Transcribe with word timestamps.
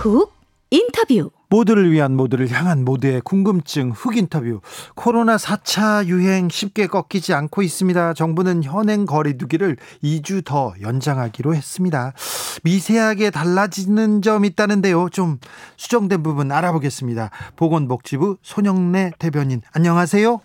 훅 0.00 0.32
인터뷰 0.70 1.30
모두를 1.50 1.92
위한 1.92 2.16
모두를 2.16 2.48
향한 2.50 2.86
모두의 2.86 3.20
궁금증 3.22 3.90
흑 3.90 4.16
인터뷰 4.16 4.62
코로나 4.94 5.36
4차 5.36 6.06
유행 6.06 6.48
쉽게 6.48 6.86
꺾이지 6.86 7.34
않고 7.34 7.60
있습니다. 7.60 8.14
정부는 8.14 8.62
현행 8.62 9.04
거리두기를 9.04 9.76
2주 10.02 10.42
더 10.46 10.72
연장하기로 10.80 11.54
했습니다. 11.54 12.14
미세하게 12.62 13.28
달라지는 13.28 14.22
점 14.22 14.46
있다는데요. 14.46 15.10
좀 15.10 15.38
수정된 15.76 16.22
부분 16.22 16.50
알아보겠습니다. 16.50 17.30
보건복지부 17.56 18.38
손영래 18.40 19.10
대변인 19.18 19.60
안녕하세요. 19.74 20.40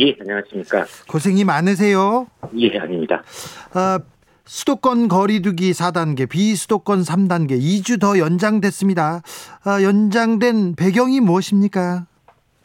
예, 0.00 0.16
안녕하십니까. 0.18 0.86
고생이 1.06 1.44
많으세요. 1.44 2.28
예, 2.58 2.78
아닙니다. 2.78 3.22
아, 3.74 3.98
수도권 4.46 5.08
거리두기 5.08 5.72
4단계, 5.72 6.28
비수도권 6.28 7.00
3단계 7.00 7.60
2주 7.60 8.00
더 8.00 8.18
연장됐습니다. 8.18 9.22
아, 9.64 9.82
연장된 9.82 10.76
배경이 10.76 11.20
무엇입니까? 11.20 12.06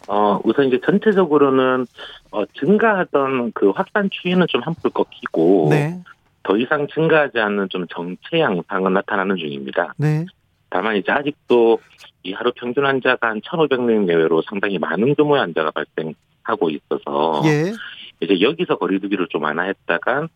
어, 0.08 0.40
우선 0.44 0.68
이제 0.68 0.80
전체적으로는 0.86 1.86
어, 2.32 2.46
증가하던 2.60 3.52
그 3.54 3.72
확산 3.72 4.10
추이는 4.12 4.46
좀 4.48 4.62
한풀 4.62 4.92
꺾이고 4.92 5.68
네. 5.72 6.02
더 6.44 6.58
이상 6.58 6.88
증가하지 6.88 7.40
않는 7.40 7.70
좀 7.70 7.88
정체 7.88 8.40
양상은 8.40 8.94
나타나는 8.94 9.38
중입니다. 9.38 9.94
네. 9.98 10.26
다만 10.70 10.96
이제 10.96 11.12
아직도 11.12 11.80
이 12.24 12.34
하루 12.34 12.52
평균 12.56 12.86
환자가 12.86 13.30
한 13.30 13.42
1,500명 13.42 14.06
내외로 14.06 14.42
상당히 14.48 14.78
많은 14.78 15.16
규모의 15.16 15.42
환자가 15.42 15.72
발생하고 15.72 16.70
있어서 16.70 17.42
예. 17.46 17.74
이제 18.22 18.40
여기서 18.40 18.78
거리두기를 18.78 19.28
좀 19.30 19.44
완화했다간 19.44 20.24
어, 20.24 20.28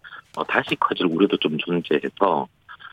다시 0.43 0.75
커질 0.75 1.07
우려도 1.07 1.37
좀 1.37 1.57
존재해서 1.57 2.47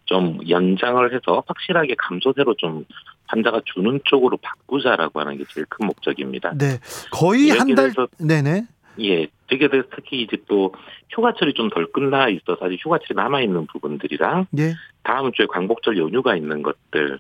좀 0.05 0.39
연장을 0.49 1.15
해서 1.15 1.43
확실하게 1.47 1.95
감소세로 1.99 2.55
좀 2.55 2.85
환자가 3.27 3.61
주는 3.65 4.01
쪽으로 4.05 4.37
바꾸자라고 4.37 5.21
하는 5.21 5.39
게 5.39 5.45
제일 5.49 5.67
큰 5.69 5.87
목적입니다. 5.87 6.53
네. 6.57 6.79
거의 7.11 7.51
한 7.51 7.75
달, 7.75 7.93
네네. 8.19 8.67
예, 9.01 9.27
되게 9.49 9.69
특히 9.95 10.23
이제 10.23 10.37
또 10.47 10.75
휴가철이 11.11 11.55
좀 11.55 11.71
덜 11.71 11.91
끝나 11.93 12.29
있어서 12.29 12.67
아직 12.67 12.79
휴가철이 12.85 13.15
남아 13.17 13.41
있는 13.41 13.67
부분들이랑 13.67 14.47
예. 14.59 14.75
다음 15.03 15.33
주에 15.33 15.47
광복절 15.47 15.97
연휴가 15.97 16.37
있는 16.37 16.63
것들 16.63 17.19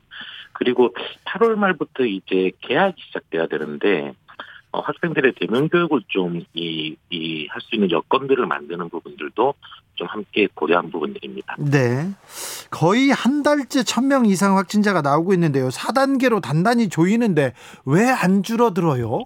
그리고 0.53 0.95
8월 1.25 1.55
말부터 1.55 2.05
이제 2.05 2.51
개학이 2.61 3.01
시작돼야 3.07 3.47
되는데 3.47 4.13
어, 4.73 4.81
학생들의 4.81 5.35
대면 5.39 5.69
교육을 5.69 6.01
좀 6.09 6.41
이 6.55 6.97
이 7.11 7.47
할 7.51 7.61
수 7.61 7.75
있는 7.75 7.91
여건들을 7.91 8.47
만드는 8.47 8.89
부분들도 8.89 9.55
좀 9.95 10.07
함께 10.09 10.49
고려한 10.55 10.91
부분들입니다. 10.91 11.57
네. 11.59 12.09
거의 12.71 13.11
한 13.11 13.43
달째 13.43 13.83
천 13.85 14.09
명 14.09 14.25
이상 14.27 14.57
확진자가 14.57 15.03
나오고 15.03 15.33
있는데요. 15.35 15.69
4단계로 15.69 16.41
단단히 16.43 16.89
조이는데 16.89 17.53
왜 17.85 18.09
안 18.09 18.43
줄어들어요? 18.43 19.25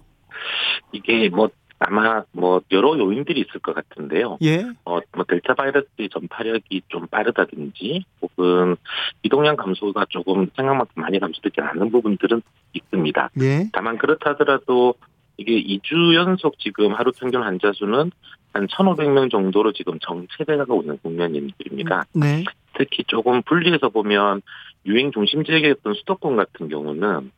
이게 0.91 1.29
뭐 1.29 1.49
아마 1.79 2.23
뭐 2.31 2.59
여러 2.71 2.97
요인들이 2.97 3.39
있을 3.41 3.59
것 3.61 3.73
같은데요. 3.75 4.37
예. 4.41 4.65
어, 4.85 4.99
뭐 5.15 5.25
델타 5.27 5.53
바이러스의 5.53 6.09
전파력이 6.11 6.81
좀 6.87 7.05
빠르다든지 7.07 8.03
혹은 8.21 8.75
이동량 9.23 9.55
감소가 9.57 10.05
조금 10.09 10.47
생각만큼 10.55 10.93
많이 11.01 11.19
감소되지 11.19 11.61
않은 11.61 11.91
부분들은 11.91 12.41
있습니다. 12.73 13.29
예. 13.41 13.69
다만 13.73 13.97
그렇다 13.97 14.31
하더라도 14.31 14.95
이게 15.37 15.61
2주 15.61 16.15
연속 16.15 16.57
지금 16.59 16.93
하루 16.93 17.11
평균 17.11 17.43
환자 17.43 17.71
수는 17.73 18.11
한 18.53 18.67
1,500명 18.67 19.29
정도로 19.29 19.71
지금 19.71 19.99
정체돼가고 19.99 20.81
있는 20.81 20.97
국면입니다. 21.01 22.05
네. 22.13 22.43
특히 22.75 23.03
조금 23.05 23.41
분리해서 23.43 23.89
보면 23.89 24.41
유행 24.85 25.11
중심 25.11 25.43
지역이었던 25.43 25.93
수도권 25.93 26.35
같은 26.35 26.69
경우는 26.69 27.31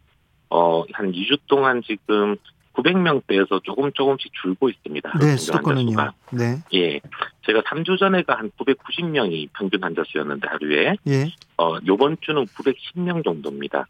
어, 0.50 0.84
한 0.94 1.12
2주 1.12 1.40
동안 1.48 1.82
지금 1.86 2.38
900명대에서 2.74 3.64
조금 3.64 3.92
조금씩 3.92 4.31
줄고 4.42 4.70
있습니다. 4.70 5.12
네, 5.20 5.36
수도권은요. 5.36 5.96
네. 6.31 6.58
예. 6.74 7.00
제가 7.46 7.62
3주 7.62 8.00
전에가 8.00 8.38
한 8.38 8.52
990명이 8.52 9.50
평균 9.54 9.84
환자 9.84 10.04
수였는데 10.08 10.48
하루에 10.48 10.96
예. 11.08 11.26
어, 11.58 11.78
요번 11.88 12.16
주는 12.22 12.46
910명 12.46 13.24
정도입니다. 13.24 13.86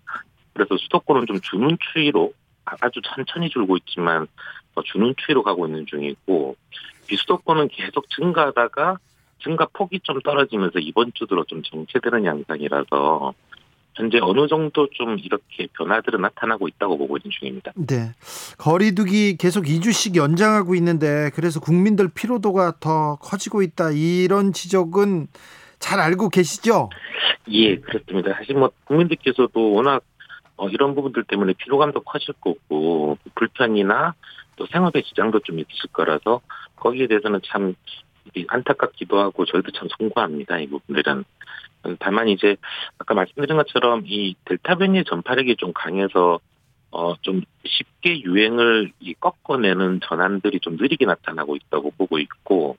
그래서 0.53 0.75
수도권은 0.77 1.27
좀 1.27 1.39
주는 1.41 1.77
추이로 1.93 2.33
아- 2.69 2.75
아주 2.81 3.01
천천히 3.03 3.49
줄고 3.49 3.77
있지만 3.77 4.27
어, 4.75 4.83
주는 4.83 5.13
추이로 5.17 5.43
가고 5.43 5.65
있는 5.67 5.85
중이고 5.85 6.55
비수도권은 7.07 7.69
계속 7.69 8.09
증가하다가 8.09 8.97
증가 9.43 9.67
폭이 9.73 9.99
좀 10.03 10.21
떨어지면서 10.21 10.79
이번 10.79 11.11
주 11.13 11.25
들어 11.25 11.43
좀 11.45 11.63
정체되는 11.63 12.25
양상이라서 12.25 13.33
현재 13.95 14.19
어느 14.21 14.47
정도 14.47 14.87
좀 14.91 15.17
이렇게 15.19 15.67
변화들은 15.73 16.21
나타나고 16.21 16.67
있다고 16.67 16.97
보고 16.97 17.17
있는 17.17 17.31
중입니다. 17.31 17.73
네. 17.75 18.13
거리두기 18.57 19.37
계속 19.37 19.65
2주씩 19.65 20.15
연장하고 20.15 20.75
있는데 20.75 21.31
그래서 21.35 21.59
국민들 21.59 22.07
피로도가 22.07 22.75
더 22.79 23.17
커지고 23.17 23.61
있다. 23.61 23.91
이런 23.91 24.53
지적은 24.53 25.27
잘 25.79 25.99
알고 25.99 26.29
계시죠? 26.29 26.89
예, 27.49 27.77
그렇습니다. 27.77 28.33
사실 28.35 28.55
뭐 28.55 28.71
국민들께서도 28.85 29.73
워낙 29.73 30.03
어, 30.59 30.67
이런 30.67 30.93
부분들 30.93 31.23
때문에 31.23 31.53
피로감도 31.53 32.01
커질 32.01 32.33
거고 32.35 33.17
불편이나 33.35 34.13
또 34.57 34.67
생활에 34.67 35.01
지장도 35.01 35.39
좀 35.39 35.57
있을 35.59 35.89
거라서 35.93 36.41
거기에 36.75 37.07
대해서는 37.07 37.39
참 37.45 37.75
안타깝기도 38.47 39.17
하고 39.19 39.45
저희도 39.45 39.71
참 39.71 39.87
송구합니다. 39.97 40.59
이 40.59 40.67
부분들은. 40.67 41.23
음, 41.85 41.95
다만 41.99 42.27
이제 42.27 42.57
아까 42.97 43.13
말씀드린 43.13 43.55
것처럼 43.55 44.03
이 44.05 44.35
델타 44.43 44.75
변이의 44.75 45.05
전파력이 45.05 45.55
좀 45.55 45.71
강해서 45.73 46.39
어 46.91 47.15
좀 47.21 47.41
쉽게 47.65 48.21
유행을 48.21 48.91
이 48.99 49.13
꺾어내는 49.13 50.01
전환들이 50.03 50.59
좀 50.59 50.75
느리게 50.75 51.05
나타나고 51.05 51.55
있다고 51.55 51.91
보고 51.91 52.19
있고 52.19 52.77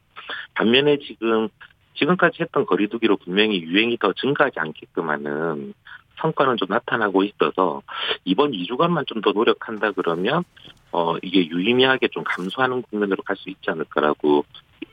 반면에 0.54 0.98
지금 0.98 1.48
지금까지 1.94 2.42
했던 2.42 2.66
거리두기로 2.66 3.18
분명히 3.18 3.62
유행이 3.62 3.98
더 3.98 4.12
증가하지 4.12 4.58
않게끔 4.58 5.08
하는 5.08 5.74
성과는 6.20 6.56
좀 6.56 6.68
나타나고 6.68 7.24
있어서 7.24 7.82
이번 8.24 8.52
2주간만 8.52 9.06
좀 9.06 9.20
더 9.22 9.32
노력한다 9.32 9.92
그러면 9.92 10.44
어 10.92 11.16
이게 11.22 11.46
유의미하게 11.48 12.08
좀 12.08 12.24
감소하는 12.24 12.82
국면으로 12.82 13.22
갈 13.22 13.36
수 13.36 13.50
있지 13.50 13.70
않을까라고 13.70 14.44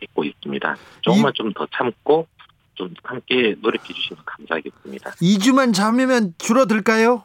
믿고 0.02 0.24
있습니다. 0.24 0.76
조금만 1.02 1.34
좀 1.36 1.54
더 1.54 1.66
참고 1.76 2.28
좀 2.76 2.94
함께 3.04 3.56
노력해 3.62 3.94
주시면 3.94 4.22
감사하겠습니다. 4.26 5.12
2주만 5.12 5.74
참으면 5.74 6.34
줄어들까요? 6.38 7.24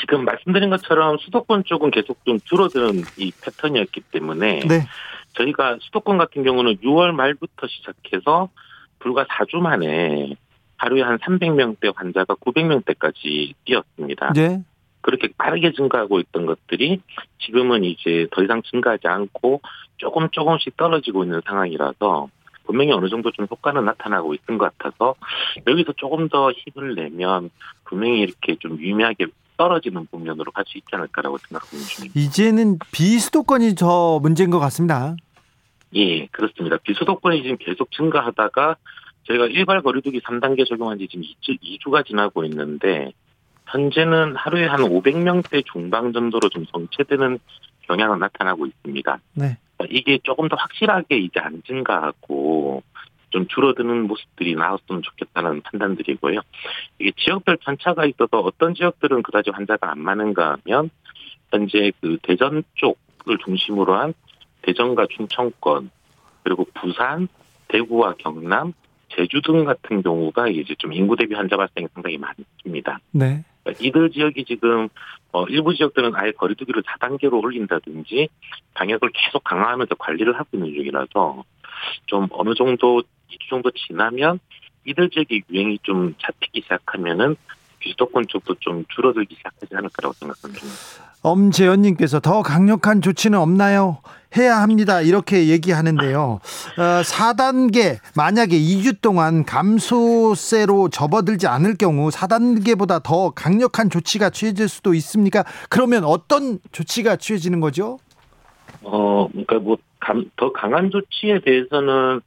지금 0.00 0.24
말씀드린 0.24 0.70
것처럼 0.70 1.18
수도권 1.18 1.64
쪽은 1.64 1.90
계속 1.90 2.24
좀 2.24 2.38
줄어드는 2.40 3.02
이 3.18 3.32
패턴이었기 3.42 4.00
때문에 4.12 4.60
네. 4.60 4.86
저희가 5.34 5.78
수도권 5.80 6.18
같은 6.18 6.42
경우는 6.42 6.76
6월 6.78 7.12
말부터 7.12 7.66
시작해서 7.68 8.48
불과 8.98 9.24
4주 9.24 9.58
만에 9.58 10.34
하루에 10.82 11.02
한 11.02 11.16
300명대 11.18 11.94
환자가 11.94 12.34
900명대까지 12.34 13.54
뛰었습니다. 13.64 14.32
네. 14.32 14.64
그렇게 15.00 15.28
빠르게 15.38 15.72
증가하고 15.72 16.18
있던 16.18 16.44
것들이 16.46 17.00
지금은 17.38 17.84
이제 17.84 18.26
더 18.32 18.42
이상 18.42 18.62
증가하지 18.62 19.06
않고 19.06 19.60
조금 19.98 20.28
조금씩 20.30 20.76
떨어지고 20.76 21.22
있는 21.22 21.40
상황이라서 21.46 22.28
분명히 22.64 22.90
어느 22.90 23.08
정도 23.08 23.30
좀 23.30 23.46
효과는 23.48 23.84
나타나고 23.84 24.34
있는 24.34 24.58
것 24.58 24.76
같아서 24.76 25.14
여기서 25.68 25.92
조금 25.96 26.28
더 26.28 26.50
힘을 26.50 26.96
내면 26.96 27.50
분명히 27.84 28.20
이렇게 28.20 28.56
좀 28.56 28.76
유의미하게 28.78 29.26
떨어지는 29.56 30.06
국면으로 30.10 30.50
갈 30.50 30.64
수 30.66 30.78
있지 30.78 30.88
않을까라고 30.90 31.38
생각하는 31.38 31.84
중입니다. 31.84 32.18
이제는 32.18 32.78
비수도권이 32.90 33.76
더 33.76 34.18
문제인 34.18 34.50
것 34.50 34.58
같습니다. 34.58 35.14
예, 35.94 36.26
그렇습니다. 36.26 36.78
비수도권이 36.78 37.42
지금 37.42 37.56
계속 37.58 37.90
증가하다가 37.92 38.76
저희가 39.24 39.46
일괄 39.46 39.82
거리두기 39.82 40.20
3단계 40.20 40.68
적용한 40.68 40.98
지 40.98 41.08
지금 41.08 41.24
2주, 41.24 41.60
2주 41.60 41.90
가 41.90 42.02
지나고 42.02 42.44
있는데 42.44 43.12
현재는 43.66 44.36
하루에 44.36 44.66
한 44.66 44.80
500명대 44.80 45.64
중방 45.72 46.12
정도로 46.12 46.48
좀 46.48 46.66
정체되는 46.66 47.38
경향은 47.82 48.18
나타나고 48.18 48.66
있습니다. 48.66 49.20
네. 49.34 49.56
이게 49.90 50.18
조금 50.22 50.48
더 50.48 50.56
확실하게 50.56 51.18
이제 51.18 51.40
안 51.40 51.62
증가하고 51.66 52.82
좀 53.30 53.46
줄어드는 53.48 54.06
모습들이 54.06 54.54
나왔으면 54.54 55.02
좋겠다는 55.02 55.62
판단들이고요. 55.62 56.40
이게 56.98 57.12
지역별 57.16 57.56
편차가 57.56 58.04
있어서 58.06 58.38
어떤 58.40 58.74
지역들은 58.74 59.22
그다지 59.22 59.50
환자가 59.50 59.90
안 59.90 60.00
많은가 60.00 60.58
하면 60.64 60.90
현재 61.50 61.92
그 62.00 62.18
대전 62.22 62.62
쪽을 62.74 63.38
중심으로 63.44 63.94
한 63.94 64.14
대전과 64.62 65.06
충청권 65.16 65.90
그리고 66.44 66.66
부산, 66.74 67.28
대구와 67.68 68.14
경남, 68.18 68.72
제주 69.14 69.40
등 69.42 69.64
같은 69.64 70.02
경우가 70.02 70.48
이제 70.48 70.74
좀 70.78 70.92
인구 70.92 71.16
대비 71.16 71.34
환자 71.34 71.56
발생이 71.56 71.88
상당히 71.94 72.18
많습니다. 72.18 72.98
네. 73.10 73.44
그러니까 73.62 73.84
이들 73.84 74.10
지역이 74.10 74.44
지금 74.44 74.88
어 75.32 75.44
일부 75.46 75.74
지역들은 75.74 76.12
아예 76.14 76.32
거리두기를 76.32 76.82
4단계로 76.82 77.42
올린다든지 77.42 78.28
방역을 78.74 79.10
계속 79.14 79.44
강화하면서 79.44 79.94
관리를 79.96 80.34
하고 80.34 80.48
있는 80.54 80.72
중이라서 80.74 81.44
좀 82.06 82.26
어느 82.32 82.54
정도 82.54 83.02
2주 83.30 83.48
정도 83.48 83.70
지나면 83.70 84.40
이들 84.84 85.10
지역의 85.10 85.42
유행이 85.50 85.78
좀 85.82 86.14
잡히기 86.18 86.62
시작하면은 86.62 87.36
수도권 87.90 88.26
쪽도 88.28 88.54
좀 88.60 88.84
줄어들기 88.94 89.34
시작하지 89.36 89.74
않을 89.74 89.88
까라고 89.90 90.14
생각합니다. 90.14 90.66
엄재현님께서 91.22 92.20
더 92.20 92.42
강력한 92.42 93.00
조치는 93.00 93.38
없나요? 93.38 93.98
해야 94.36 94.62
합니다. 94.62 95.00
이렇게 95.00 95.48
얘기하는데요. 95.48 96.20
어, 96.22 97.02
4단계, 97.02 97.98
만약에 98.16 98.56
2주 98.58 99.00
동안 99.02 99.44
감소세로 99.44 100.88
접어들지 100.88 101.46
않을 101.46 101.76
경우 101.76 102.08
4단계보다 102.08 103.02
더 103.02 103.30
강력한 103.30 103.90
조치가 103.90 104.30
취해질 104.30 104.68
수도 104.68 104.94
있습니까? 104.94 105.44
그러면 105.68 106.04
어떤 106.04 106.58
조치가 106.72 107.16
취해지는 107.16 107.60
거죠? 107.60 107.98
어, 108.82 109.28
그러니까 109.30 109.58
뭐, 109.58 109.76
감, 110.00 110.24
더 110.36 110.50
강한 110.52 110.90
조치에 110.90 111.40
대해서는 111.40 112.20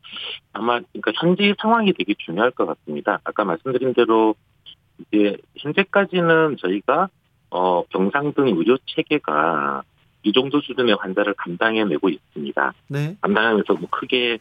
아마, 0.53 0.79
그러니까 0.93 1.11
현재 1.19 1.53
상황이 1.59 1.91
되게 1.91 2.13
중요할 2.17 2.51
것 2.51 2.65
같습니다. 2.67 3.19
아까 3.23 3.43
말씀드린 3.43 3.93
대로 3.93 4.35
이제 4.99 5.37
현재까지는 5.57 6.57
저희가 6.59 7.09
어, 7.49 7.83
병상 7.85 8.33
등 8.33 8.47
의료 8.47 8.77
체계가 8.85 9.83
이 10.23 10.33
정도 10.33 10.59
수준의 10.61 10.95
환자를 10.99 11.35
감당해내고 11.35 12.09
있습니다. 12.09 12.73
네. 12.89 13.15
감당하면서 13.21 13.73
뭐 13.73 13.87
크게 13.89 14.39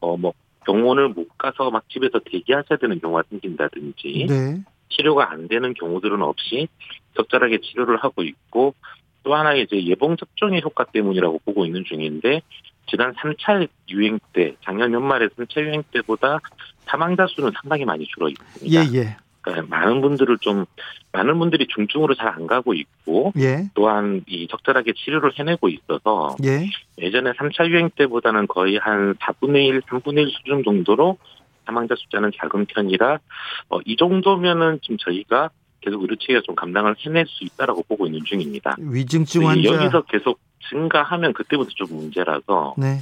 어 0.00 0.16
뭐 0.16 0.34
병원을 0.64 1.10
못 1.10 1.28
가서 1.38 1.70
막 1.70 1.88
집에서 1.88 2.18
대기하셔야 2.18 2.78
되는 2.78 3.00
경우가 3.00 3.24
생긴다든지 3.30 4.26
네. 4.28 4.62
치료가 4.88 5.30
안 5.30 5.48
되는 5.48 5.74
경우들은 5.74 6.22
없이 6.22 6.68
적절하게 7.16 7.58
치료를 7.60 7.96
하고 7.98 8.22
있고 8.22 8.74
또 9.22 9.34
하나 9.34 9.54
이제 9.54 9.82
예방 9.84 10.16
접종의 10.16 10.62
효과 10.62 10.84
때문이라고 10.84 11.40
보고 11.44 11.64
있는 11.64 11.84
중인데 11.84 12.42
지난 12.86 13.14
3차 13.14 13.66
유행 13.90 14.18
때 14.32 14.56
작년 14.62 14.92
연말에 14.92 15.28
3차 15.28 15.62
유행 15.62 15.82
때보다 15.92 16.40
사망자 16.84 17.26
수는 17.26 17.52
상당히 17.60 17.84
많이 17.84 18.06
줄어 18.06 18.28
있습니다. 18.28 18.66
예, 18.66 18.98
예. 18.98 19.16
그러니까 19.44 19.76
많은 19.76 20.00
분들을 20.00 20.38
좀 20.38 20.64
많은 21.12 21.38
분들이 21.38 21.66
중증으로 21.68 22.14
잘 22.14 22.34
안 22.34 22.46
가고 22.48 22.74
있고 22.74 23.32
예. 23.38 23.68
또한 23.74 24.22
이 24.26 24.48
적절하게 24.48 24.94
치료를 24.94 25.38
해내고 25.38 25.68
있어서 25.68 26.34
예. 26.42 26.66
예전에 26.98 27.30
3차 27.32 27.68
유행 27.68 27.90
때보다는 27.90 28.48
거의 28.48 28.76
한 28.78 29.14
4분의 29.14 29.66
1, 29.68 29.82
3분의 29.82 30.18
1 30.26 30.30
수준 30.30 30.64
정도로 30.64 31.18
사망자 31.64 31.94
숫자는 31.96 32.32
작은 32.36 32.66
편이라 32.66 33.20
어, 33.68 33.78
이 33.84 33.96
정도면은 33.96 34.80
지금 34.82 34.96
저희가 34.98 35.50
계속 35.80 36.02
의료 36.02 36.16
체계가 36.16 36.40
좀 36.44 36.54
감당을 36.54 36.96
해낼 36.98 37.26
수 37.28 37.44
있다라고 37.44 37.84
보고 37.86 38.06
있는 38.06 38.20
중입니다. 38.24 38.74
위중증 38.78 39.46
환자. 39.46 39.68
여기서 39.74 40.02
계속 40.02 40.40
증가하면 40.70 41.34
그때부터 41.34 41.70
좀 41.74 41.88
문제라서 41.96 42.74
네. 42.78 42.98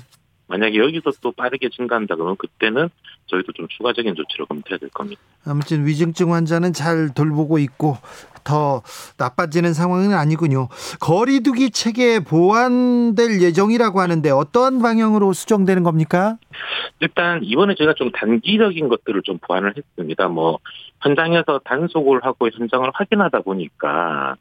만약에 0.48 0.78
여기서 0.78 1.12
또 1.20 1.32
빠르게 1.32 1.68
증가한다 1.70 2.16
그러면 2.16 2.36
그때는 2.36 2.88
저희도 3.26 3.52
좀 3.52 3.68
추가적인 3.68 4.14
조치를 4.14 4.46
검토해야 4.46 4.78
될 4.78 4.90
겁니다. 4.90 5.20
아무튼 5.46 5.86
위중증 5.86 6.32
환자는 6.32 6.72
잘 6.72 7.14
돌보고 7.14 7.58
있고 7.58 7.96
더 8.44 8.82
나빠지는 9.18 9.72
상황은 9.72 10.12
아니군요. 10.14 10.68
거리두기 11.00 11.70
체계 11.70 12.20
보완될 12.20 13.40
예정이라고 13.40 14.00
하는데 14.00 14.30
어떠한 14.30 14.82
방향으로 14.82 15.32
수정되는 15.32 15.82
겁니까? 15.82 16.38
일단 17.00 17.42
이번에 17.42 17.74
제가 17.76 17.94
좀 17.94 18.10
단기적인 18.10 18.88
것들을 18.88 19.22
좀 19.22 19.38
보완을 19.38 19.74
했습니다. 19.76 20.28
뭐 20.28 20.58
현장에서 21.00 21.60
단속을 21.64 22.24
하고 22.24 22.48
현장을 22.52 22.88
확인하다 22.92 23.40
보니까 23.40 24.36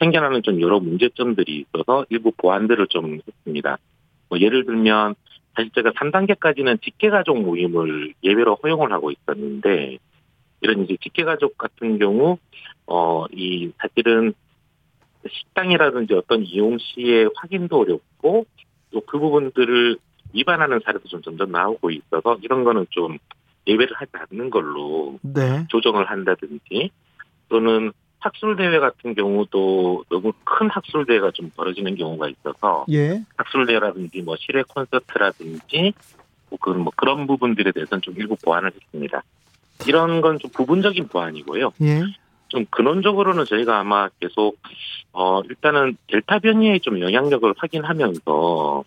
생겨나는 0.00 0.42
좀 0.42 0.60
여러 0.60 0.80
문제점들이 0.80 1.64
있어서 1.64 2.04
일부 2.10 2.32
보완들을 2.36 2.86
좀 2.88 3.20
했습니다. 3.26 3.78
뭐 4.28 4.40
예를 4.40 4.64
들면 4.64 5.14
사실 5.54 5.70
제가 5.74 5.90
3단계까지는 5.92 6.80
직계가족 6.82 7.42
모임을 7.42 8.14
예외로 8.22 8.56
허용을 8.62 8.92
하고 8.92 9.10
있었는데 9.10 9.98
이런 10.60 10.84
이제 10.84 10.96
직계가족 11.02 11.58
같은 11.58 11.98
경우 11.98 12.38
어 12.86 13.26
이 13.32 13.70
사실은 13.78 14.34
식당이라든지 15.28 16.14
어떤 16.14 16.42
이용 16.42 16.78
시에 16.78 17.26
확인도 17.36 17.80
어렵고 17.80 18.46
또 18.92 19.00
그 19.06 19.18
부분들을 19.18 19.96
위반하는 20.34 20.80
사례도 20.84 21.08
좀 21.08 21.22
점점 21.22 21.50
나오고 21.52 21.90
있어서 21.90 22.38
이런 22.42 22.64
거는 22.64 22.86
좀 22.90 23.18
예외를 23.66 23.94
하지 23.94 24.10
않는 24.14 24.50
걸로 24.50 25.18
네. 25.22 25.66
조정을 25.68 26.10
한다든지 26.10 26.90
또는 27.48 27.92
학술 28.22 28.56
대회 28.56 28.78
같은 28.78 29.14
경우도 29.14 30.04
너무 30.08 30.32
큰 30.44 30.70
학술 30.70 31.04
대회가 31.06 31.30
좀 31.32 31.50
벌어지는 31.56 31.96
경우가 31.96 32.28
있어서 32.28 32.86
예. 32.90 33.22
학술 33.36 33.66
대회라든지 33.66 34.22
뭐 34.22 34.36
실외 34.38 34.62
콘서트라든지 34.62 35.92
뭐 36.48 36.58
그런 36.60 36.80
뭐 36.80 36.92
그런 36.94 37.26
부분들에 37.26 37.72
대해서는 37.72 38.00
좀 38.00 38.14
일부 38.16 38.36
보완을 38.36 38.70
했습니다. 38.72 39.22
이런 39.86 40.20
건 40.20 40.38
좀 40.38 40.50
부분적인 40.50 41.08
보완이고요. 41.08 41.72
예. 41.82 42.02
좀 42.48 42.64
근원적으로는 42.70 43.44
저희가 43.46 43.80
아마 43.80 44.08
계속 44.20 44.58
어 45.12 45.40
일단은 45.48 45.96
델타 46.06 46.38
변이의 46.40 46.80
좀 46.80 47.00
영향력을 47.00 47.52
확인하면서 47.56 48.84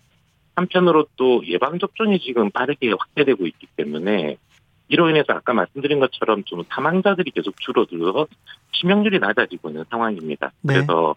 한편으로 0.54 1.06
또 1.16 1.42
예방 1.46 1.78
접종이 1.78 2.18
지금 2.18 2.50
빠르게 2.50 2.90
확대되고 2.90 3.46
있기 3.46 3.66
때문에 3.76 4.38
이로 4.88 5.10
인해서 5.10 5.32
아까 5.32 5.52
말씀드린 5.52 6.00
것처럼 6.00 6.44
좀 6.44 6.62
사망자들이 6.68 7.32
계속 7.32 7.58
줄어들어 7.60 8.26
치명률이 8.72 9.18
낮아지고 9.18 9.70
있는 9.70 9.84
상황입니다. 9.90 10.52
네. 10.62 10.74
그래서 10.74 11.16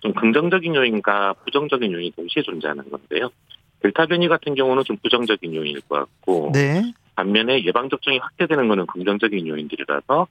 좀 0.00 0.12
긍정적인 0.12 0.74
요인과 0.74 1.34
부정적인 1.44 1.92
요인이 1.92 2.12
동시에 2.12 2.42
존재하는 2.42 2.88
건데요. 2.90 3.30
델타 3.80 4.06
변이 4.06 4.28
같은 4.28 4.54
경우는 4.54 4.84
좀 4.84 4.96
부정적인 5.02 5.54
요인일 5.54 5.80
것 5.82 5.98
같고 6.00 6.50
네. 6.52 6.82
반면에 7.14 7.64
예방 7.64 7.88
접종이 7.88 8.18
확대되는 8.18 8.68
것은 8.68 8.86
긍정적인 8.86 9.46
요인들이라서 9.46 10.26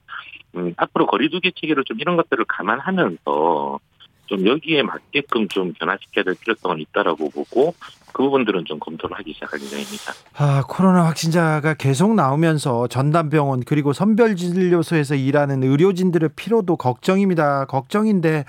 음, 0.55 0.73
앞으로 0.77 1.07
거리두기 1.07 1.51
체계를 1.53 1.83
좀 1.83 1.99
이런 1.99 2.15
것들을 2.15 2.45
감안하면서 2.45 3.79
좀 4.27 4.47
여기에 4.47 4.83
맞게끔 4.83 5.47
좀 5.47 5.73
변화시켜야 5.73 6.23
될 6.23 6.35
필요성은 6.39 6.79
있다라고 6.79 7.29
보고 7.29 7.75
그 8.15 8.23
부분들은 8.23 8.63
좀 8.65 8.79
검토를 8.79 9.17
하기 9.19 9.33
시작할 9.33 9.61
예정입니다. 9.61 10.13
아, 10.37 10.63
코로나 10.69 11.03
확진자가 11.05 11.73
계속 11.73 12.15
나오면서 12.15 12.87
전담병원 12.87 13.63
그리고 13.65 13.91
선별진료소에서 13.91 15.15
일하는 15.15 15.61
의료진들의 15.63 16.29
피로도 16.37 16.77
걱정입니다. 16.77 17.65
걱정인데 17.65 18.45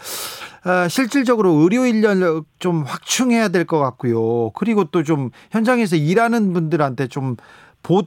아, 0.62 0.86
실질적으로 0.86 1.50
의료 1.54 1.84
인력 1.84 2.44
좀 2.60 2.84
확충해야 2.84 3.48
될 3.48 3.64
것 3.66 3.80
같고요. 3.80 4.50
그리고 4.50 4.84
또 4.84 5.02
좀 5.02 5.30
현장에서 5.50 5.96
일하는 5.96 6.52
분들한테 6.52 7.08
좀 7.08 7.36
보, 7.82 8.04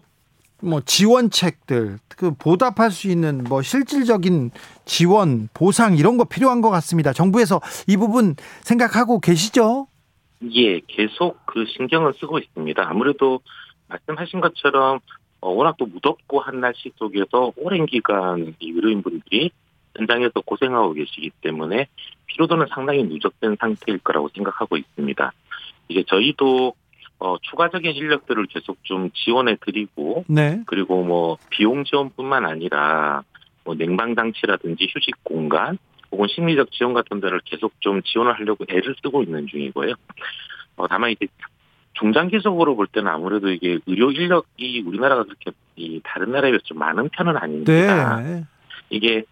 뭐 0.62 0.80
지원책들 0.86 2.00
그 2.16 2.32
보답할 2.36 2.90
수 2.92 3.10
있는 3.10 3.44
뭐 3.44 3.62
실질적인 3.62 4.52
지원 4.86 5.50
보상 5.54 5.98
이런 5.98 6.16
거 6.16 6.24
필요한 6.24 6.62
것 6.62 6.70
같습니다. 6.70 7.12
정부에서 7.12 7.60
이 7.88 7.98
부분 7.98 8.38
생각하고 8.64 9.20
계시죠? 9.20 9.88
예, 10.54 10.80
계속 10.88 11.46
그 11.46 11.66
신경을 11.66 12.14
쓰고 12.20 12.40
있습니다. 12.40 12.88
아무래도 12.88 13.42
말씀하신 13.88 14.40
것처럼 14.40 15.00
어, 15.42 15.50
워낙 15.52 15.76
또 15.78 15.86
무덥고 15.86 16.40
한 16.42 16.60
날씨 16.60 16.92
속에서 16.98 17.54
오랜 17.56 17.86
기간 17.86 18.56
이 18.60 18.72
의료인분들이 18.72 19.52
현장에서 19.98 20.42
고생하고 20.46 20.94
계시기 20.94 21.32
때문에 21.42 21.88
피로도는 22.28 22.68
상당히 22.70 23.04
누적된 23.04 23.58
상태일 23.60 24.00
거라고 24.00 24.30
생각하고 24.34 24.78
있습니다. 24.78 25.32
이제 25.90 26.04
저희도 26.08 26.74
어, 27.20 27.36
추가적인 27.42 27.92
인력들을 27.92 28.46
계속 28.48 28.78
좀 28.84 29.12
지원해 29.12 29.58
드리고 29.66 30.24
네. 30.28 30.62
그리고 30.68 31.04
뭐 31.04 31.38
비용 31.50 31.84
지원뿐만 31.84 32.46
아니라 32.46 33.24
뭐 33.66 33.76
냉방 33.76 34.16
장치라든지 34.16 34.88
휴식 34.90 35.22
공간 35.24 35.78
혹은 36.12 36.28
심리적 36.28 36.72
지원 36.72 36.94
같은 36.94 37.20
데를 37.20 37.40
계속 37.46 37.74
좀 37.80 38.02
지원을 38.04 38.34
하려고 38.34 38.66
애를 38.68 38.96
쓰고 39.02 39.24
있는 39.24 39.48
중이고요. 39.48 39.94
어, 40.78 40.88
다만 40.88 41.12
이제 41.12 41.28
중장기적으로 41.94 42.76
볼 42.76 42.88
때는 42.88 43.12
아무래도 43.12 43.50
이게 43.50 43.78
의료 43.86 44.12
인력이 44.12 44.84
우리나라가 44.86 45.24
그렇게 45.24 45.52
이 45.76 46.00
다른 46.04 46.32
나라에 46.32 46.52
비해서 46.52 46.64
좀 46.66 46.80
많은 46.80 47.10
편은 47.10 47.38
아닙니다. 47.38 48.20
네. 48.22 48.44
이게 48.90 49.24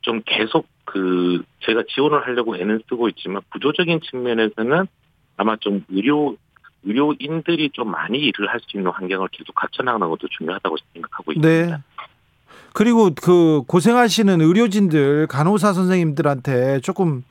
좀 0.00 0.22
계속 0.24 0.66
그 0.84 1.42
제가 1.60 1.84
지원을 1.88 2.26
하려고 2.26 2.56
애는 2.56 2.82
쓰고 2.88 3.08
있지만 3.10 3.42
구조적인 3.52 4.00
측면에서는 4.10 4.86
아마 5.36 5.56
좀 5.56 5.84
의료 5.88 6.36
의료인들이 6.84 7.70
좀 7.70 7.90
많이 7.90 8.18
일을 8.18 8.48
할 8.48 8.60
수 8.60 8.76
있는 8.76 8.90
환경을 8.90 9.28
계속 9.32 9.54
갖춰나가는 9.54 10.08
것도 10.08 10.28
중요하다고 10.28 10.76
생각하고 10.92 11.32
있습니다. 11.32 11.76
네. 11.76 11.82
그리고 12.74 13.10
그 13.14 13.62
고생하시는 13.68 14.40
의료진들 14.42 15.28
간호사 15.28 15.72
선생님들한테 15.72 16.80
조금 16.80 17.22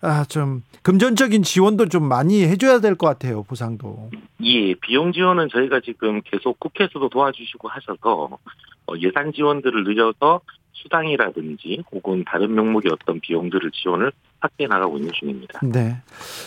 아 0.00 0.24
좀 0.28 0.62
금전적인 0.82 1.42
지원도 1.42 1.88
좀 1.88 2.04
많이 2.04 2.42
해줘야 2.44 2.78
될 2.80 2.94
것 2.96 3.06
같아요 3.08 3.42
보상도. 3.44 4.10
예, 4.44 4.74
비용 4.74 5.12
지원은 5.12 5.48
저희가 5.50 5.80
지금 5.84 6.20
계속 6.24 6.58
국회에서도 6.60 7.08
도와주시고 7.08 7.68
하셔서 7.68 8.38
어, 8.86 8.92
예산 9.00 9.32
지원들을 9.32 9.84
늘려서 9.84 10.40
수당이라든지 10.82 11.82
혹은 11.92 12.24
다른 12.26 12.54
명목의 12.54 12.92
어떤 12.92 13.20
비용들을 13.20 13.70
지원을 13.72 14.12
확대해 14.40 14.68
나가고 14.68 14.96
있는 14.96 15.12
중입니다. 15.12 15.60
네. 15.62 15.96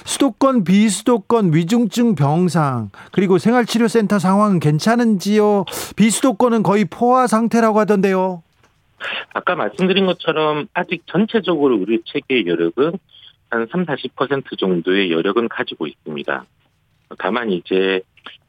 수도권 0.05 0.63
비수도권 0.63 1.53
위중증 1.53 2.15
병상 2.15 2.89
그리고 3.11 3.38
생활치료센터 3.38 4.19
상황은 4.19 4.59
괜찮은지요? 4.59 5.65
비수도권은 5.95 6.63
거의 6.63 6.85
포화 6.85 7.27
상태라고 7.27 7.79
하던데요. 7.79 8.43
아까 9.33 9.55
말씀드린 9.55 10.05
것처럼 10.05 10.67
아직 10.73 11.03
전체적으로 11.07 11.75
우리 11.75 12.01
체계의 12.05 12.45
여력은 12.47 12.93
한 13.50 13.67
3, 13.69 13.85
40% 13.85 14.57
정도의 14.57 15.11
여력은 15.11 15.50
가지고 15.50 15.88
있습니다. 15.88 16.45
다만 17.17 17.51
이제 17.51 18.01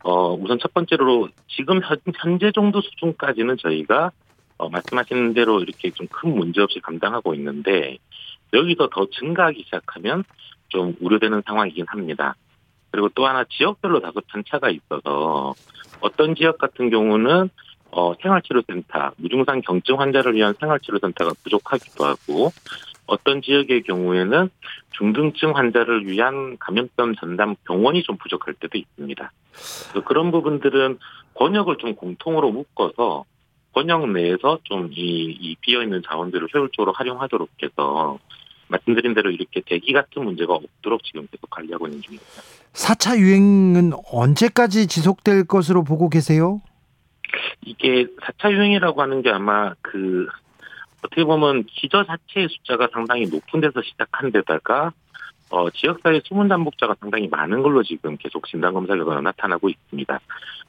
어 0.05 0.35
우선 0.35 0.59
첫 0.61 0.73
번째로 0.75 1.29
지금 1.49 1.81
현재 2.17 2.53
정도 2.53 2.81
수준까지는 2.81 3.57
저희가 3.59 4.13
어 4.63 4.69
말씀하신 4.69 5.35
대로 5.35 5.61
이렇게 5.61 5.91
좀 5.91 6.07
큰 6.11 6.37
문제 6.37 6.61
없이 6.61 6.79
감당하고 6.81 7.35
있는데 7.35 7.99
여기서 8.53 8.89
더 8.93 9.07
증가하기 9.11 9.63
시작하면 9.65 10.25
좀 10.69 10.95
우려되는 11.01 11.43
상황이긴 11.47 11.87
합니다. 11.89 12.35
그리고 12.91 13.09
또 13.15 13.27
하나 13.27 13.45
지역별로 13.45 14.01
다소 14.01 14.21
편차가 14.29 14.71
있어서 14.71 15.55
어떤 16.01 16.35
지역 16.35 16.59
같은 16.59 16.91
경우는 16.91 17.49
어, 17.91 18.15
생활치료센터, 18.23 19.13
무증상 19.17 19.61
경증 19.63 20.01
환자를 20.01 20.35
위한 20.35 20.55
생활치료센터가 20.61 21.33
부족하기도 21.43 22.05
하고 22.05 22.51
어떤 23.07 23.43
지역의 23.43 23.83
경우에는 23.83 24.49
중등증 24.93 25.57
환자를 25.57 26.07
위한 26.07 26.57
감염병 26.59 27.15
전담 27.17 27.57
병원이 27.67 28.03
좀 28.03 28.17
부족할 28.17 28.55
때도 28.55 28.79
있습니다. 28.79 29.33
그런 30.07 30.31
부분들은 30.31 30.99
권역을 31.35 31.77
좀 31.79 31.95
공통으로 31.95 32.51
묶어서 32.53 33.25
권역 33.73 34.11
내에서 34.11 34.59
좀이 34.65 34.95
이 34.95 35.57
비어 35.61 35.83
있는 35.83 36.03
자원들을 36.07 36.49
효율적으로 36.55 36.93
활용하도록 36.93 37.49
해서 37.63 38.19
말씀드린 38.69 39.15
대로 39.15 39.31
이렇게 39.31 39.61
대기 39.65 39.93
같은 39.93 40.25
문제가 40.25 40.55
없도록 40.55 41.03
지금 41.05 41.27
계속 41.31 41.51
관리하고 41.51 41.87
있는 41.87 42.01
중입니다. 42.03 42.43
4차 42.73 43.19
유행은 43.19 43.93
언제까지 44.11 44.87
지속될 44.87 45.47
것으로 45.47 45.85
보고 45.85 46.09
계세요? 46.09 46.61
이게 47.63 48.07
4차 48.23 48.53
유행이라고 48.53 49.01
하는 49.03 49.23
게 49.23 49.31
아마 49.31 49.75
그 49.83 50.27
어떻게 51.05 51.25
보면 51.25 51.65
기저 51.65 52.05
자체의 52.05 52.49
숫자가 52.49 52.89
상당히 52.93 53.27
높은 53.27 53.61
데서 53.61 53.83
시작한 53.83 54.33
데다가 54.33 54.93
어, 55.51 55.69
지역사회 55.69 56.23
수문 56.25 56.49
잠복자가 56.49 56.97
상당히 56.99 57.29
많은 57.29 57.63
걸로 57.63 57.83
지금 57.83 58.17
계속 58.17 58.47
진단검사 58.47 58.95
결과가 58.95 59.21
나타나고 59.21 59.69
있습니다. 59.69 60.21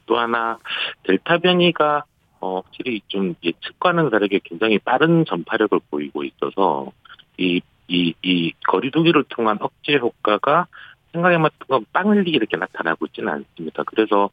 또 0.06 0.18
하나 0.18 0.58
델타 1.04 1.38
변이가 1.38 2.04
어, 2.44 2.56
확실히 2.56 3.00
좀 3.08 3.36
예측과는 3.42 4.10
다르게 4.10 4.42
굉장히 4.44 4.78
빠른 4.78 5.24
전파력을 5.24 5.80
보이고 5.90 6.26
있어서 6.26 6.92
이, 7.38 7.62
이, 7.88 8.14
이 8.22 8.52
거리두기를 8.68 9.24
통한 9.30 9.58
억제 9.62 9.96
효과가 9.96 10.68
생각에 11.14 11.38
맞게 11.38 11.56
빵 11.94 12.10
흘리게 12.10 12.32
이렇게 12.32 12.58
나타나고 12.58 13.06
있지는 13.06 13.32
않습니다. 13.32 13.84
그래서 13.84 14.30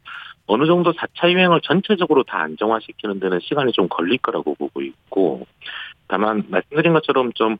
어느 0.46 0.66
정도 0.66 0.92
4차 0.92 1.30
유행을 1.30 1.60
전체적으로 1.62 2.24
다 2.24 2.40
안정화시키는 2.40 3.20
데는 3.20 3.38
시간이 3.42 3.70
좀 3.72 3.86
걸릴 3.88 4.18
거라고 4.18 4.56
보고 4.56 4.82
있고 4.82 5.46
다만 6.08 6.42
말씀드린 6.48 6.92
것처럼 6.92 7.32
좀 7.34 7.58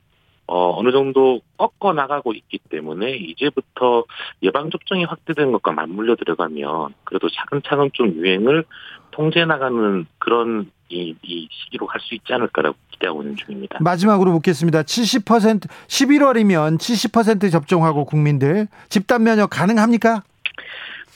어, 0.53 0.77
어느 0.77 0.91
정도 0.91 1.41
꺾어 1.57 1.93
나가고 1.93 2.33
있기 2.33 2.59
때문에 2.71 3.13
이제부터 3.13 4.03
예방접종이 4.43 5.05
확대된 5.05 5.53
것과 5.53 5.71
맞물려 5.71 6.17
들어가면 6.17 6.95
그래도 7.05 7.29
차근차근 7.31 7.91
좀 7.93 8.15
유행을 8.15 8.65
통제 9.13 9.45
나가는 9.45 10.07
그런 10.19 10.69
이, 10.89 11.15
이 11.23 11.49
시기로 11.53 11.87
갈 11.87 12.01
수 12.01 12.17
있지 12.17 12.33
않을까라고 12.33 12.77
기대하고 12.91 13.23
있는 13.23 13.37
중입니다. 13.37 13.79
마지막으로 13.81 14.33
묻겠습니다. 14.33 14.83
70% 14.83 15.69
11월이면 15.87 16.79
70% 16.79 17.53
접종하고 17.53 18.05
국민들 18.05 18.67
집단 18.89 19.23
면역 19.23 19.51
가능합니까? 19.51 20.25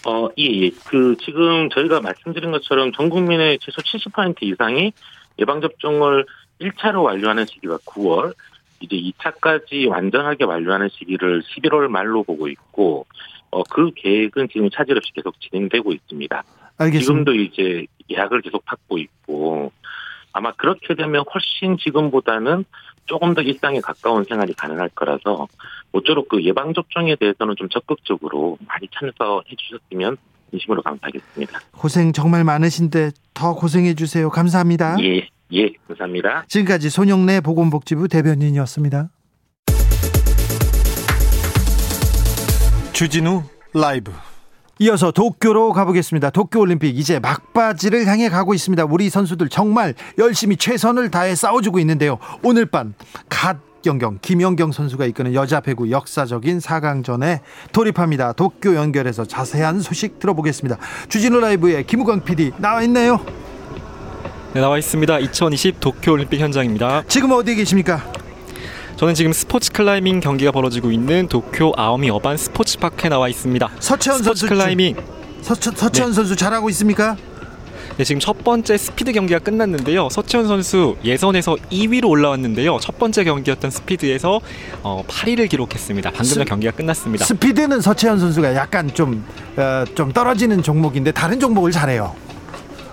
어, 0.07 0.29
예, 0.39 0.45
예. 0.45 0.71
그 0.87 1.17
지금 1.25 1.71
저희가 1.71 2.01
말씀드린 2.01 2.53
것처럼 2.53 2.93
전 2.93 3.11
국민의 3.11 3.59
최소 3.59 3.83
70% 3.83 4.45
이상이 4.45 4.93
예방 5.41 5.61
접종을 5.61 6.25
1차로 6.61 7.03
완료하는 7.03 7.47
시기가 7.47 7.79
9월, 7.79 8.33
이제 8.81 8.97
2차까지 8.97 9.89
완전하게 9.89 10.45
완료하는 10.45 10.89
시기를 10.91 11.43
11월 11.43 11.89
말로 11.89 12.23
보고 12.23 12.49
있고 12.49 13.07
어, 13.51 13.63
그 13.63 13.93
계획은 13.95 14.49
지금 14.53 14.69
차질 14.71 14.97
없이 14.97 15.13
계속 15.15 15.41
진행되고 15.41 15.93
있습니다. 15.93 16.45
알겠습니다. 16.79 17.01
지금도 17.01 17.35
이제 17.35 17.87
예약을 18.11 18.43
계속 18.43 18.65
받고 18.65 18.99
있고 18.99 19.73
아마 20.33 20.53
그렇게 20.53 20.95
되면 20.95 21.25
훨씬 21.33 21.79
지금보다는 21.79 22.65
조금 23.07 23.35
더 23.35 23.43
일상에 23.43 23.81
가까운 23.81 24.25
생활이 24.25 24.55
가능할 24.55 24.91
거라서 24.91 25.49
모쪼록 25.93 26.29
그 26.29 26.43
예방 26.45 26.73
접종에 26.75 27.17
대해서는 27.17 27.55
좀 27.57 27.69
적극적으로 27.69 28.59
많이 28.67 28.89
참석해 28.93 29.55
주셨으면 29.57 30.17
진심으로 30.51 30.83
감사하겠습니다. 30.83 31.61
고생 31.73 32.13
정말 32.13 32.45
많으신데 32.45 33.11
더 33.35 33.55
고생해 33.55 33.95
주세요. 33.95 34.31
감사합니다. 34.31 34.97
예, 35.03 35.29
예, 35.53 35.73
감사합니다. 35.89 36.45
지금까지 36.49 36.91
손영래 36.91 37.41
보건복지부 37.41 38.09
대변인이었습니다. 38.09 39.11
주진우 42.93 43.43
라이브. 43.75 44.13
이어서 44.81 45.13
도쿄로 45.13 45.73
가보겠습니다. 45.73 46.31
도쿄올림픽 46.31 46.99
이제 46.99 47.19
막바지를 47.21 48.07
향해 48.07 48.29
가고 48.29 48.55
있습니다. 48.55 48.85
우리 48.87 49.09
선수들 49.09 49.49
정말 49.49 49.95
열심히 50.19 50.57
최선을 50.57 51.11
다해 51.11 51.35
싸워주고 51.35 51.79
있는데요. 51.79 52.19
오늘 52.43 52.67
밤 52.67 52.95
갓 53.29 53.59
경경 53.83 54.19
김연경 54.23 54.73
선수가 54.73 55.05
이끄는 55.07 55.35
여자 55.35 55.61
배구 55.61 55.91
역사적인 55.91 56.59
4강전에 56.59 57.41
돌입합니다. 57.73 58.33
도쿄 58.33 58.75
연결해서 58.75 59.27
자세한 59.27 59.81
소식 59.81 60.19
들어보겠습니다. 60.19 60.79
주진우 61.09 61.39
라이브의 61.41 61.87
김우광 61.87 62.25
PD 62.25 62.53
나와 62.57 62.83
있네요. 62.85 63.21
네, 64.55 64.61
나와 64.61 64.79
있습니다. 64.79 65.19
2020 65.19 65.81
도쿄올림픽 65.81 66.41
현장입니다. 66.41 67.03
지금 67.09 67.33
어디에 67.33 67.57
계십니까? 67.57 68.03
저는 68.97 69.15
지금 69.15 69.33
스포츠 69.33 69.73
클라이밍 69.73 70.21
경기가 70.21 70.53
벌어지고 70.53 70.91
있는 70.93 71.27
도쿄 71.29 71.73
아오미 71.77 72.11
어반 72.11 72.37
스포츠 72.37 72.79
파크에 72.79 73.09
나와 73.11 73.29
있습니다. 73.29 73.71
서채현 73.81 74.23
스포츠 74.23 74.41
선수 74.47 74.55
클라이밍. 74.55 74.97
서, 75.43 75.55
서채현 75.55 76.13
네. 76.13 76.15
선수 76.15 76.37
잘하고 76.37 76.71
있습니까? 76.71 77.17
네, 77.97 78.03
지금 78.05 78.19
첫 78.19 78.43
번째 78.43 78.77
스피드 78.77 79.13
경기가 79.13 79.39
끝났는데요. 79.41 80.09
서채현 80.11 80.47
선수 80.49 80.97
예선에서 81.05 81.57
2위로 81.71 82.09
올라왔는데요. 82.09 82.79
첫 82.81 82.99
번째 82.99 83.25
경기였던 83.25 83.71
스피드에서 83.71 84.41
어, 84.83 85.05
8위를 85.07 85.49
기록했습니다. 85.49 86.11
방금 86.11 86.25
전 86.25 86.43
스- 86.45 86.45
경기가 86.45 86.73
끝났습니다. 86.73 87.25
스피드는 87.25 87.81
서채현 87.81 88.19
선수가 88.19 88.55
약간 88.55 88.93
좀, 88.95 89.25
어, 89.57 89.85
좀 89.95 90.13
떨어지는 90.13 90.63
종목인데 90.63 91.13
다른 91.13 91.39
종목을 91.39 91.73
잘해요. 91.73 92.15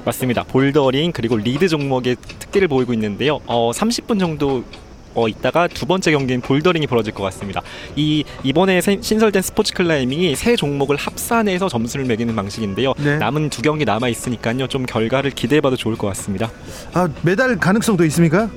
맞습니다. 0.03 0.43
볼더링 0.43 1.11
그리고 1.13 1.37
리드 1.37 1.67
종목의 1.67 2.15
특기를 2.39 2.67
보이고 2.67 2.91
있는데요. 2.93 3.39
어, 3.45 3.71
30분 3.73 4.19
정도 4.19 4.63
어, 5.13 5.27
있다가 5.27 5.67
두 5.67 5.85
번째 5.85 6.11
경기인 6.11 6.41
볼더링이 6.41 6.87
벌어질 6.87 7.13
것 7.13 7.23
같습니다. 7.23 7.61
이 7.95 8.23
이번에 8.43 8.81
새- 8.81 8.99
신설된 9.01 9.41
스포츠 9.41 9.73
클라이밍이 9.73 10.35
세 10.35 10.55
종목을 10.55 10.95
합산해서 10.95 11.69
점수를 11.69 12.05
매기는 12.05 12.35
방식인데요. 12.35 12.93
네. 12.97 13.17
남은 13.17 13.49
두 13.49 13.61
경기 13.61 13.85
남아 13.85 14.07
있으니까요. 14.09 14.67
좀 14.67 14.85
결과를 14.85 15.31
기대해봐도 15.31 15.75
좋을 15.75 15.95
것 15.97 16.07
같습니다. 16.07 16.51
아, 16.93 17.09
메달 17.23 17.57
가능성도 17.57 18.05
있습니까? 18.05 18.49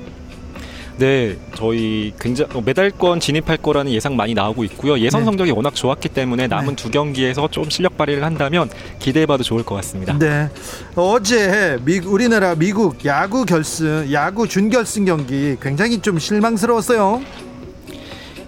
네, 0.97 1.35
저희 1.55 2.13
굉장히 2.19 2.53
어, 2.53 2.61
메달권 2.65 3.19
진입할 3.19 3.57
거라는 3.57 3.91
예상 3.91 4.15
많이 4.15 4.33
나오고 4.33 4.63
있고요. 4.65 4.97
예선 4.99 5.21
네. 5.21 5.25
성적이 5.25 5.51
워낙 5.51 5.75
좋았기 5.75 6.09
때문에 6.09 6.47
남은 6.47 6.75
두 6.77 6.89
경기에서 6.89 7.49
좀 7.49 7.69
실력 7.69 7.97
발휘를 7.97 8.23
한다면 8.23 8.69
기대해봐도 8.99 9.43
좋을 9.43 9.63
것 9.63 9.75
같습니다. 9.75 10.17
네. 10.17 10.49
어제 10.95 11.77
미, 11.83 11.99
우리나라 11.99 12.55
미국 12.55 13.03
야구 13.05 13.45
결승, 13.45 14.07
야구 14.13 14.47
준결승 14.47 15.05
경기 15.05 15.57
굉장히 15.61 15.99
좀 15.99 16.17
실망스러웠어요. 16.17 17.21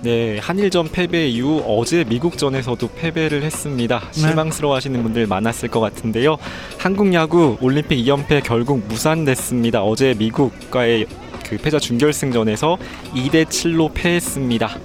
네, 0.02 0.38
한일전 0.38 0.90
패배 0.90 1.28
이후 1.28 1.64
어제 1.66 2.06
미국전에서도 2.08 2.88
패배를 2.96 3.44
했습니다. 3.44 4.00
네. 4.00 4.22
실망스러워하시는 4.22 5.04
분들 5.04 5.28
많았을 5.28 5.70
것 5.70 5.80
같은데요. 5.80 6.38
한국 6.78 7.14
야구 7.14 7.58
올림픽 7.60 7.98
2연패 8.06 8.44
결국 8.44 8.86
무산됐습니다. 8.88 9.84
어제 9.84 10.14
미국과의 10.18 11.08
그 11.48 11.58
패자 11.58 11.80
준결승전에서 11.80 12.78
2대 13.16 13.46
7로 13.46 13.92
패했습니다. 13.94 14.78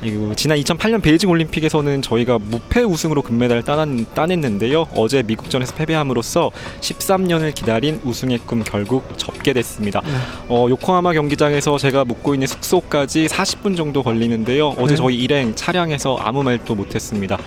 그리고 0.00 0.34
지난 0.34 0.58
2008년 0.58 1.02
베이징 1.02 1.30
올림픽에서는 1.30 2.02
저희가 2.02 2.38
무패 2.38 2.82
우승으로 2.82 3.22
금메달을 3.22 3.62
따난, 3.62 4.06
따냈 4.14 4.38
는데요. 4.38 4.86
어제 4.94 5.22
미국전에서 5.22 5.74
패배함으로써 5.74 6.50
13년을 6.80 7.54
기다린 7.54 8.00
우승의 8.04 8.38
꿈 8.46 8.62
결국 8.62 9.18
접게 9.18 9.52
됐습니다. 9.54 10.02
네. 10.02 10.10
어, 10.48 10.66
요코하마 10.68 11.14
경기장에서 11.14 11.78
제가 11.78 12.04
묵고 12.04 12.34
있는 12.34 12.46
숙소까지 12.46 13.26
40분 13.26 13.76
정도 13.76 14.02
걸리는데요. 14.02 14.74
어제 14.76 14.94
네. 14.94 14.96
저희 14.96 15.16
일행 15.16 15.54
차량에서 15.54 16.18
아무 16.20 16.42
말도 16.42 16.74
못했습니다. 16.74 17.38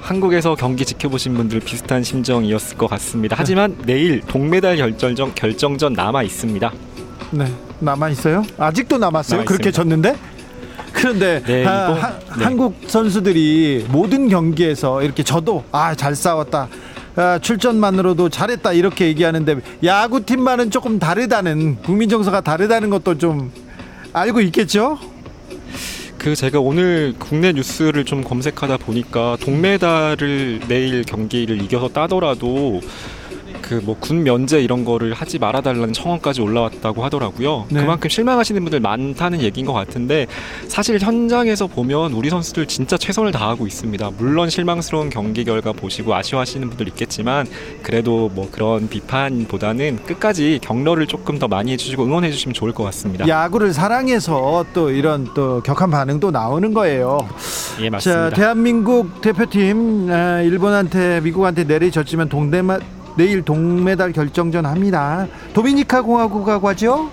한국에서 0.00 0.54
경기 0.54 0.84
지켜보신 0.84 1.34
분들 1.34 1.60
비슷한 1.60 2.02
심정이었을 2.04 2.78
것 2.78 2.88
같습니다. 2.88 3.36
하지만 3.38 3.76
내일 3.84 4.20
동메달 4.20 4.76
결정전 4.76 5.34
결정전 5.34 5.92
남아 5.92 6.22
있습니다. 6.22 6.72
네, 7.32 7.44
남아 7.80 8.08
있어요? 8.10 8.44
아직도 8.58 8.98
남았어요? 8.98 9.44
그렇게. 9.44 9.70
졌는데? 9.70 10.16
그런데 10.92 11.42
네, 11.46 11.64
아, 11.66 11.90
이거- 11.90 12.00
하- 12.00 12.18
네. 12.38 12.44
한국 12.44 12.76
선수들이 12.86 13.86
모든 13.88 14.28
경기에서 14.28 15.02
이렇게 15.02 15.22
져도 15.22 15.64
아 15.70 15.94
잘 15.94 16.14
싸웠다. 16.16 16.68
아, 17.16 17.38
출전만으로도 17.40 18.28
잘했다 18.28 18.72
이렇게 18.72 19.06
얘기하는데 19.06 19.56
야구팀만은 19.84 20.70
조금 20.70 20.98
다르다는 20.98 21.76
국민 21.82 22.08
정서가 22.08 22.40
다르다는 22.42 22.90
것도 22.90 23.18
좀 23.18 23.52
알고 24.12 24.40
있겠죠? 24.42 24.98
그 26.16 26.34
제가 26.34 26.58
오늘 26.60 27.14
국내 27.18 27.52
뉴스를 27.52 28.04
좀 28.04 28.22
검색하다 28.24 28.78
보니까 28.78 29.36
동메달을 29.40 30.60
내일 30.68 31.02
경기를 31.04 31.62
이겨서 31.62 31.88
따더라도 31.88 32.80
그 33.68 33.80
뭐 33.84 33.96
군 34.00 34.22
면제 34.22 34.60
이런 34.62 34.84
거를 34.84 35.12
하지 35.12 35.38
말아달라는 35.38 35.92
청원까지 35.92 36.40
올라왔다고 36.40 37.04
하더라고요. 37.04 37.66
네. 37.70 37.80
그만큼 37.80 38.08
실망하시는 38.08 38.62
분들 38.62 38.80
많다는 38.80 39.40
얘기인 39.42 39.66
것 39.66 39.72
같은데 39.72 40.26
사실 40.68 40.98
현장에서 40.98 41.66
보면 41.66 42.12
우리 42.12 42.30
선수들 42.30 42.66
진짜 42.66 42.96
최선을 42.96 43.32
다하고 43.32 43.66
있습니다. 43.66 44.10
물론 44.18 44.48
실망스러운 44.50 45.10
경기 45.10 45.44
결과 45.44 45.72
보시고 45.72 46.14
아쉬워하시는 46.14 46.68
분들 46.68 46.88
있겠지만 46.88 47.46
그래도 47.82 48.30
뭐 48.34 48.48
그런 48.50 48.88
비판보다는 48.88 50.04
끝까지 50.04 50.58
격려를 50.62 51.06
조금 51.06 51.38
더 51.38 51.48
많이 51.48 51.72
해주시고 51.72 52.04
응원해주시면 52.04 52.54
좋을 52.54 52.72
것 52.72 52.84
같습니다. 52.84 53.26
야구를 53.28 53.72
사랑해서 53.72 54.64
또 54.72 54.90
이런 54.90 55.28
또 55.34 55.60
격한 55.62 55.90
반응도 55.90 56.30
나오는 56.30 56.72
거예요. 56.72 57.18
예 57.80 57.90
맞습니다. 57.90 58.30
자, 58.30 58.34
대한민국 58.36 59.20
대표팀 59.20 60.08
아, 60.10 60.40
일본한테 60.42 61.20
미국한테 61.20 61.64
내리졌지만 61.64 62.28
동대마 62.28 62.78
내일 63.18 63.42
동메달 63.42 64.12
결정전 64.12 64.64
합니다. 64.64 65.26
도미니카 65.52 66.02
공화국하고 66.02 66.68
하죠? 66.68 67.10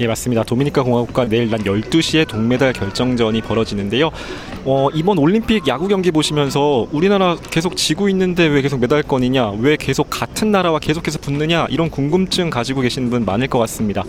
예 0.00 0.06
맞습니다. 0.06 0.42
도미니카 0.42 0.82
공화국과 0.82 1.26
내일 1.26 1.50
난 1.50 1.60
12시에 1.60 2.26
동메달 2.26 2.72
결정전이 2.72 3.42
벌어지는데요. 3.42 4.08
어, 4.64 4.88
이번 4.94 5.18
올림픽 5.18 5.68
야구 5.68 5.86
경기 5.86 6.10
보시면서 6.10 6.86
우리나라 6.92 7.36
계속 7.50 7.76
지고 7.76 8.08
있는데 8.08 8.46
왜 8.46 8.62
계속 8.62 8.80
메달권이냐? 8.80 9.50
왜 9.60 9.76
계속 9.76 10.06
같은 10.08 10.50
나라와 10.50 10.78
계속해서 10.78 11.18
붙느냐? 11.18 11.66
이런 11.68 11.90
궁금증 11.90 12.48
가지고 12.48 12.80
계신 12.80 13.10
분 13.10 13.26
많을 13.26 13.48
것 13.48 13.58
같습니다. 13.58 14.04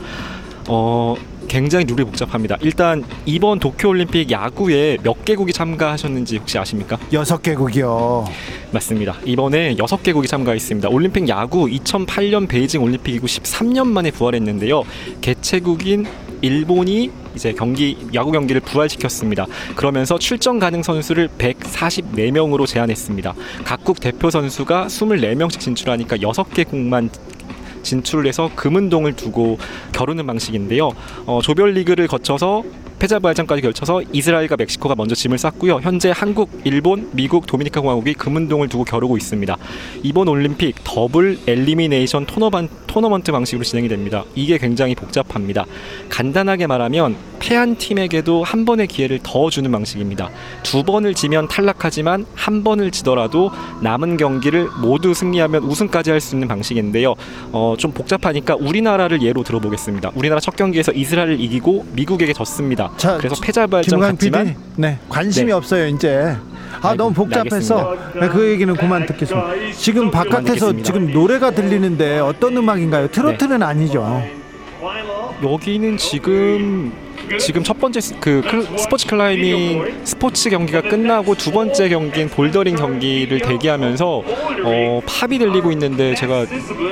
어, 0.70 1.16
굉장히 1.48 1.86
룰이 1.86 2.04
복잡합니다. 2.04 2.58
일단 2.62 3.04
이번 3.26 3.60
도쿄올림픽 3.60 4.32
야구에 4.32 4.98
몇 5.04 5.26
개국이 5.26 5.54
참가하셨는지 5.54 6.38
혹시 6.38 6.58
아십니까? 6.58 6.98
여섯 7.12 7.42
개국이요. 7.42 8.26
맞습니다. 8.72 9.18
이번에 9.26 9.76
6개국이 9.76 10.28
참가했습니다. 10.28 10.90
올림픽 10.90 11.30
야구 11.30 11.66
2008년 11.68 12.48
베이징 12.48 12.82
올림픽 12.82 13.16
이후 13.16 13.26
13년 13.26 13.88
만에 13.88 14.12
부활했는데요. 14.12 14.84
개최국인 15.22 16.06
일본이 16.42 17.10
이제 17.36 17.54
경기 17.54 17.98
야구 18.14 18.32
경기를 18.32 18.60
부활시켰습니다. 18.62 19.46
그러면서 19.76 20.20
출전 20.20 20.60
가능 20.60 20.84
선수를 20.84 21.30
144명으로 21.30 22.68
제한했습니다. 22.68 23.34
각국 23.64 24.00
대표 24.02 24.30
선수가 24.30 24.88
24명씩 24.88 25.60
진출하니까 25.60 26.18
6개국만 26.18 27.10
진출을 27.84 28.26
해서 28.26 28.50
금은동을 28.56 29.16
두고 29.16 29.58
겨루는 29.92 30.26
방식인데요. 30.26 30.92
어, 31.26 31.40
조별 31.44 31.74
리그를 31.74 32.08
거쳐서 32.08 32.64
패자부활전까지 33.00 33.62
걸쳐서 33.62 34.02
이스라엘과 34.14 34.56
멕시코가 34.58 34.96
먼저 34.96 35.14
짐을 35.14 35.38
쌌고요. 35.38 35.80
현재 35.82 36.14
한국, 36.16 36.50
일본, 36.64 37.10
미국, 37.12 37.46
도미니카 37.46 37.82
공화국이 37.82 38.14
금은동을 38.14 38.70
두고 38.70 38.86
겨루고 38.86 39.18
있습니다. 39.18 39.58
이번 40.04 40.30
올림픽 40.30 40.76
double 40.84 41.38
elimination 41.46 42.26
토너먼트 42.26 43.32
방식으로 43.32 43.64
진행이 43.66 43.90
됩니다. 43.90 44.24
이게 44.36 44.58
굉장히 44.58 44.96
복잡합니다. 44.96 45.66
간단하게 46.10 46.68
말하면 46.68 47.18
패한 47.44 47.76
팀에게도 47.76 48.42
한 48.46 48.64
번의 48.64 48.88
기회를 48.88 49.20
더 49.22 49.50
주는 49.50 49.70
방식입니다. 49.70 50.30
두 50.64 50.82
번을 50.84 51.14
지면 51.14 51.50
탈락하지만 51.50 52.26
한 52.36 52.64
번을 52.64 52.90
지더라도 52.90 53.52
남은 53.82 54.16
경기를 54.16 54.70
모두 54.82 55.14
승리하면 55.14 55.64
우승까지 55.64 56.10
할 56.12 56.24
수 56.24 56.36
있는 56.36 56.48
방식인데요. 56.48 57.16
어, 57.52 57.76
좀 57.78 57.92
복잡하니까 57.92 58.56
우리나라를 58.56 59.22
예로 59.22 59.44
들어보겠습니다. 59.44 60.12
우리나라 60.16 60.40
첫 60.40 60.56
경기에서 60.56 60.94
이스라엘을 60.94 61.42
이기고 61.42 61.86
미국에게 61.92 62.32
졌습니다. 62.32 62.92
자, 62.96 63.18
그래서 63.18 63.36
김광 63.36 64.16
PD, 64.16 64.32
갔지만 64.32 64.56
네 64.78 65.00
관심이 65.10 65.48
네. 65.48 65.52
없어요 65.52 65.88
이제. 65.88 66.38
아 66.82 66.90
아이고, 66.90 66.96
너무 67.04 67.14
복잡해서 67.14 67.98
네, 68.22 68.30
그 68.30 68.50
얘기는 68.52 68.74
그만 68.74 69.06
듣겠습니다. 69.06 69.50
지금 69.76 70.12
바깥에서 70.12 70.72
듣겠습니다. 70.72 70.84
지금 70.86 71.12
노래가 71.12 71.52
들리는데 71.52 72.20
어떤 72.20 72.56
음악인가요? 72.56 73.10
트로트는 73.12 73.60
네. 73.60 73.66
아니죠. 73.66 74.24
여기는 75.44 75.98
지금 75.98 76.94
지금 77.40 77.64
첫 77.64 77.80
번째 77.80 78.00
스- 78.02 78.16
그 78.20 78.42
클- 78.42 78.64
스포츠 78.78 79.08
클라이밍 79.08 80.06
스포츠 80.06 80.50
경기가 80.50 80.82
끝나고 80.82 81.36
두 81.36 81.52
번째 81.52 81.90
경기인 81.90 82.30
bouldering 82.30 82.76
경기를 82.76 83.40
대기하면서 83.40 84.24
어, 84.66 85.02
팝이 85.06 85.38
들리고 85.40 85.72
있는데 85.72 86.16
제가 86.16 86.46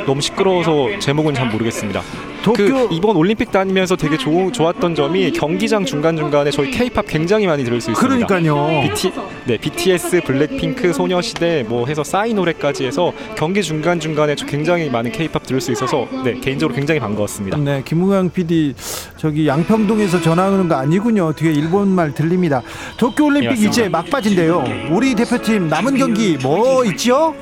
너무 0.06 0.22
시끄러워서 0.22 1.00
제목은 1.00 1.34
잘 1.34 1.48
모르겠습니다. 1.50 2.02
도쿄 2.44 2.88
그 2.88 2.88
이번 2.92 3.16
올림픽 3.16 3.52
다니면서 3.52 3.96
되게 3.96 4.18
좋, 4.18 4.52
좋았던 4.52 4.96
점이 4.96 5.32
경기장 5.32 5.86
중간 5.86 6.18
중간에 6.18 6.50
저희 6.52 6.72
K-팝 6.72 7.06
굉장히 7.08 7.46
많이 7.46 7.64
들을 7.64 7.80
수 7.80 7.92
있습니다. 7.92 8.28
그러니까요. 8.28 8.82
BT, 8.82 9.12
네, 9.46 9.58
BTS, 9.58 10.22
블랙핑크, 10.24 10.94
소녀시대 10.94 11.66
뭐 11.68 11.86
해서 11.88 12.04
싸이 12.04 12.34
노래까지 12.34 12.86
해서 12.86 13.14
경기 13.36 13.62
중간 13.62 14.00
중간에 14.00 14.36
굉장히 14.36 14.90
많은 14.90 15.12
K-팝 15.12 15.44
들을 15.44 15.62
수 15.62 15.72
있어서 15.72 16.08
네 16.24 16.40
개인적으로 16.40 16.76
굉장히 16.76 17.00
반가웠습니다. 17.00 17.58
네, 17.58 17.84
김우영 17.86 18.32
PD 18.32 18.74
저기 19.18 19.48
양평동에서 19.48 20.22
전화 20.22 20.50
오는 20.50 20.68
거 20.68 20.76
아니군요. 20.76 21.34
뒤에 21.34 21.52
일본 21.52 21.90
말 21.90 22.14
들립니다. 22.14 22.62
도쿄 22.98 23.26
올림픽 23.26 23.60
네. 23.60 23.68
이제 23.68 23.90
막바지인데요. 23.90 24.90
우리 24.92 25.14
대표팀 25.14 25.68
남은 25.68 25.98
경기 25.98 26.38
뭐 26.42 26.84
있죠? 26.86 27.36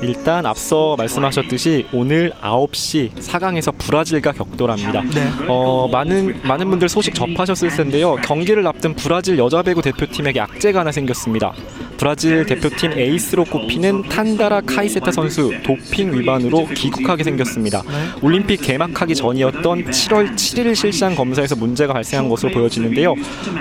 일단 0.00 0.46
앞서 0.46 0.94
말씀하셨듯이 0.96 1.86
오늘 1.92 2.30
9시 2.40 3.14
4강에서 3.14 3.74
브라질과 3.78 4.32
격돌합니다. 4.32 5.02
네. 5.02 5.30
어, 5.48 5.88
많은 5.88 6.40
많은 6.42 6.70
분들 6.70 6.88
소식 6.88 7.14
접하셨을 7.14 7.70
텐데요. 7.70 8.14
경기를 8.16 8.66
앞둔 8.66 8.94
브라질 8.94 9.38
여자 9.38 9.62
배구 9.62 9.82
대표팀에게 9.82 10.40
악재가 10.40 10.80
하나 10.80 10.92
생겼습니다. 10.92 11.52
브라질 11.98 12.46
대표팀 12.46 12.92
에이스로 12.92 13.44
꼽히는 13.44 14.02
탄다라 14.04 14.60
카이세타 14.60 15.10
선수 15.10 15.52
도핑 15.64 16.16
위반으로 16.16 16.68
귀국하게 16.68 17.24
생겼습니다. 17.24 17.82
올림픽 18.22 18.62
개막하기 18.62 19.16
전이었던 19.16 19.86
7월 19.86 20.34
7일 20.36 20.76
실시한 20.76 21.16
검사에서 21.16 21.56
문제가 21.56 21.92
발생한 21.92 22.28
것으로 22.28 22.52
보여지는데요. 22.52 23.14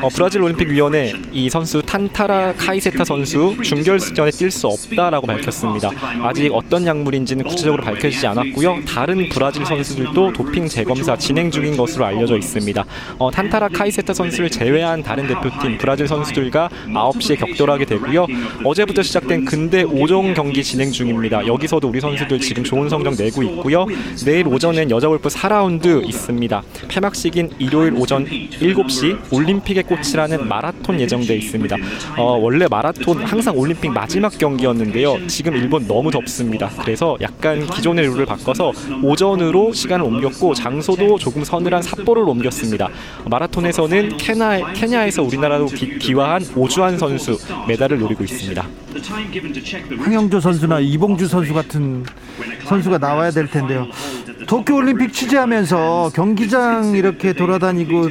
어, 0.03 0.09
브라질 0.13 0.43
올림픽 0.43 0.69
위원회 0.69 1.13
이 1.31 1.49
선수 1.49 1.81
탄타라 1.81 2.53
카이세타 2.53 3.03
선수 3.05 3.57
준결승전에 3.63 4.29
뛸 4.29 4.51
수 4.51 4.67
없다라고 4.67 5.25
밝혔습니다. 5.25 5.89
아직 6.21 6.53
어떤 6.53 6.85
약물인지는 6.85 7.43
구체적으로 7.43 7.81
밝혀지지 7.81 8.27
않았고요. 8.27 8.81
다른 8.87 9.29
브라질 9.29 9.65
선수들도 9.65 10.33
도핑 10.33 10.67
재검사 10.67 11.17
진행 11.17 11.49
중인 11.49 11.75
것으로 11.75 12.05
알려져 12.05 12.37
있습니다. 12.37 12.85
어, 13.17 13.31
탄타라 13.31 13.69
카이세타 13.69 14.13
선수를 14.13 14.51
제외한 14.51 15.01
다른 15.01 15.25
대표팀 15.25 15.79
브라질 15.79 16.07
선수들과 16.07 16.69
9시에 16.89 17.39
격돌하게 17.39 17.85
되고요. 17.85 18.26
어제부터 18.63 19.03
시작된 19.03 19.45
근대 19.45 19.83
5종 19.83 20.33
경기 20.35 20.63
진행 20.63 20.91
중입니다. 20.91 21.45
여기서도 21.47 21.87
우리 21.87 21.99
선수들 21.99 22.39
지금 22.39 22.63
좋은 22.63 22.89
성적 22.89 23.15
내고 23.15 23.43
있고요. 23.43 23.85
내일 24.25 24.47
오전엔 24.47 24.91
여자 24.91 25.07
골프 25.07 25.29
4라운드 25.29 26.05
있습니다. 26.07 26.63
폐막식인 26.87 27.51
일요일 27.59 27.93
오전 27.93 28.25
7시 28.25 29.17
올림픽의 29.31 29.83
꽃이라는 29.83 30.47
마라톤 30.47 30.99
예정돼 30.99 31.35
있습니다. 31.35 31.75
어, 32.17 32.37
원래 32.37 32.67
마라톤 32.69 33.23
항상 33.23 33.57
올림픽 33.57 33.89
마지막 33.89 34.37
경기였는데요. 34.37 35.27
지금 35.27 35.55
일본 35.55 35.87
너무 35.87 36.11
덥습니다. 36.11 36.69
그래서 36.81 37.17
약간 37.21 37.65
기존의 37.67 38.05
룰을 38.07 38.25
바꿔서 38.25 38.71
오전으로 39.03 39.73
시간을 39.73 40.05
옮겼고 40.05 40.53
장소도 40.53 41.17
조금 41.17 41.43
서늘한 41.43 41.81
삿포로를 41.81 42.29
옮겼습니다. 42.29 42.89
마라톤에서는 43.25 44.17
케냐, 44.17 44.73
케냐에서 44.73 45.23
우리나라로 45.23 45.67
기, 45.67 45.97
기화한 45.97 46.43
오주환 46.55 46.97
선수 46.97 47.37
메달을 47.67 47.99
노리고 47.99 48.16
있습니다. 48.23 48.65
황영조 49.99 50.39
선수나 50.39 50.79
이봉주 50.79 51.27
선수 51.27 51.53
같은 51.53 52.03
선수가 52.65 52.97
나와야 52.97 53.31
될 53.31 53.47
텐데요. 53.47 53.87
도쿄올림픽 54.47 55.13
취재하면서 55.13 56.11
경기장 56.15 56.95
이렇게 56.95 57.33
돌아다니고 57.33 58.09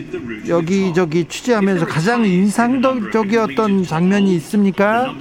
여기저기 0.48 1.24
취재하면서 1.24 1.86
가장 1.86 2.26
인상적이었던 2.26 3.84
장면이 3.84 4.34
있습니까? 4.36 5.14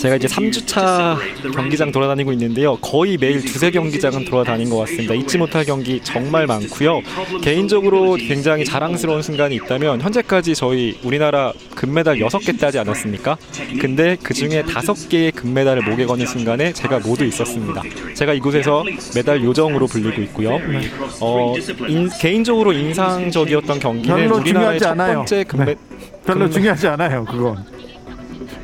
제가 0.00 0.16
이제 0.16 0.26
3주차 0.26 1.16
경기장 1.54 1.92
돌아다니고 1.92 2.32
있는데요. 2.32 2.76
거의 2.76 3.16
매일 3.16 3.44
두세 3.44 3.70
경기장은 3.70 4.24
돌아다닌 4.24 4.68
것 4.68 4.78
같습니다. 4.78 5.14
잊지 5.14 5.38
못할 5.38 5.64
경기 5.64 6.00
정말 6.02 6.46
많고요. 6.46 7.02
개인적으로 7.42 8.14
굉장히 8.16 8.64
자랑스러운 8.64 9.22
순간이 9.22 9.54
있다면 9.56 10.00
현재까지 10.00 10.54
저희 10.54 10.98
우리나라 11.04 11.52
금메달 11.74 12.18
6개 12.18 12.58
따지 12.58 12.78
않았습니까? 12.78 13.36
근데 13.86 14.16
그 14.20 14.34
중에 14.34 14.64
5개의 14.64 15.32
금메달을 15.32 15.82
목에 15.84 16.06
거는 16.06 16.26
순간에 16.26 16.72
제가 16.72 16.98
모두 16.98 17.24
있었습니다. 17.24 17.82
제가 18.14 18.32
이곳에서 18.32 18.82
메달 19.14 19.44
요정으로 19.44 19.86
불리고 19.86 20.22
있고요. 20.22 20.58
어, 21.20 21.54
인, 21.86 22.08
개인적으로 22.20 22.72
인상적이었던 22.72 23.78
경기는 23.78 24.28
우리나라의 24.32 24.80
첫. 24.80 24.96
번째 24.96 25.44
금메 25.44 25.64
네. 25.66 25.74
별로 26.26 26.46
금메- 26.48 26.52
중요하지 26.52 26.88
않아요, 26.88 27.24
그건. 27.26 27.64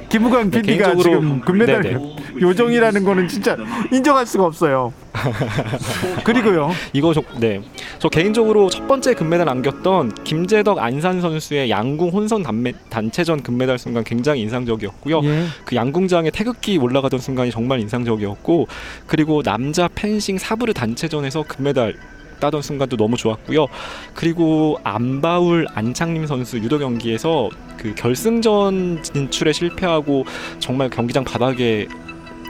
김우광 0.08 0.50
네, 0.50 0.60
PD가 0.60 0.86
개인적으로- 0.94 1.02
지금 1.04 1.40
금메달 1.42 1.82
네네. 1.82 1.94
요정이라는 2.40 3.04
거는 3.04 3.28
진짜 3.28 3.56
인정할 3.92 4.26
수가 4.26 4.44
없어요. 4.44 4.92
그리고요. 6.24 6.70
이거 6.92 7.12
저, 7.12 7.22
네. 7.38 7.60
저 7.98 8.08
개인적으로 8.08 8.70
첫 8.70 8.86
번째 8.86 9.14
금메달 9.14 9.48
안겼던 9.48 10.14
김재덕 10.24 10.78
안산 10.78 11.20
선수의 11.20 11.70
양궁 11.70 12.08
혼선 12.10 12.42
단메, 12.42 12.72
단체전 12.88 13.42
금메달 13.42 13.78
순간 13.78 14.04
굉장히 14.04 14.40
인상적이었고요. 14.42 15.20
예. 15.24 15.46
그 15.64 15.76
양궁장에 15.76 16.30
태극기 16.30 16.78
올라가던 16.78 17.20
순간이 17.20 17.50
정말 17.50 17.80
인상적이었고 17.80 18.66
그리고 19.06 19.42
남자 19.42 19.88
펜싱 19.94 20.38
사브르 20.38 20.72
단체전에서 20.72 21.44
금메달 21.44 21.94
따던 22.42 22.60
순간도 22.60 22.96
너무 22.96 23.16
좋았고요. 23.16 23.68
그리고 24.14 24.78
안바울 24.82 25.66
안창림 25.74 26.26
선수 26.26 26.58
유도 26.58 26.78
경기에서 26.80 27.48
그 27.76 27.94
결승전 27.94 29.04
진출에 29.04 29.52
실패하고 29.52 30.24
정말 30.58 30.90
경기장 30.90 31.22
바닥에 31.22 31.86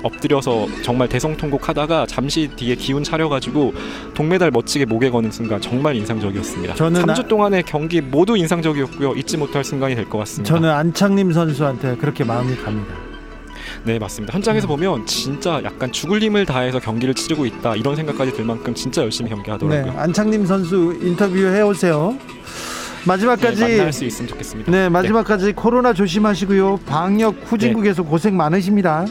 엎드려서 0.02 0.66
정말 0.82 1.08
대성통곡하다가 1.08 2.06
잠시 2.06 2.48
뒤에 2.56 2.74
기운 2.74 3.02
차려가지고 3.04 3.72
동메달 4.14 4.50
멋지게 4.50 4.84
목에 4.86 5.10
거는 5.10 5.30
순간 5.30 5.60
정말 5.60 5.96
인상적이었습니다. 5.96 6.74
저는 6.74 7.02
3주 7.02 7.24
아- 7.24 7.28
동안의 7.28 7.62
경기 7.64 8.00
모두 8.00 8.36
인상적이었고요. 8.36 9.14
잊지 9.14 9.36
못할 9.36 9.64
순간이 9.64 9.94
될 9.94 10.02
것 10.08 10.18
같습니다. 10.18 10.52
저는 10.54 10.68
안창림 10.70 11.32
선수한테 11.32 11.96
그렇게 11.96 12.24
마음이 12.24 12.56
갑니다. 12.56 12.94
네 13.84 13.98
맞습니다. 13.98 14.34
현장에서 14.34 14.66
보면 14.66 15.06
진짜 15.06 15.60
약간 15.64 15.90
죽을 15.92 16.20
힘을 16.22 16.44
다해서 16.46 16.78
경기를 16.78 17.14
치르고 17.14 17.46
있다 17.46 17.74
이런 17.76 17.96
생각까지 17.96 18.32
들 18.32 18.44
만큼 18.44 18.74
진짜 18.74 19.02
열심히 19.02 19.30
네, 19.30 19.34
경기하더라고요. 19.36 19.94
안창림 19.98 20.44
선수 20.46 20.96
인터뷰 21.02 21.36
해오세요. 21.38 22.16
네, 22.18 23.06
마지막까지 23.06 23.60
만날 23.62 23.92
수 23.92 24.04
있으면 24.04 24.28
좋겠습니다. 24.28 24.70
네 24.70 24.88
마지막까지 24.88 25.52
코로나 25.52 25.92
조심하시고요. 25.92 26.80
방역 26.86 27.36
후진국에서 27.44 28.02
고생 28.02 28.36
많으십니다. 28.36 29.06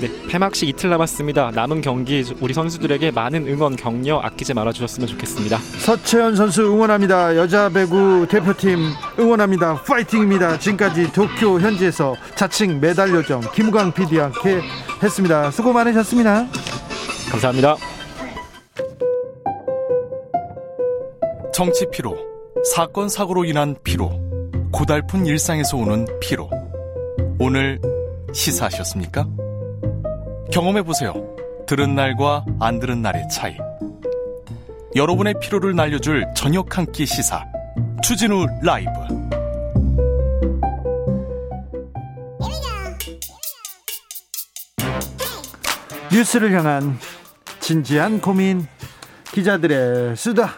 네, 0.00 0.10
폐막식 0.28 0.66
이틀 0.66 0.88
남았습니다. 0.88 1.50
남은 1.50 1.82
경기 1.82 2.24
우리 2.40 2.54
선수들에게 2.54 3.10
많은 3.10 3.46
응원 3.46 3.76
격려 3.76 4.18
아끼지 4.20 4.54
말아 4.54 4.72
주셨으면 4.72 5.06
좋겠습니다. 5.06 5.58
서채연 5.58 6.36
선수 6.36 6.62
응원합니다. 6.62 7.36
여자 7.36 7.68
배구 7.68 8.26
대표팀 8.30 8.78
응원합니다. 9.18 9.82
파이팅입니다. 9.82 10.58
지금까지 10.58 11.12
도쿄 11.12 11.60
현지에서 11.60 12.16
자칭 12.34 12.80
메달 12.80 13.10
요정 13.10 13.42
김우광 13.52 13.92
PD와 13.92 14.24
함께 14.32 14.62
했습니다. 15.02 15.50
수고 15.50 15.72
많으셨습니다. 15.74 16.46
감사합니다. 17.30 17.76
정치 21.52 21.84
피로, 21.92 22.16
사건 22.74 23.10
사고로 23.10 23.44
인한 23.44 23.76
피로, 23.84 24.18
고달픈 24.72 25.26
일상에서 25.26 25.76
오는 25.76 26.06
피로. 26.20 26.48
오늘 27.38 27.78
시사하셨습니까? 28.32 29.26
경험해 30.52 30.82
보세요. 30.82 31.14
들은 31.66 31.94
날과 31.94 32.44
안 32.58 32.80
들은 32.80 33.02
날의 33.02 33.28
차이. 33.28 33.56
여러분의 34.96 35.34
피로를 35.40 35.76
날려줄 35.76 36.26
저녁 36.34 36.76
한 36.76 36.86
끼 36.90 37.06
시사. 37.06 37.44
추진우 38.02 38.46
라이브. 38.62 38.90
뉴스를 46.12 46.52
향한 46.52 46.98
진지한 47.60 48.20
고민 48.20 48.66
기자들의 49.32 50.16
수다 50.16 50.54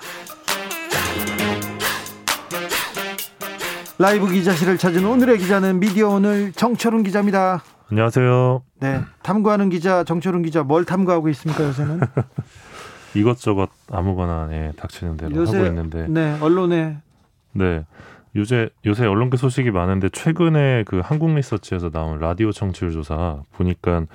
라이브 3.99 4.29
기자실을 4.31 4.79
찾은 4.79 5.05
오늘의 5.05 5.39
기자는 5.39 5.79
미디어 5.79 6.09
오늘 6.09 6.53
정철훈 6.53 7.03
기자입니다. 7.05 7.63
안녕하세요. 7.93 8.63
네, 8.81 9.03
탐구하는 9.23 9.69
기자 9.69 10.03
정철훈 10.03 10.41
기자 10.41 10.63
뭘 10.63 10.87
탐구하고 10.87 11.29
있습니까 11.29 11.65
요새는? 11.65 12.01
이것저것 13.15 13.69
아무거나 13.91 14.49
예, 14.51 14.73
닥치는 14.79 15.19
대로 15.19 15.47
하고 15.47 15.67
있는데 15.67 16.07
네 16.09 16.39
언론에 16.41 16.97
네. 17.53 17.85
요새 18.35 18.71
요새 18.87 19.05
언론계 19.05 19.37
소식이 19.37 19.71
많은데 19.73 20.09
최근에 20.09 20.85
그 20.87 21.01
한국 21.05 21.35
리서치에서 21.35 21.91
나온 21.91 22.19
라디오 22.19 22.51
청취율 22.51 22.93
조사 22.93 23.43
보니까 23.53 24.07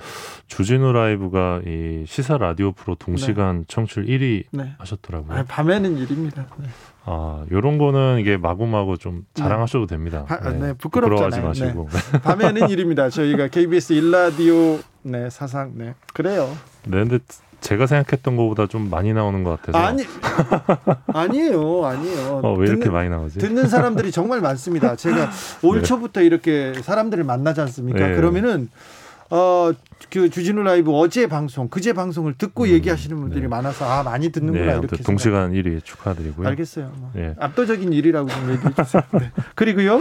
주진우 0.48 0.92
라이브가 0.92 1.60
이 1.64 2.02
시사 2.04 2.36
라디오 2.36 2.72
프로 2.72 2.96
동시간 2.96 3.64
청취율 3.68 4.06
1위 4.06 4.46
네. 4.50 4.74
하셨더라고요. 4.78 5.38
아, 5.38 5.44
밤에는 5.44 5.98
일입니다. 5.98 6.48
네. 6.56 6.66
아, 7.10 7.44
요런 7.50 7.78
거는 7.78 8.18
이게 8.20 8.36
마구마구 8.36 8.98
좀 8.98 9.24
자랑하셔도 9.32 9.86
됩니다. 9.86 10.24
바- 10.28 10.36
네, 10.50 10.74
부끄럽잖아요. 10.74 10.74
부끄러워하지 10.76 11.40
마시고. 11.40 11.88
밤에는 12.22 12.68
일입니다. 12.68 13.08
저희가 13.08 13.48
KBS 13.48 13.94
일라디오 13.94 14.78
네 15.02 15.30
사상 15.30 15.72
네 15.76 15.94
그래요. 16.12 16.50
네, 16.84 16.98
근데 16.98 17.18
제가 17.60 17.86
생각했던 17.86 18.36
것보다 18.36 18.66
좀 18.66 18.90
많이 18.90 19.14
나오는 19.14 19.42
것 19.42 19.58
같아서. 19.62 19.78
아니 19.78 20.04
아니에요 21.14 21.86
아니에요. 21.86 22.40
어, 22.42 22.54
왜 22.54 22.68
이렇게 22.68 22.84
듣는- 22.88 22.92
많이 22.92 23.08
나오지? 23.08 23.38
듣는 23.38 23.68
사람들이 23.68 24.12
정말 24.12 24.40
많습니다. 24.42 24.94
제가 24.94 25.30
올 25.62 25.78
네. 25.80 25.82
초부터 25.82 26.20
이렇게 26.20 26.74
사람들을 26.82 27.24
만나지 27.24 27.60
않습니까? 27.62 28.06
네. 28.08 28.16
그러면은 28.16 28.68
어 29.30 29.72
그 30.10 30.30
주진우 30.30 30.62
라이브 30.62 30.92
어제 30.96 31.26
방송, 31.26 31.68
그제 31.68 31.92
방송을 31.92 32.34
듣고 32.38 32.62
음, 32.64 32.68
얘기하시는 32.68 33.14
분들이 33.20 33.42
네. 33.42 33.48
많아서 33.48 33.84
아 33.84 34.02
많이 34.04 34.30
듣는구나 34.30 34.58
네, 34.64 34.70
이렇게 34.70 34.78
아무튼 34.78 34.96
생각- 34.98 35.06
동시간 35.06 35.52
1위 35.52 35.84
축하드리고요. 35.84 36.46
알겠어요. 36.48 36.92
뭐. 36.96 37.10
예. 37.16 37.34
압도적인 37.38 37.92
일이라고 37.92 38.28
좀 38.28 38.50
얘기해 38.52 38.72
주세요. 38.74 39.02
네. 39.12 39.32
그리고요. 39.56 40.00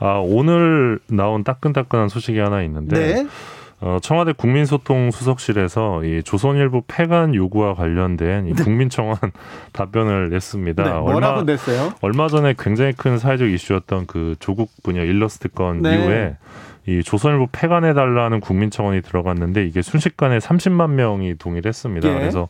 아, 0.00 0.14
오늘 0.24 0.98
나온 1.08 1.44
따끈따끈한 1.44 2.08
소식이 2.08 2.38
하나 2.38 2.62
있는데 2.62 2.96
네. 3.22 3.26
어, 3.82 3.98
청와대 4.02 4.32
국민소통 4.32 5.10
수석실에서 5.12 6.02
이 6.04 6.22
조선일보 6.24 6.84
폐간 6.88 7.34
요구와 7.34 7.74
관련된 7.74 8.48
이 8.48 8.52
국민청원 8.54 9.16
답변을 9.74 10.30
냈습니다. 10.30 10.82
네. 10.82 10.90
얼마 10.90 11.42
냈어요? 11.42 11.92
얼마 12.00 12.26
전에 12.28 12.54
굉장히 12.58 12.94
큰 12.94 13.18
사회적 13.18 13.48
이슈였던 13.50 14.06
그 14.06 14.34
조국 14.40 14.70
부녀 14.82 15.02
일러스트 15.02 15.48
건 15.50 15.82
네. 15.82 15.94
이후에 15.94 16.36
이 16.86 17.02
조선일보 17.02 17.48
폐간해 17.50 17.94
달라는 17.94 18.40
국민 18.40 18.70
청원이 18.70 19.02
들어갔는데 19.02 19.66
이게 19.66 19.82
순식간에 19.82 20.38
30만 20.38 20.90
명이 20.90 21.36
동의했습니다. 21.36 22.08
예. 22.08 22.14
그래서 22.14 22.48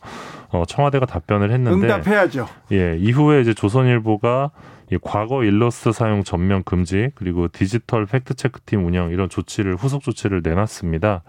어, 0.49 0.63
청와대가 0.67 1.05
답변을 1.05 1.51
했는데 1.51 1.87
응답해야죠. 1.87 2.47
예, 2.71 2.95
이후에 2.99 3.41
이제 3.41 3.53
조선일보가 3.53 4.51
이 4.91 4.97
과거 5.01 5.43
일러스트 5.43 5.91
사용 5.91 6.23
전면 6.23 6.63
금지 6.63 7.09
그리고 7.15 7.47
디지털 7.47 8.05
fact 8.05 8.35
check팀 8.35 8.85
운영 8.85 9.11
이런 9.11 9.27
조치를 9.27 9.75
후속 9.75 10.03
조치를 10.03 10.41
내놨습니다. 10.43 11.23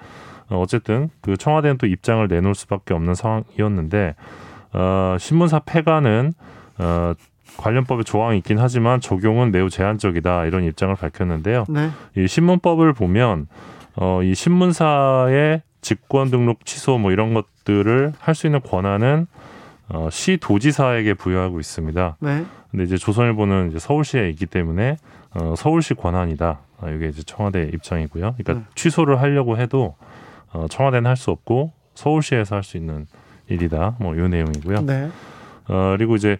어, 0.50 0.60
어쨌든 0.60 1.08
그 1.22 1.36
청와대는 1.36 1.78
또 1.78 1.86
입장을 1.86 2.26
내놓을 2.28 2.54
수밖에 2.54 2.94
없는 2.94 3.14
상황이었는데 3.14 4.14
어, 4.74 5.16
신문사 5.18 5.60
폐간은 5.60 6.34
어, 6.78 7.14
관련법에 7.56 8.02
조항이 8.04 8.38
있긴 8.38 8.58
하지만 8.58 9.00
적용은 9.00 9.50
매우 9.50 9.68
제한적이다 9.70 10.44
이런 10.46 10.64
입장을 10.64 10.94
밝혔는데요. 10.94 11.64
네. 11.68 11.90
이 12.16 12.28
신문법을 12.28 12.92
보면 12.92 13.46
어, 13.96 14.22
이 14.22 14.34
신문사의 14.34 15.62
직권 15.80 16.30
등록 16.30 16.64
취소 16.66 16.98
뭐 16.98 17.10
이런 17.12 17.34
것들을 17.34 18.12
할 18.18 18.34
수 18.34 18.46
있는 18.46 18.60
권한은 18.60 19.26
어, 19.88 20.08
시 20.10 20.36
도지사에게 20.36 21.14
부여하고 21.14 21.60
있습니다. 21.60 22.16
네. 22.20 22.44
근데 22.70 22.84
이제 22.84 22.96
조선일보는 22.96 23.70
이제 23.70 23.78
서울시에 23.78 24.28
있기 24.30 24.46
때문에 24.46 24.98
어, 25.34 25.54
서울시 25.56 25.94
권한이다. 25.94 26.58
아, 26.80 26.90
이게 26.90 27.08
이제 27.08 27.22
청와대 27.22 27.70
입장이고요. 27.72 28.34
그러니까 28.38 28.52
네. 28.54 28.60
취소를 28.74 29.20
하려고 29.20 29.56
해도 29.56 29.96
어, 30.52 30.66
청와대는 30.68 31.08
할 31.08 31.16
수 31.16 31.30
없고 31.30 31.72
서울시에서 31.94 32.54
할 32.56 32.62
수 32.62 32.76
있는 32.76 33.06
일이다. 33.48 33.96
뭐이 33.98 34.28
내용이고요. 34.28 34.82
네. 34.82 35.08
어, 35.68 35.94
그리고 35.96 36.16
이제 36.16 36.36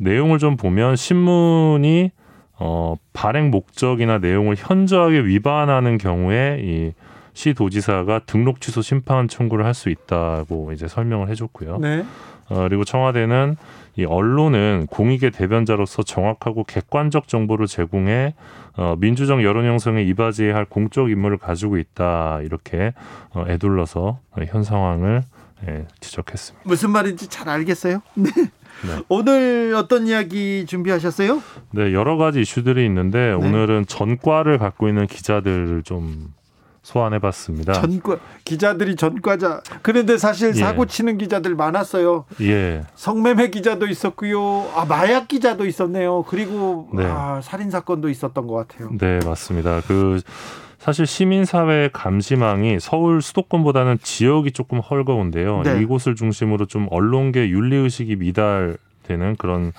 내용을 0.00 0.38
좀 0.38 0.56
보면 0.56 0.96
신문이 0.96 2.10
어, 2.58 2.96
발행 3.12 3.50
목적이나 3.50 4.18
내용을 4.18 4.56
현저하게 4.58 5.24
위반하는 5.24 5.98
경우에 5.98 6.60
이 6.62 6.92
시도지사가 7.32 8.20
등록 8.26 8.60
취소 8.60 8.82
심판 8.82 9.28
청구를 9.28 9.64
할 9.64 9.72
수 9.74 9.88
있다고 9.88 10.72
이제 10.72 10.88
설명을 10.88 11.28
해줬고요. 11.30 11.78
네. 11.78 12.04
어, 12.48 12.66
그리고 12.68 12.84
청와대는 12.84 13.56
이 13.96 14.04
언론은 14.04 14.86
공익의 14.90 15.30
대변자로서 15.30 16.02
정확하고 16.02 16.64
객관적 16.64 17.28
정보를 17.28 17.66
제공해 17.66 18.34
어, 18.76 18.96
민주적 18.98 19.42
여론 19.42 19.66
형성에 19.66 20.02
이바지해야 20.02 20.54
할 20.54 20.64
공적 20.64 21.10
임무를 21.10 21.38
가지고 21.38 21.76
있다 21.78 22.40
이렇게 22.42 22.92
어, 23.32 23.44
애둘러서 23.46 24.18
현 24.48 24.62
상황을 24.64 25.22
예, 25.68 25.84
지적했습니다. 26.00 26.66
무슨 26.66 26.90
말인지 26.90 27.28
잘 27.28 27.48
알겠어요? 27.48 28.00
네. 28.86 29.02
오늘 29.08 29.74
어떤 29.76 30.06
이야기 30.06 30.64
준비하셨어요? 30.66 31.42
네, 31.72 31.92
여러 31.92 32.16
가지 32.16 32.40
이슈들이 32.40 32.84
있는데 32.86 33.18
네. 33.18 33.32
오늘은 33.32 33.86
전과를 33.86 34.58
갖고 34.58 34.88
있는 34.88 35.06
기자들을 35.06 35.82
좀 35.84 36.32
소환해봤습니다. 36.82 37.74
전과 37.74 38.18
기자들이 38.44 38.96
전과자. 38.96 39.60
그런데 39.82 40.16
사실 40.16 40.48
예. 40.48 40.52
사고 40.54 40.86
치는 40.86 41.18
기자들 41.18 41.54
많았어요. 41.54 42.24
예, 42.40 42.82
성매매 42.94 43.50
기자도 43.50 43.86
있었고요. 43.86 44.70
아 44.74 44.86
마약 44.86 45.28
기자도 45.28 45.66
있었네요. 45.66 46.24
그리고 46.26 46.88
네. 46.94 47.04
아, 47.04 47.40
살인 47.42 47.70
사건도 47.70 48.08
있었던 48.08 48.46
것 48.46 48.54
같아요. 48.54 48.90
네, 48.98 49.20
맞습니다. 49.24 49.82
그 49.86 50.20
사실 50.80 51.06
시민사회 51.06 51.90
감시망이 51.92 52.80
서울 52.80 53.20
수도권보다는 53.20 53.98
지역이 54.02 54.52
조금 54.52 54.80
헐거운데요. 54.80 55.62
네. 55.62 55.82
이곳을 55.82 56.14
중심으로 56.14 56.64
좀 56.64 56.88
언론계 56.90 57.50
윤리의식이 57.50 58.16
미달되는 58.16 59.36
그런 59.38 59.72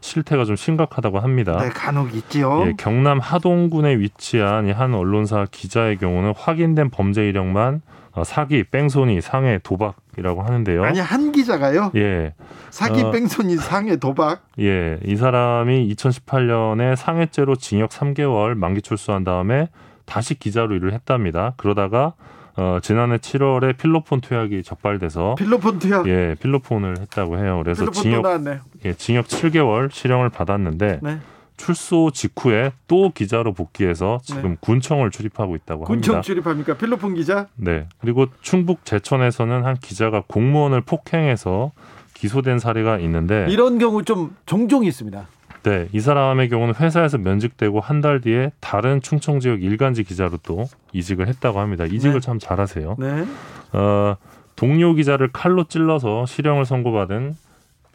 실태가 0.00 0.46
좀 0.46 0.56
심각하다고 0.56 1.20
합니다. 1.20 1.58
네, 1.60 1.68
간혹 1.68 2.14
있지요. 2.14 2.64
예, 2.66 2.72
경남 2.78 3.18
하동군에 3.18 3.98
위치한 3.98 4.66
이한 4.66 4.94
언론사 4.94 5.46
기자의 5.50 5.98
경우는 5.98 6.32
확인된 6.34 6.88
범죄 6.88 7.28
이력만 7.28 7.82
어, 8.12 8.24
사기, 8.24 8.64
뺑소니, 8.64 9.20
상해, 9.20 9.58
도박이라고 9.62 10.42
하는데요. 10.42 10.84
아니 10.84 11.00
한 11.00 11.32
기자가요. 11.32 11.92
예, 11.96 12.32
사기 12.70 13.02
어. 13.02 13.10
뺑소니 13.10 13.56
상해 13.56 13.96
도박. 13.96 14.40
예, 14.58 14.98
이 15.04 15.16
사람이 15.16 15.94
2018년에 15.94 16.96
상해죄로 16.96 17.56
징역 17.56 17.90
3개월 17.90 18.54
만기 18.54 18.80
출소한 18.80 19.22
다음에 19.22 19.68
다시 20.06 20.34
기자로 20.34 20.74
일을 20.76 20.92
했답니다. 20.92 21.54
그러다가 21.56 22.14
어, 22.56 22.78
지난해 22.82 23.18
7월에 23.18 23.76
필로폰 23.76 24.22
투약이 24.22 24.62
적발돼서 24.62 25.34
필로폰 25.34 25.78
투약. 25.78 26.08
예, 26.08 26.36
필로폰을 26.40 26.98
했다고 27.00 27.38
해요. 27.38 27.60
그래서 27.62 27.90
징역. 27.90 28.24
예, 28.84 28.94
징역 28.94 29.26
7개월 29.26 29.92
실형을 29.92 30.30
받았는데 30.30 31.00
네. 31.02 31.18
출소 31.58 32.10
직후에 32.10 32.72
또 32.86 33.10
기자로 33.10 33.52
복귀해서 33.52 34.20
지금 34.22 34.56
군청을 34.60 35.10
출입하고 35.10 35.56
있다고 35.56 35.84
네. 35.84 35.86
군청 35.86 36.14
합니다. 36.16 36.26
출입합니까? 36.26 36.74
필로폰 36.76 37.14
기자. 37.14 37.46
네. 37.56 37.88
그리고 38.00 38.26
충북 38.40 38.84
제천에서는 38.84 39.64
한 39.64 39.76
기자가 39.76 40.22
공무원을 40.26 40.82
폭행해서 40.82 41.72
기소된 42.14 42.58
사례가 42.58 42.98
있는데 43.00 43.46
이런 43.50 43.78
경우 43.78 44.02
좀 44.02 44.34
종종 44.46 44.84
있습니다. 44.84 45.26
네, 45.66 45.88
이 45.92 45.98
사람의 46.00 46.48
경우는 46.48 46.74
회사에서 46.76 47.18
면직되고 47.18 47.80
한 47.80 48.00
달 48.00 48.20
뒤에 48.20 48.52
다른 48.60 49.00
충청 49.02 49.40
지역 49.40 49.62
일간지 49.62 50.04
기자로 50.04 50.38
또 50.44 50.66
이직을 50.92 51.26
했다고 51.28 51.58
합니다. 51.58 51.84
이직을 51.86 52.20
네. 52.20 52.24
참 52.24 52.38
잘하세요. 52.38 52.96
네. 53.00 53.24
어, 53.72 54.16
동료 54.54 54.94
기자를 54.94 55.30
칼로 55.32 55.64
찔러서 55.64 56.26
실형을 56.26 56.64
선고받은 56.66 57.34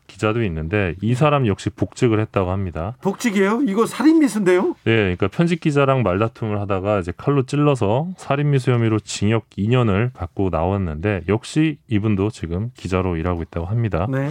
기자도 0.07 0.43
있는데 0.43 0.95
이 1.01 1.15
사람 1.15 1.47
역시 1.47 1.69
복직을 1.69 2.19
했다고 2.19 2.51
합니다. 2.51 2.95
복직이에요? 3.01 3.61
이거 3.67 3.85
살인 3.85 4.19
미수인데요? 4.19 4.75
네, 4.83 5.15
그러니까 5.15 5.29
편집 5.29 5.61
기자랑 5.61 6.03
말다툼을 6.03 6.59
하다가 6.59 6.99
이제 6.99 7.13
칼로 7.15 7.43
찔러서 7.45 8.09
살인 8.17 8.49
미수 8.49 8.71
혐의로 8.71 8.99
징역 8.99 9.49
2년을 9.51 10.11
받고 10.13 10.49
나왔는데 10.51 11.21
역시 11.29 11.77
이분도 11.87 12.31
지금 12.31 12.71
기자로 12.75 13.15
일하고 13.15 13.43
있다고 13.43 13.67
합니다. 13.67 14.07
네. 14.09 14.27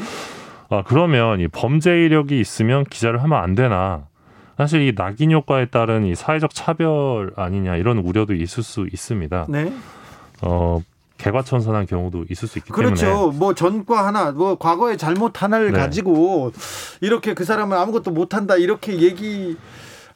아, 0.70 0.82
그러면 0.86 1.40
이 1.40 1.48
범죄 1.48 1.90
이력이 1.90 2.40
있으면 2.40 2.84
기자를 2.84 3.22
하면 3.22 3.42
안 3.42 3.54
되나? 3.54 4.06
사실 4.56 4.82
이 4.82 4.94
낙인 4.94 5.32
효과에 5.32 5.66
따른 5.66 6.04
이 6.04 6.14
사회적 6.14 6.54
차별 6.54 7.32
아니냐 7.34 7.76
이런 7.76 7.98
우려도 7.98 8.34
있을 8.34 8.62
수 8.62 8.86
있습니다. 8.90 9.46
네. 9.48 9.72
어, 10.42 10.80
개과천선한 11.16 11.86
경우도 11.86 12.26
있을 12.30 12.46
수 12.46 12.58
있기 12.58 12.72
때문에 12.72 12.94
그렇죠. 12.94 13.30
뭐 13.32 13.54
전과 13.54 14.06
하나, 14.06 14.32
뭐 14.32 14.56
과거의 14.56 14.96
잘못 14.96 15.42
하나를 15.42 15.72
네. 15.72 15.78
가지고 15.78 16.52
이렇게 17.00 17.34
그 17.34 17.44
사람은 17.44 17.76
아무것도 17.76 18.10
못한다 18.10 18.56
이렇게 18.56 19.00
얘기 19.00 19.56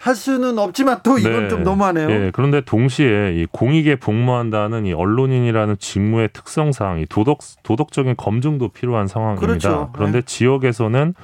할 0.05 0.15
수는 0.15 0.59
없지만 0.59 1.01
또 1.03 1.17
이건 1.19 1.45
네. 1.45 1.49
좀 1.49 1.63
너무하네요. 1.63 2.11
예, 2.11 2.31
그런데 2.35 2.61
동시에 2.61 3.37
이 3.37 3.47
공익에 3.51 3.97
복무한다는 3.97 4.85
이 4.85 4.93
언론인이라는 4.93 5.77
직무의 5.79 6.29
특성상 6.35 7.01
이 7.01 7.07
도덕 7.07 7.39
도덕적인 7.63 8.15
검증도 8.19 8.69
필요한 8.69 9.07
상황입니다. 9.07 9.47
그렇죠. 9.47 9.91
그런데 9.95 10.21
지역에서는 10.21 11.15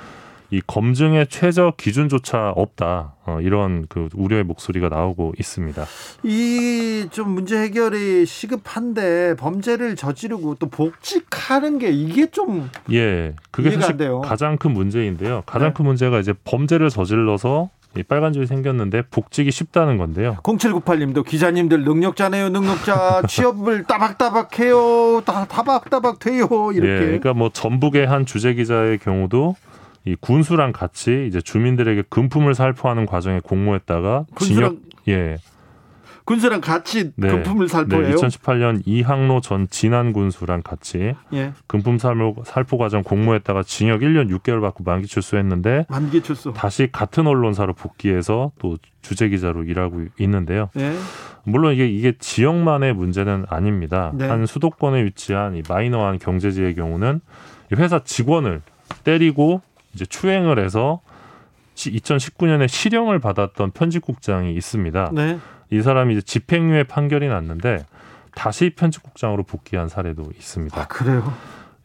이 0.52 0.62
검증의 0.66 1.26
최저 1.28 1.74
기준조차 1.76 2.54
없다. 2.56 3.14
어, 3.26 3.38
이런 3.42 3.84
그 3.90 4.08
우려의 4.14 4.44
목소리가 4.44 4.88
나오고 4.88 5.34
있습니다. 5.38 5.84
이 6.24 7.06
좀 7.10 7.30
문제 7.30 7.58
해결이 7.58 8.24
시급한데 8.26 9.36
범죄를 9.36 9.94
저지르고 9.96 10.54
또 10.56 10.68
복직하는 10.70 11.78
게 11.78 11.90
이게 11.90 12.30
좀 12.30 12.70
예, 12.92 13.34
그게 13.50 13.72
사실. 13.72 13.96
가장 14.24 14.56
큰 14.56 14.72
문제인데요. 14.72 15.42
가장 15.44 15.68
네. 15.68 15.74
큰 15.74 15.84
문제가 15.84 16.18
이제 16.18 16.32
범죄를 16.44 16.88
저질러서 16.88 17.68
이 17.96 18.02
빨간 18.04 18.32
줄이 18.32 18.46
생겼는데 18.46 19.02
복직이 19.10 19.50
쉽다는 19.50 19.96
건데요. 19.96 20.36
0798님도 20.42 21.24
기자님들 21.26 21.82
능력자네요, 21.82 22.50
능력자 22.50 23.22
취업을 23.28 23.84
따박따박 23.84 24.58
해요, 24.60 25.22
다 25.24 25.44
따박따박 25.46 26.20
돼요 26.20 26.46
이렇게. 26.72 26.92
예, 26.92 26.98
그러니까 26.98 27.34
뭐 27.34 27.50
전북의 27.52 28.06
한 28.06 28.26
주재 28.26 28.54
기자의 28.54 28.98
경우도 28.98 29.56
이 30.04 30.14
군수랑 30.20 30.72
같이 30.72 31.26
이제 31.28 31.40
주민들에게 31.40 32.04
금품을 32.08 32.54
살포하는 32.54 33.06
과정에 33.06 33.40
공모했다가 33.40 34.24
징역 34.36 34.36
군수랑 34.36 34.78
예, 35.08 35.38
군수랑 36.30 36.60
같이 36.60 37.10
네. 37.16 37.28
금품을 37.28 37.66
네, 37.66 37.72
살포해요. 37.72 38.14
2018년 38.14 38.82
이항로 38.86 39.40
전 39.40 39.66
진안 39.68 40.12
군수랑 40.12 40.62
같이 40.62 41.16
예, 41.32 41.52
금품 41.66 41.98
살포, 41.98 42.44
살포 42.44 42.78
과정 42.78 43.02
공모했다가 43.02 43.64
징역 43.64 44.02
1년 44.02 44.30
6개월 44.38 44.60
받고 44.60 44.84
만기 44.84 45.08
출소했는데 45.08 45.86
만기 45.88 46.22
출소. 46.22 46.52
다시 46.52 46.88
같은 46.92 47.26
언론사로 47.26 47.72
복귀해서 47.72 48.52
또 48.60 48.76
주재 49.02 49.28
기자로 49.28 49.64
일하고 49.64 50.04
있는데요. 50.20 50.70
예, 50.78 50.92
물론 51.42 51.74
이게 51.74 51.88
이게 51.88 52.12
지역만의 52.16 52.94
문제는 52.94 53.46
아닙니다. 53.48 54.12
네. 54.14 54.28
한 54.28 54.46
수도권에 54.46 55.02
위치한 55.02 55.56
이 55.56 55.64
마이너한 55.68 56.20
경제지의 56.20 56.76
경우는 56.76 57.20
이 57.72 57.74
회사 57.74 58.04
직원을 58.04 58.62
때리고 59.02 59.62
이제 59.94 60.06
추행을 60.06 60.60
해서 60.60 61.00
2019년에 61.74 62.68
실형을 62.68 63.18
받았던 63.18 63.72
편집국장이 63.72 64.54
있습니다. 64.54 65.10
네. 65.12 65.40
이 65.70 65.82
사람이 65.82 66.14
이제 66.14 66.22
집행유예 66.22 66.84
판결이 66.84 67.28
났는데 67.28 67.84
다시 68.34 68.70
편집국장으로 68.70 69.42
복귀한 69.44 69.88
사례도 69.88 70.24
있습니다. 70.36 70.80
아 70.80 70.86
그래요. 70.86 71.32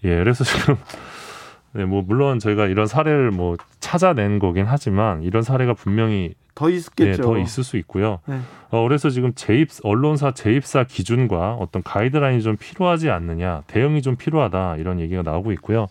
예, 0.03 0.15
그래서 0.15 0.43
지금 0.43 0.75
네, 1.73 1.85
뭐 1.85 2.01
물론 2.01 2.39
저희가 2.39 2.67
이런 2.67 2.87
사례를 2.87 3.31
뭐 3.31 3.57
찾아낸 3.79 4.39
거긴 4.39 4.65
하지만 4.65 5.23
이런 5.23 5.43
사례가 5.43 5.73
분명히 5.73 6.33
더 6.55 6.71
예, 6.71 6.77
있겠죠. 6.77 7.21
더 7.21 7.37
있을 7.37 7.65
수 7.65 7.75
있고요. 7.77 8.19
네. 8.25 8.39
어, 8.69 8.81
그래서 8.83 9.09
지금 9.09 9.33
재입 9.35 9.69
언론사 9.83 10.31
재입사 10.31 10.85
기준과 10.85 11.55
어떤 11.55 11.83
가이드라인이 11.83 12.41
좀 12.41 12.55
필요하지 12.55 13.09
않느냐, 13.09 13.63
대응이 13.67 14.01
좀 14.01 14.15
필요하다 14.15 14.77
이런 14.77 15.01
얘기가 15.01 15.21
나오고 15.21 15.51
있고요. 15.53 15.87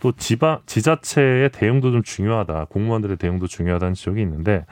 또 0.00 0.12
지방 0.12 0.60
지자체의 0.64 1.50
대응도 1.50 1.92
좀 1.92 2.02
중요하다, 2.02 2.66
공무원들의 2.70 3.18
대응도 3.18 3.46
중요하다는 3.46 3.92
지적이 3.92 4.22
있는데 4.22 4.64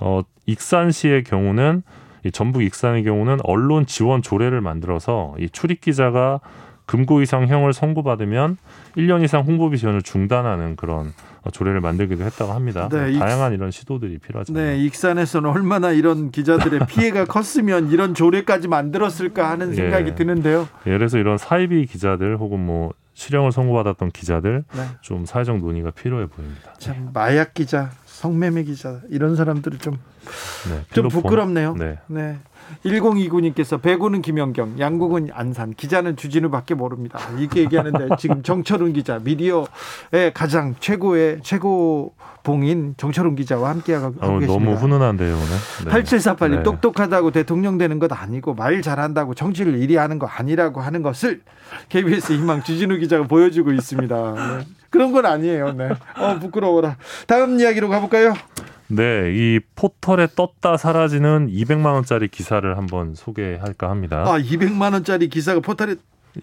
어, 0.00 0.22
익산시의 0.46 1.24
경우는 1.24 1.82
이 2.24 2.30
전북 2.32 2.62
익산의 2.62 3.04
경우는 3.04 3.38
언론 3.44 3.86
지원 3.86 4.22
조례를 4.22 4.60
만들어서 4.60 5.34
이 5.38 5.48
출입 5.50 5.80
기자가 5.80 6.40
금고 6.86 7.22
이상 7.22 7.46
형을 7.46 7.72
선고받으면 7.72 8.58
1년 8.96 9.22
이상 9.24 9.42
홍보비 9.42 9.78
지원을 9.78 10.02
중단하는 10.02 10.76
그런 10.76 11.12
어, 11.42 11.50
조례를 11.50 11.80
만들기도 11.80 12.24
했다고 12.24 12.52
합니다. 12.52 12.88
네, 12.90 13.12
익- 13.12 13.18
다양한 13.18 13.52
이런 13.54 13.70
시도들이 13.70 14.18
필요하잖아요. 14.18 14.64
네, 14.64 14.78
익산에서는 14.84 15.48
얼마나 15.48 15.92
이런 15.92 16.30
기자들의 16.30 16.80
피해가 16.88 17.24
컸으면 17.26 17.90
이런 17.90 18.14
조례까지 18.14 18.68
만들었을까 18.68 19.48
하는 19.50 19.74
생각이 19.74 20.10
예. 20.10 20.14
드는데요. 20.14 20.68
예, 20.86 20.90
그래서 20.92 21.16
이런 21.18 21.38
사이비 21.38 21.86
기자들 21.86 22.36
혹은 22.38 22.64
뭐 22.64 22.92
실형을 23.14 23.52
선고받았던 23.52 24.10
기자들 24.10 24.64
네. 24.74 24.82
좀 25.00 25.24
사회적 25.24 25.58
논의가 25.58 25.90
필요해 25.90 26.26
보입니다. 26.26 26.72
참 26.78 27.10
마약 27.14 27.54
기자, 27.54 27.90
성매매 28.14 28.62
기자 28.62 29.00
이런 29.10 29.34
사람들을 29.34 29.78
좀좀 29.78 29.98
네. 30.92 31.08
부끄럽네요. 31.08 31.74
네. 31.74 31.98
네. 32.06 32.38
1029님께서 32.84 33.80
배구는 33.80 34.22
김연경, 34.22 34.78
양국은 34.78 35.28
안산, 35.32 35.74
기자는 35.74 36.16
주진우밖에 36.16 36.74
모릅니다. 36.74 37.18
이렇게 37.38 37.60
얘기하는데 37.60 38.08
지금 38.18 38.42
정철훈 38.42 38.92
기자 38.92 39.18
미디어의 39.18 40.32
가장 40.34 40.74
최고의 40.80 41.40
최고 41.42 42.14
봉인 42.44 42.94
정철훈 42.98 43.36
기자와 43.36 43.70
함께하고 43.70 44.14
어, 44.20 44.38
계십니다. 44.38 44.52
너무 44.52 44.76
훈훈한데요 44.76 45.34
오늘. 45.34 45.48
네. 45.86 46.02
8748님 46.02 46.56
네. 46.56 46.62
똑똑하다고 46.62 47.30
대통령 47.30 47.78
되는 47.78 47.98
것 47.98 48.12
아니고 48.12 48.54
말 48.54 48.82
잘한다고 48.82 49.34
정치를 49.34 49.78
이리 49.78 49.96
하는 49.96 50.18
거 50.18 50.26
아니라고 50.26 50.80
하는 50.82 51.02
것을 51.02 51.40
KBS 51.88 52.34
희망 52.34 52.62
주진우 52.62 52.98
기자가 52.98 53.26
보여주고 53.26 53.72
있습니다. 53.72 54.34
네. 54.34 54.66
그런 54.90 55.12
건 55.12 55.26
아니에요. 55.26 55.72
네. 55.72 55.88
어 56.18 56.38
부끄러워라. 56.38 56.96
다음 57.26 57.58
이야기로 57.58 57.88
가볼까요? 57.88 58.34
네, 58.88 59.32
이 59.34 59.60
포털에 59.74 60.28
떴다 60.36 60.76
사라지는 60.76 61.48
200만 61.48 61.86
원짜리 61.94 62.28
기사를 62.28 62.76
한번 62.76 63.14
소개할까 63.14 63.88
합니다. 63.90 64.24
아 64.26 64.38
200만 64.38 64.92
원짜리 64.92 65.28
기사가 65.28 65.60
포털에 65.60 65.96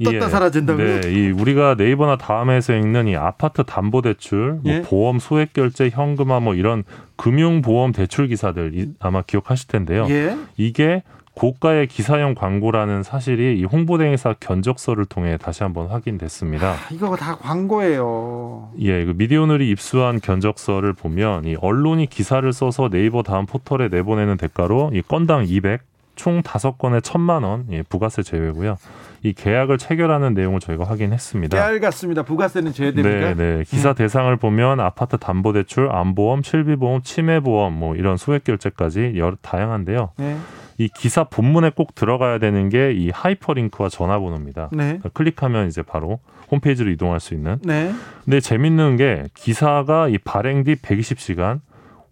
떴다 0.03 0.29
사라진다고요? 0.29 1.01
네, 1.01 1.11
이 1.11 1.31
우리가 1.31 1.75
네이버나 1.77 2.17
다음에서 2.17 2.73
읽는 2.73 3.07
이 3.09 3.15
아파트 3.15 3.63
담보 3.63 4.01
대출, 4.01 4.59
뭐 4.63 4.73
예. 4.73 4.81
보험 4.81 5.19
소액 5.19 5.53
결제 5.53 5.89
현금화 5.89 6.39
뭐 6.39 6.55
이런 6.55 6.83
금융 7.17 7.61
보험 7.61 7.91
대출 7.91 8.27
기사들 8.27 8.71
이- 8.73 8.93
아마 8.99 9.21
기억하실 9.21 9.67
텐데요. 9.67 10.07
예. 10.09 10.37
이게 10.57 11.03
고가의 11.33 11.87
기사형 11.87 12.35
광고라는 12.35 13.03
사실이 13.03 13.59
이 13.59 13.63
홍보대행사 13.63 14.35
견적서를 14.39 15.05
통해 15.05 15.37
다시 15.37 15.63
한번 15.63 15.87
확인됐습니다. 15.87 16.75
이거 16.91 17.15
다 17.15 17.35
광고예요. 17.37 18.71
예, 18.79 19.05
그 19.05 19.13
미디어널이 19.15 19.69
입수한 19.69 20.19
견적서를 20.19 20.93
보면 20.93 21.45
이 21.45 21.55
언론이 21.59 22.07
기사를 22.07 22.51
써서 22.51 22.89
네이버 22.89 23.23
다음 23.23 23.45
포털에 23.45 23.87
내보내는 23.87 24.37
대가로 24.37 24.91
이 24.93 25.01
건당 25.01 25.45
200, 25.47 25.81
총 26.15 26.41
5건에 26.41 27.01
1000만 27.01 27.43
원 27.43 27.65
예, 27.71 27.81
부가세 27.81 28.21
제외고요. 28.23 28.77
이 29.23 29.33
계약을 29.33 29.77
체결하는 29.77 30.33
내용을 30.33 30.59
저희가 30.59 30.83
확인했습니다. 30.83 31.55
깨알 31.55 31.79
같습니다. 31.79 32.23
부가세는 32.23 32.73
제외됩니까? 32.73 33.33
네, 33.33 33.57
네. 33.57 33.63
기사 33.65 33.93
대상을 33.93 34.35
보면 34.35 34.79
아파트 34.79 35.17
담보 35.17 35.53
대출, 35.53 35.91
암보험, 35.91 36.43
실비보험, 36.43 37.03
치매보험 37.03 37.73
뭐 37.73 37.95
이런 37.95 38.17
소액 38.17 38.43
결제까지 38.43 39.13
여러 39.15 39.35
다양한데요. 39.41 40.09
네. 40.17 40.37
이 40.81 40.89
기사 40.89 41.23
본문에 41.25 41.71
꼭 41.75 41.93
들어가야 41.93 42.39
되는 42.39 42.69
게 42.69 42.91
이 42.91 43.11
하이퍼링크와 43.13 43.89
전화번호입니다. 43.89 44.69
네. 44.73 44.99
클릭하면 45.13 45.67
이제 45.67 45.83
바로 45.83 46.19
홈페이지로 46.49 46.89
이동할 46.89 47.19
수 47.19 47.35
있는. 47.35 47.57
네. 47.63 47.93
근데 48.25 48.39
재밌는 48.39 48.95
게 48.97 49.25
기사가 49.35 50.07
이 50.07 50.17
발행 50.17 50.63
뒤 50.63 50.75
120시간 50.75 51.59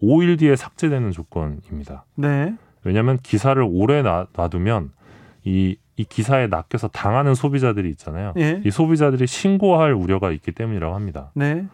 5일 0.03 0.37
뒤에 0.37 0.55
삭제되는 0.55 1.11
조건입니다. 1.11 2.05
네. 2.15 2.53
왜냐하면 2.83 3.17
기사를 3.23 3.61
오래 3.67 4.03
놔, 4.03 4.27
놔두면 4.35 4.91
이, 5.45 5.75
이 5.97 6.03
기사에 6.05 6.47
낚여서 6.47 6.89
당하는 6.89 7.33
소비자들이 7.33 7.89
있잖아요. 7.89 8.33
예. 8.37 8.61
이 8.63 8.69
소비자들이 8.71 9.25
신고할 9.27 9.93
우려가 9.93 10.31
있기 10.31 10.51
때문이라고 10.51 10.93
합니다. 10.95 11.31
네. 11.33 11.65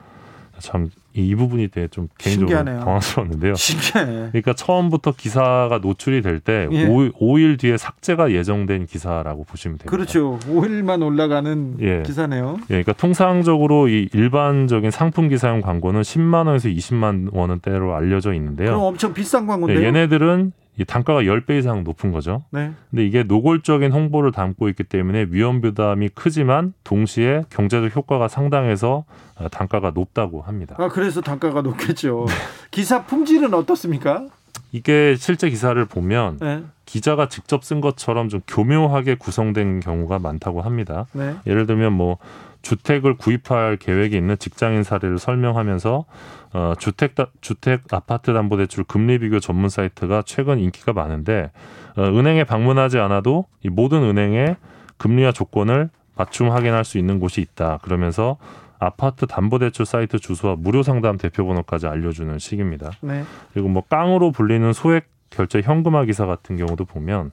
참 0.60 0.90
이 1.18 1.34
부분이 1.34 1.70
되게 1.70 1.88
좀 1.88 2.10
개인적으로 2.18 2.58
신기하네요. 2.58 2.80
당황스러웠는데요. 2.84 3.56
신기해. 3.56 4.06
그러니까 4.32 4.54
처음부터 4.54 5.14
기사가 5.14 5.80
노출이 5.82 6.22
될때 6.22 6.68
예. 6.72 6.86
5, 6.88 7.40
일 7.40 7.56
뒤에 7.58 7.78
삭제가 7.78 8.32
예정된 8.32 8.86
기사라고 8.86 9.46
보시면 9.46 9.78
됩니다. 9.78 9.90
그렇죠. 9.90 10.38
5일만 10.42 11.06
올라가는 11.06 11.78
예. 11.80 12.04
기사네요. 12.06 12.58
예, 12.64 12.66
그러니까 12.68 12.94
통상적으로 12.94 13.88
이 13.88 14.10
일반적인 14.14 14.92
상품 14.92 15.30
기사용 15.30 15.62
광고는 15.62 16.02
10만 16.02 16.48
원에서 16.48 16.68
20만 16.68 17.30
원대로 17.34 17.96
알려져 17.96 18.32
그럼 18.32 18.42
있는데요. 18.42 18.78
엄청 18.78 19.14
비싼 19.14 19.48
광고인데요. 19.48 19.84
예, 19.84 19.88
얘네들은 19.88 20.52
이 20.52 20.65
단가가 20.84 21.22
10배 21.22 21.60
이상 21.60 21.84
높은 21.84 22.12
거죠. 22.12 22.44
네. 22.52 22.72
근데 22.90 23.06
이게 23.06 23.24
노골적인 23.24 23.92
홍보를 23.92 24.32
담고 24.32 24.68
있기 24.70 24.84
때문에 24.84 25.28
위험 25.30 25.62
부담이 25.62 26.10
크지만 26.10 26.74
동시에 26.84 27.44
경제적 27.50 27.96
효과가 27.96 28.28
상당해서 28.28 29.06
어, 29.38 29.48
단가가 29.50 29.92
높다고 29.92 30.42
합니다. 30.42 30.76
아 30.78 30.90
그래서 30.90 31.22
단가가 31.22 31.62
높겠죠. 31.62 32.26
네. 32.28 32.34
기사 32.72 33.06
품질은 33.06 33.54
어떻습니까? 33.54 34.26
이게 34.72 35.16
실제 35.18 35.50
기사를 35.50 35.84
보면 35.86 36.38
네. 36.40 36.64
기자가 36.86 37.30
직접 37.30 37.64
쓴 37.64 37.82
것처럼 37.82 38.30
좀 38.30 38.42
교묘하게 38.48 39.16
구성된 39.16 39.80
경우가 39.80 40.20
많다고 40.20 40.62
합니다. 40.62 41.06
네. 41.14 41.36
예를 41.48 41.66
들면 41.66 41.94
뭐 41.94 42.18
주택을 42.66 43.16
구입할 43.16 43.78
계획이 43.78 44.18
있는 44.18 44.38
직장인 44.40 44.82
사례를 44.82 45.20
설명하면서 45.20 46.06
어, 46.54 46.74
주택 46.80 47.14
다, 47.14 47.28
주택 47.40 47.94
아파트 47.94 48.34
담보 48.34 48.58
대출 48.58 48.84
금리 48.84 49.20
비교 49.20 49.40
전문 49.40 49.70
사이트가 49.70 50.24
최근 50.26 50.60
인기가 50.60 50.92
많은데 50.92 51.52
어, 51.96 52.02
은행에 52.02 52.44
방문하지 52.44 52.98
않아도 52.98 53.46
이 53.62 53.70
모든 53.70 54.02
은행의 54.04 54.56
금리와 54.98 55.32
조건을 55.32 55.90
맞춤 56.16 56.50
확인할 56.50 56.86
수 56.86 56.98
있는 56.98 57.20
곳이 57.20 57.40
있다. 57.40 57.78
그러면서 57.84 58.38
아파트 58.80 59.28
담보 59.28 59.60
대출 59.60 59.86
사이트 59.86 60.18
주소와 60.18 60.56
무료 60.58 60.82
상담 60.82 61.18
대표번호까지 61.18 61.86
알려주는 61.86 62.40
식입니다. 62.40 62.92
네. 63.02 63.24
그리고 63.54 63.68
뭐 63.68 63.84
깡으로 63.88 64.32
불리는 64.32 64.74
소액 64.74 65.08
결제 65.30 65.62
현금화 65.62 66.06
기사 66.06 66.26
같은 66.26 66.58
경우도 66.58 66.86
보면 66.86 67.32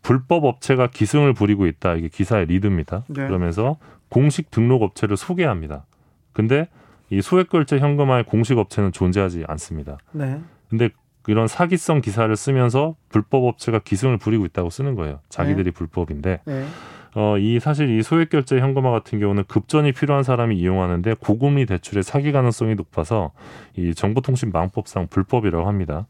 불법 0.00 0.44
업체가 0.44 0.86
기승을 0.86 1.34
부리고 1.34 1.66
있다. 1.66 1.94
이게 1.94 2.08
기사의 2.08 2.46
리드입니다. 2.46 3.04
네. 3.08 3.26
그러면서 3.26 3.76
공식 4.12 4.50
등록 4.50 4.82
업체를 4.82 5.16
소개합니다. 5.16 5.86
근데 6.34 6.68
이 7.08 7.22
소액 7.22 7.48
결제 7.48 7.78
현금화의 7.78 8.24
공식 8.24 8.58
업체는 8.58 8.92
존재하지 8.92 9.44
않습니다. 9.48 9.96
네. 10.12 10.38
근데 10.68 10.90
이런 11.26 11.48
사기성 11.48 12.02
기사를 12.02 12.34
쓰면서 12.36 12.94
불법 13.08 13.44
업체가 13.44 13.78
기승을 13.78 14.18
부리고 14.18 14.44
있다고 14.44 14.68
쓰는 14.68 14.96
거예요. 14.96 15.20
자기들이 15.30 15.70
불법인데 15.70 16.40
네. 16.44 16.66
어, 17.14 17.38
이 17.38 17.58
사실 17.58 17.88
이 17.88 18.02
소액 18.02 18.28
결제 18.28 18.58
현금화 18.58 18.90
같은 18.90 19.18
경우는 19.18 19.44
급전이 19.48 19.92
필요한 19.92 20.24
사람이 20.24 20.58
이용하는데 20.58 21.14
고금리 21.14 21.64
대출의 21.64 22.02
사기 22.02 22.32
가능성이 22.32 22.74
높아서 22.74 23.32
이 23.78 23.94
정보통신망법상 23.94 25.06
불법이라고 25.06 25.66
합니다. 25.66 26.06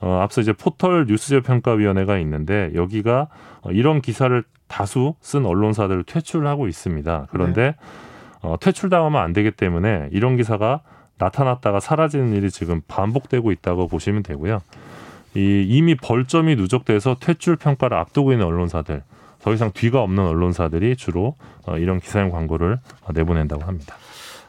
어, 0.00 0.20
앞서 0.22 0.40
이제 0.40 0.52
포털 0.52 1.06
뉴스제 1.06 1.40
평가위원회가 1.40 2.18
있는데 2.18 2.70
여기가 2.74 3.28
어, 3.62 3.70
이런 3.70 4.00
기사를 4.00 4.42
다수 4.68 5.14
쓴 5.20 5.46
언론사들을 5.46 6.04
퇴출하고 6.04 6.68
있습니다. 6.68 7.26
그런데 7.30 7.74
어, 8.40 8.56
퇴출당하면 8.60 9.20
안 9.20 9.32
되기 9.32 9.50
때문에 9.50 10.08
이런 10.12 10.36
기사가 10.36 10.80
나타났다가 11.18 11.80
사라지는 11.80 12.32
일이 12.34 12.50
지금 12.50 12.80
반복되고 12.86 13.50
있다고 13.50 13.88
보시면 13.88 14.22
되고요. 14.22 14.60
이 15.34 15.66
이미 15.68 15.94
벌점이 15.94 16.56
누적돼서 16.56 17.16
퇴출 17.20 17.56
평가를 17.56 17.96
앞두고 17.96 18.32
있는 18.32 18.46
언론사들 18.46 19.02
더 19.40 19.52
이상 19.52 19.72
뒤가 19.72 20.02
없는 20.02 20.24
언론사들이 20.24 20.96
주로 20.96 21.34
어, 21.66 21.76
이런 21.78 22.00
기사용 22.00 22.30
광고를 22.30 22.78
어, 23.02 23.12
내보낸다고 23.12 23.64
합니다. 23.64 23.96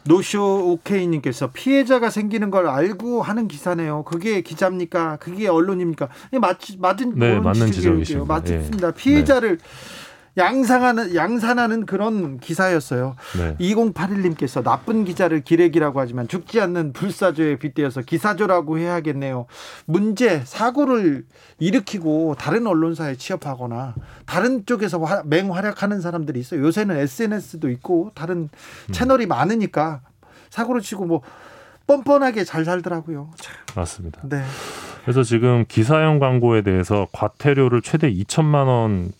노쇼 0.09 0.71
오케이님께서 0.71 1.51
피해자가 1.51 2.09
생기는 2.09 2.49
걸 2.49 2.67
알고 2.67 3.21
하는 3.21 3.47
기사네요. 3.47 4.03
그게 4.05 4.41
기자입니까? 4.41 5.17
그게 5.17 5.47
언론입니까? 5.47 6.09
예, 6.33 6.39
맞, 6.39 6.57
맞은 6.79 7.13
네, 7.15 7.39
맞는. 7.39 7.71
지적이십니다. 7.71 8.25
맞습니다. 8.25 8.87
예. 8.87 8.91
피해자를 8.93 9.59
양상하는 10.39 11.13
양산하는 11.13 11.85
그런 11.85 12.39
기사였어요. 12.39 13.15
네. 13.37 13.55
2081님께서 13.59 14.63
나쁜 14.63 15.05
기자를 15.05 15.41
기레기라고 15.41 15.99
하지만 15.99 16.27
죽지 16.27 16.59
않는 16.61 16.93
불사조에 16.93 17.57
빗대어서 17.57 18.01
기사조라고 18.01 18.79
해야겠네요. 18.79 19.45
문제 19.85 20.41
사고를 20.45 21.25
일으키고 21.59 22.35
다른 22.39 22.65
언론사에 22.65 23.15
취업하거나 23.15 23.93
다른 24.25 24.65
쪽에서 24.65 24.99
화- 24.99 25.21
맹활약하는 25.25 26.01
사람들이 26.01 26.39
있어요. 26.39 26.63
요새는 26.63 26.97
SNS도 26.97 27.69
있고 27.69 28.11
다른 28.15 28.49
채널이 28.91 29.25
많으니까 29.27 30.01
사고를 30.49 30.81
치고 30.81 31.05
뭐 31.05 31.21
뻔뻔하게 31.85 32.43
잘 32.43 32.65
살더라고요. 32.65 33.31
참, 33.37 33.55
맞습니다. 33.75 34.21
네. 34.23 34.43
그래서 35.03 35.23
지금 35.23 35.65
기사용 35.67 36.19
광고에 36.19 36.61
대해서 36.61 37.07
과태료를 37.11 37.81
최대 37.81 38.11
2천만 38.13 38.67
원 38.67 39.11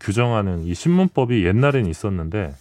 규정하는 0.00 0.64
이 0.64 0.74
신문법이 0.74 1.44
옛날엔 1.46 1.86
있었는데 1.86 2.54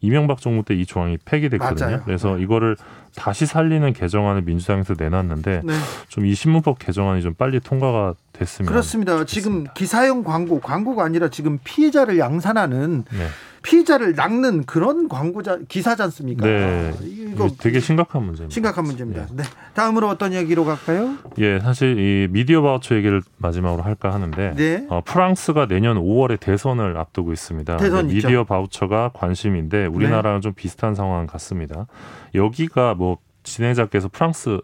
이명박 0.00 0.40
정부 0.40 0.62
때 0.62 0.74
이 0.74 0.84
조항이 0.84 1.16
폐기됐거든요. 1.24 1.86
맞아요. 1.86 2.02
그래서 2.04 2.38
이거를 2.38 2.76
다시 3.16 3.46
살리는 3.46 3.92
개정안을 3.94 4.42
민주당에서 4.42 4.94
내놨는데 4.98 5.62
네. 5.64 5.72
좀이 6.08 6.34
신문법 6.34 6.78
개정안이 6.78 7.22
좀 7.22 7.32
빨리 7.34 7.58
통과가 7.60 8.14
됐으면 8.32 8.68
그렇습니다. 8.68 9.12
지금 9.24 9.52
좋겠습니다. 9.52 9.72
기사용 9.74 10.24
광고, 10.24 10.60
광고가 10.60 11.04
아니라 11.04 11.28
지금 11.28 11.58
피해자를 11.64 12.18
양산하는 12.18 13.04
네. 13.10 13.26
피해자를 13.64 14.14
낚는 14.14 14.64
그런 14.64 15.08
광고자 15.08 15.58
기사지 15.68 16.02
않습니까? 16.02 16.44
네. 16.46 16.92
이거 17.00 17.46
이게 17.46 17.56
되게 17.58 17.80
심각한 17.80 18.22
문제입니다. 18.22 18.52
심각한 18.52 18.84
문제입니다. 18.84 19.26
네. 19.32 19.42
다음으로 19.72 20.08
어떤 20.08 20.34
얘기로 20.34 20.66
갈까요? 20.66 21.16
예, 21.38 21.58
사실 21.60 21.98
이 21.98 22.28
미디어 22.30 22.60
바우처 22.60 22.94
얘기를 22.94 23.22
마지막으로 23.38 23.82
할까 23.82 24.12
하는데 24.12 24.54
네. 24.54 24.86
어, 24.90 25.00
프랑스가 25.02 25.66
내년 25.66 25.96
5월에 25.96 26.38
대선을 26.38 26.98
앞두고 26.98 27.32
있습니다. 27.32 27.78
대선 27.78 28.06
네. 28.06 28.14
미디어 28.14 28.44
바우처가 28.44 29.12
관심인데 29.14 29.86
우리나라랑 29.86 30.42
좀 30.42 30.52
비슷한 30.52 30.94
상황 30.94 31.26
같습니다. 31.26 31.86
여기가 32.34 32.94
뭐 32.94 33.16
진행자께서 33.44 34.08
프랑스 34.12 34.60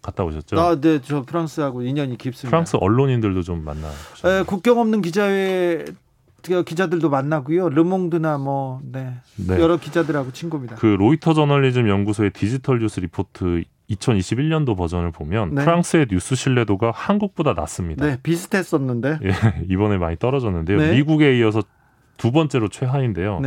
갔다 0.00 0.24
오셨죠? 0.24 0.58
아, 0.58 0.80
네, 0.80 1.00
저 1.02 1.22
프랑스하고 1.22 1.82
인연이 1.82 2.16
깊습니다. 2.16 2.48
프랑스 2.48 2.76
언론인들도 2.80 3.42
좀 3.42 3.62
만나. 3.62 3.88
에, 4.24 4.42
국경 4.44 4.78
없는 4.78 5.02
기자회 5.02 5.84
그 5.84 5.94
기자들도 6.42 7.10
만나고요. 7.10 7.68
르몽드나 7.68 8.38
뭐 8.38 8.80
네. 8.82 9.14
네. 9.36 9.60
여러 9.60 9.76
기자들하고 9.76 10.32
친구입니다. 10.32 10.76
그 10.76 10.86
로이터 10.86 11.34
저널리즘 11.34 11.88
연구소의 11.88 12.30
디지털 12.32 12.78
뉴스 12.78 13.00
리포트 13.00 13.64
2021년도 13.90 14.76
버전을 14.76 15.10
보면 15.12 15.54
네. 15.54 15.64
프랑스의 15.64 16.06
뉴스 16.10 16.34
신뢰도가 16.34 16.92
한국보다 16.94 17.54
낮습니다. 17.54 18.06
네, 18.06 18.18
비슷했었는데. 18.22 19.18
예, 19.24 19.64
이번에 19.68 19.98
많이 19.98 20.16
떨어졌는데요. 20.16 20.78
네. 20.78 20.92
미국에 20.94 21.38
이어서 21.38 21.62
두 22.16 22.32
번째로 22.32 22.68
최하인데요. 22.68 23.40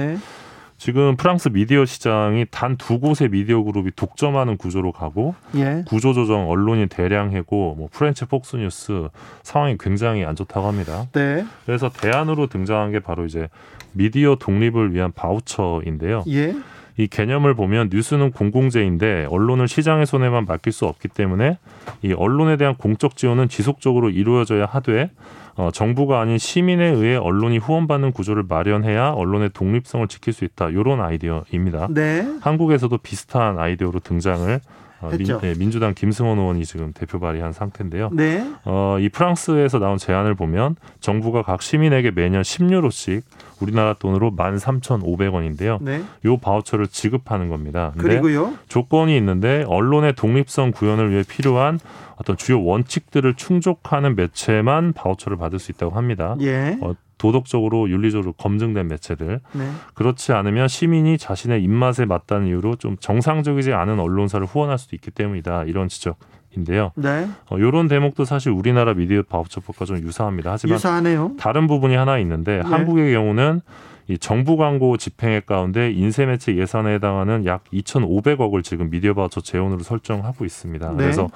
네. 0.81 0.85
지금 0.85 1.15
프랑스 1.15 1.49
미디어 1.49 1.85
시장이 1.85 2.47
단 2.49 2.75
두 2.75 2.99
곳의 2.99 3.29
미디어 3.29 3.61
그룹이 3.61 3.91
독점하는 3.95 4.57
구조로 4.57 4.91
가고 4.91 5.35
예. 5.55 5.83
구조조정 5.87 6.49
언론이 6.49 6.87
대량 6.87 7.31
해고 7.31 7.75
뭐 7.77 7.87
French 7.91 8.25
폭스뉴스 8.25 9.09
상황이 9.43 9.77
굉장히 9.79 10.25
안 10.25 10.35
좋다고 10.35 10.67
합니다. 10.67 11.05
네. 11.13 11.45
그래서 11.65 11.89
대안으로 11.89 12.47
등장한 12.47 12.91
게 12.91 12.99
바로 12.99 13.25
이제 13.25 13.47
미디어 13.93 14.35
독립을 14.39 14.93
위한 14.93 15.11
바우처인데요. 15.11 16.23
예. 16.29 16.55
이 16.97 17.07
개념을 17.07 17.53
보면 17.53 17.89
뉴스는 17.91 18.31
공공재인데 18.31 19.27
언론을 19.29 19.67
시장의 19.67 20.05
손에만 20.05 20.45
맡길 20.45 20.73
수 20.73 20.85
없기 20.85 21.07
때문에 21.07 21.57
이 22.01 22.13
언론에 22.13 22.57
대한 22.57 22.75
공적 22.75 23.15
지원은 23.15 23.49
지속적으로 23.49 24.09
이루어져야 24.09 24.65
하되 24.65 25.11
어, 25.55 25.69
정부가 25.71 26.21
아닌 26.21 26.37
시민에 26.37 26.87
의해 26.87 27.15
언론이 27.15 27.57
후원받는 27.57 28.13
구조를 28.13 28.43
마련해야 28.47 29.09
언론의 29.09 29.51
독립성을 29.53 30.07
지킬 30.07 30.33
수 30.33 30.45
있다. 30.45 30.69
이런 30.69 31.01
아이디어입니다. 31.01 31.87
네. 31.91 32.25
한국에서도 32.41 32.97
비슷한 32.99 33.59
아이디어로 33.59 33.99
등장을 33.99 34.59
어, 35.01 35.09
민, 35.09 35.19
했죠. 35.19 35.39
네, 35.39 35.53
민주당 35.55 35.93
김승원 35.93 36.37
의원이 36.37 36.63
지금 36.65 36.93
대표 36.93 37.19
발의한 37.19 37.53
상태인데요. 37.53 38.11
네. 38.13 38.47
어, 38.65 38.97
이 38.99 39.09
프랑스에서 39.09 39.79
나온 39.79 39.97
제안을 39.97 40.35
보면 40.35 40.75
정부가 40.99 41.41
각 41.41 41.61
시민에게 41.61 42.11
매년 42.11 42.43
10유로씩 42.43 43.23
우리나라 43.61 43.93
돈으로 43.93 44.31
13,500원인데요. 44.35 45.81
네. 45.81 46.03
요 46.25 46.37
바우처를 46.37 46.87
지급하는 46.87 47.49
겁니다. 47.49 47.91
근데 47.93 48.19
그리고요. 48.19 48.53
조건이 48.67 49.15
있는데 49.17 49.63
언론의 49.67 50.15
독립성 50.15 50.71
구현을 50.71 51.11
위해 51.11 51.23
필요한 51.27 51.79
어떤 52.17 52.37
주요 52.37 52.63
원칙들을 52.63 53.35
충족하는 53.35 54.15
매체만 54.15 54.93
바우처를 54.93 55.37
받을 55.37 55.59
수 55.59 55.71
있다고 55.71 55.95
합니다. 55.95 56.35
예. 56.41 56.77
어, 56.81 56.93
도덕적으로 57.17 57.87
윤리적으로 57.89 58.33
검증된 58.33 58.87
매체들 58.87 59.41
네. 59.53 59.71
그렇지 59.93 60.33
않으면 60.33 60.67
시민이 60.67 61.19
자신의 61.19 61.61
입맛에 61.63 62.05
맞다는 62.05 62.47
이유로 62.47 62.77
좀 62.77 62.97
정상적이지 62.99 63.73
않은 63.73 63.99
언론사를 63.99 64.47
후원할 64.47 64.79
수도 64.79 64.95
있기 64.95 65.11
때문이다 65.11 65.65
이런 65.65 65.87
지적 65.87 66.17
인데요. 66.55 66.91
네. 66.95 67.27
어, 67.49 67.57
이런 67.57 67.87
대목도 67.87 68.25
사실 68.25 68.51
우리나라 68.51 68.93
미디어 68.93 69.23
바우처법과 69.23 69.85
좀 69.85 69.97
유사합니다. 69.99 70.51
하지만 70.51 70.75
유사하네요. 70.75 71.33
다른 71.39 71.67
부분이 71.67 71.95
하나 71.95 72.17
있는데 72.19 72.57
네. 72.57 72.61
한국의 72.61 73.13
경우는 73.13 73.61
이 74.07 74.17
정부 74.17 74.57
광고 74.57 74.97
집행액 74.97 75.45
가운데 75.45 75.91
인쇄 75.91 76.25
매체 76.25 76.55
예산에 76.55 76.95
해당하는 76.95 77.45
약 77.45 77.63
2,500억을 77.71 78.63
지금 78.63 78.89
미디어 78.89 79.13
바우처 79.13 79.41
재원으로 79.41 79.79
설정하고 79.83 80.43
있습니다. 80.43 80.89
네. 80.91 80.97
그래서 80.97 81.29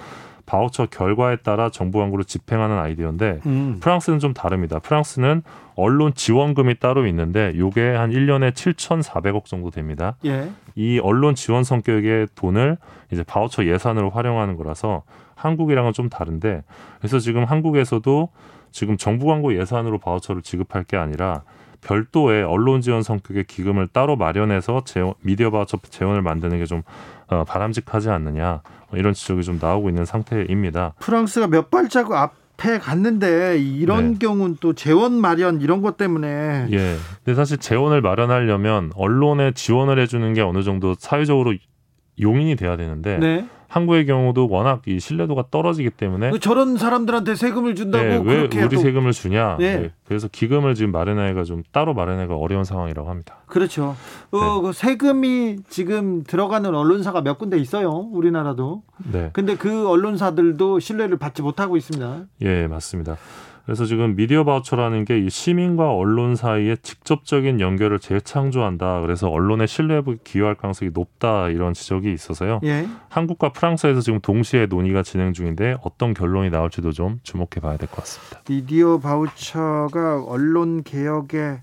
바우처 0.46 0.88
결과에 0.88 1.38
따라 1.38 1.70
정부 1.70 2.00
광고를 2.00 2.26
집행하는 2.26 2.78
아이디어인데 2.78 3.40
음. 3.46 3.78
프랑스는 3.80 4.20
좀 4.20 4.34
다릅니다. 4.34 4.80
프랑스는 4.80 5.42
언론 5.76 6.14
지원금이 6.14 6.80
따로 6.80 7.06
있는데 7.08 7.54
요게 7.58 7.96
한 7.96 8.12
1년에 8.12 8.52
7,400억 8.52 9.46
정도 9.46 9.70
됩니다. 9.70 10.16
예. 10.26 10.50
이 10.76 11.00
언론 11.00 11.36
지원 11.36 11.64
성격의 11.64 12.28
돈을 12.36 12.78
이제 13.12 13.24
바우처 13.24 13.66
예산으로 13.66 14.10
활용하는 14.10 14.56
거라서 14.56 15.04
한국이랑은 15.36 15.94
좀 15.94 16.10
다른데 16.10 16.64
그래서 17.00 17.20
지금 17.20 17.44
한국에서도 17.44 18.30
지금 18.72 18.98
정부 18.98 19.28
광고 19.28 19.58
예산으로 19.58 20.00
바우처를 20.00 20.42
지급할 20.42 20.84
게 20.84 20.98
아니라 20.98 21.44
별도의 21.86 22.44
언론 22.44 22.82
지원 22.82 23.04
성격의 23.04 23.46
기금을 23.46 23.88
따로 23.88 24.16
마련해서 24.16 24.84
재원, 24.86 25.14
미디어 25.22 25.52
바우처 25.52 25.78
재원을 25.90 26.22
만드는 26.22 26.58
게좀 26.60 26.82
어, 27.28 27.44
바람직하지 27.44 28.10
않느냐 28.10 28.62
뭐 28.90 29.00
이런 29.00 29.14
지적이 29.14 29.44
좀 29.44 29.60
나오고 29.62 29.90
있는 29.90 30.04
상태입니다. 30.04 30.94
프랑스가 31.00 31.48
몇 31.48 31.70
발자국 31.70 32.16
앞에 32.16 32.80
갔는데 32.80 33.60
이런 33.60 34.14
네. 34.14 34.20
경우는 34.20 34.58
또 34.60 34.74
재원 34.74 35.14
마련 35.14 35.62
이런 35.62 35.82
것 35.82 35.98
때문에 35.98 36.68
예. 36.72 36.96
근데 37.24 37.36
사실 37.36 37.58
재원을 37.58 38.02
마련하려면 38.02 38.92
언론에 38.96 39.52
지원을 39.52 40.00
해주는 40.00 40.34
게 40.34 40.42
어느 40.42 40.64
정도 40.64 40.96
사회적으로 40.98 41.54
용인이 42.20 42.56
돼야 42.56 42.78
되는데 42.78 43.18
네. 43.20 43.48
한국의 43.76 44.06
경우도 44.06 44.48
워낙 44.50 44.84
이 44.88 45.02
신뢰도가 45.02 45.46
떨어지기 45.52 45.90
때문에 45.90 46.32
그 46.32 46.40
저런 46.40 46.78
사람들한테 46.78 47.36
세금을 47.36 47.76
준다고 47.76 48.06
네, 48.06 48.22
왜 48.24 48.44
우리 48.44 48.70
또 48.70 48.78
세금을 48.78 49.12
주냐? 49.12 49.58
네. 49.60 49.78
네, 49.78 49.92
그래서 50.08 50.30
기금을 50.30 50.76
지금 50.76 50.94
마련하기가 50.94 51.44
좀 51.44 51.62
따로 51.74 51.94
마련하기가 51.94 52.38
어려운 52.38 52.64
상황이라고 52.64 53.10
합니다. 53.10 53.36
그렇죠. 53.48 53.98
어, 54.32 54.40
네. 54.40 54.62
그 54.62 54.72
세금이 54.72 55.58
지금 55.68 56.24
들어가는 56.24 56.74
언론사가 56.74 57.20
몇 57.20 57.38
군데 57.38 57.58
있어요. 57.58 57.90
우리나라도. 58.14 58.84
네, 59.12 59.32
근데 59.34 59.58
그 59.58 59.90
언론사들도 59.90 60.80
신뢰를 60.80 61.18
받지 61.18 61.42
못하고 61.42 61.76
있습니다. 61.76 62.22
예, 62.44 62.68
맞습니다. 62.68 63.18
그래서 63.66 63.86
지금 63.86 64.16
미디어 64.16 64.44
바우처라는 64.44 65.06
게 65.06 65.16
이 65.16 65.30
시민과 65.30 65.92
언론 65.94 66.36
사이의 66.36 66.78
직접적인 66.84 67.60
연결을 67.60 68.00
재창조한다. 68.00 69.02
그래서 69.02 69.30
언론의 69.30 69.68
신뢰에 69.68 70.02
기여할 70.24 70.56
가능성이 70.56 70.92
높다 70.94 71.50
이런 71.50 71.74
지적이 71.74 72.14
있어서요. 72.14 72.60
예. 72.64 72.88
한국과 73.10 73.54
프랑스에서 73.54 74.02
지금 74.02 74.20
동시에 74.22 74.68
논의가 74.68 75.02
진행 75.04 75.34
중인데 75.34 75.78
어떤 75.84 76.14
결론이 76.14 76.50
나올지도 76.50 76.92
좀 76.92 77.20
주목해 77.24 77.62
봐야 77.62 77.78
될 77.78 77.88
것 77.90 77.98
같습니다. 78.02 78.42
미디어 78.48 79.00
바우처가 79.00 80.24
언론 80.28 80.84
개혁의 80.84 81.62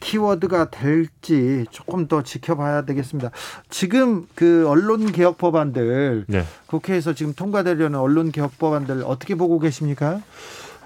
키워드가 0.00 0.70
될지 0.70 1.66
조금 1.70 2.08
더 2.08 2.22
지켜봐야 2.22 2.82
되겠습니다. 2.86 3.30
지금 3.68 4.24
그 4.34 4.66
언론 4.66 5.12
개혁 5.12 5.36
법안들 5.36 6.24
네. 6.28 6.44
국회에서 6.66 7.12
지금 7.12 7.34
통과되려는 7.34 7.98
언론 7.98 8.32
개혁 8.32 8.58
법안들 8.58 9.02
어떻게 9.04 9.34
보고 9.34 9.58
계십니까? 9.58 10.20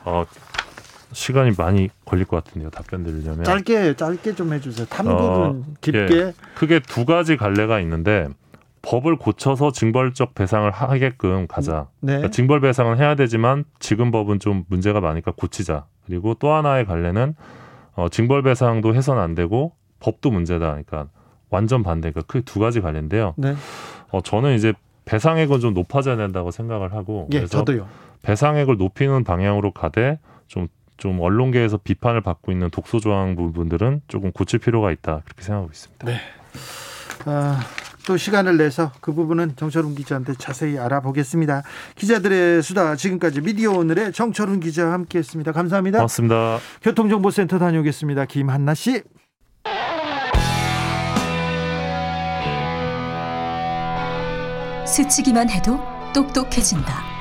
어, 0.04 0.24
시간이 1.12 1.52
많이 1.56 1.88
걸릴 2.04 2.24
것 2.24 2.42
같은데요. 2.42 2.70
답변 2.70 3.04
드리려면. 3.04 3.44
짧게 3.44 3.94
짧게 3.94 4.34
좀 4.34 4.52
해주세요. 4.52 4.86
탐구는 4.86 5.18
어, 5.20 5.62
깊게. 5.80 6.08
예. 6.10 6.32
크게 6.54 6.80
두 6.80 7.04
가지 7.04 7.36
갈래가 7.36 7.80
있는데 7.80 8.28
법을 8.82 9.16
고쳐서 9.16 9.72
징벌적 9.72 10.34
배상을 10.34 10.70
하게끔 10.70 11.46
가자. 11.46 11.88
네. 12.00 12.12
그러니까 12.12 12.30
징벌 12.30 12.60
배상은 12.60 12.98
해야 12.98 13.14
되지만 13.14 13.64
지금 13.78 14.10
법은 14.10 14.40
좀 14.40 14.64
문제가 14.68 15.00
많으니까 15.00 15.32
고치자. 15.32 15.86
그리고 16.06 16.34
또 16.34 16.52
하나의 16.52 16.84
갈래는 16.84 17.34
어, 17.94 18.08
징벌 18.08 18.42
배상도 18.42 18.94
해서는 18.94 19.22
안 19.22 19.34
되고 19.34 19.72
법도 20.00 20.30
문제다. 20.30 20.66
그러니까 20.66 21.08
완전 21.48 21.82
반대. 21.82 22.10
그러니까 22.10 22.30
크게 22.30 22.44
두 22.44 22.58
가지 22.58 22.80
갈래인데요. 22.80 23.34
네. 23.36 23.54
어, 24.10 24.20
저는 24.20 24.54
이제 24.56 24.74
배상액은 25.06 25.60
좀 25.60 25.74
높아져야 25.74 26.16
된다고 26.16 26.50
생각을 26.50 26.92
하고 26.92 27.28
예, 27.32 27.38
그래서 27.38 27.58
저도요. 27.58 27.86
배상액을 28.24 28.76
높이는 28.78 29.22
방향으로 29.22 29.72
가되 29.72 30.18
좀, 30.48 30.68
좀 30.96 31.20
언론계에서 31.20 31.78
비판을 31.78 32.22
받고 32.22 32.50
있는 32.52 32.70
독소 32.70 32.98
조항 32.98 33.36
부분들은 33.36 34.02
조금 34.08 34.32
고칠 34.32 34.58
필요가 34.58 34.90
있다 34.90 35.20
그렇게 35.24 35.42
생각하고 35.42 35.70
있습니다. 35.70 36.06
아, 37.26 37.60
또 38.06 38.16
시간을 38.16 38.56
내서 38.56 38.92
그 39.00 39.12
부분은 39.12 39.56
정철훈 39.56 39.94
기자한테 39.94 40.34
자세히 40.34 40.78
알아보겠습니다. 40.78 41.62
기자들의 41.94 42.62
수다 42.62 42.96
지금까지 42.96 43.40
미디어 43.42 43.72
오늘의 43.72 44.12
정철훈 44.12 44.60
기자와 44.60 44.92
함께했습니다. 44.92 45.52
감사합니다. 45.52 45.98
고맙습니다. 45.98 46.58
교통정보센터 46.82 47.58
다녀오겠습니다. 47.58 48.24
김한나 48.24 48.74
씨. 48.74 49.02
스치기만 54.86 55.50
해도 55.50 55.80
똑똑해진다. 56.14 57.13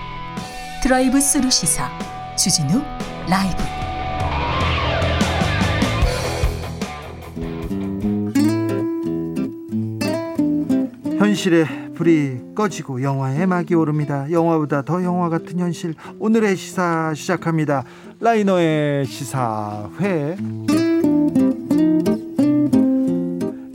드라이브 0.83 1.21
스루 1.21 1.49
시사 1.49 1.89
주진우 2.35 2.81
라이브. 3.29 3.55
현실의 11.17 11.93
불이 11.95 12.53
꺼지고 12.53 13.01
영화의 13.01 13.47
막이 13.47 13.75
오릅니다. 13.75 14.29
영화보다 14.29 14.81
더 14.81 15.01
영화 15.05 15.29
같은 15.29 15.57
현실. 15.57 15.93
오늘의 16.19 16.57
시사 16.57 17.13
시작합니다. 17.15 17.85
라이너의 18.19 19.05
시사회. 19.05 20.35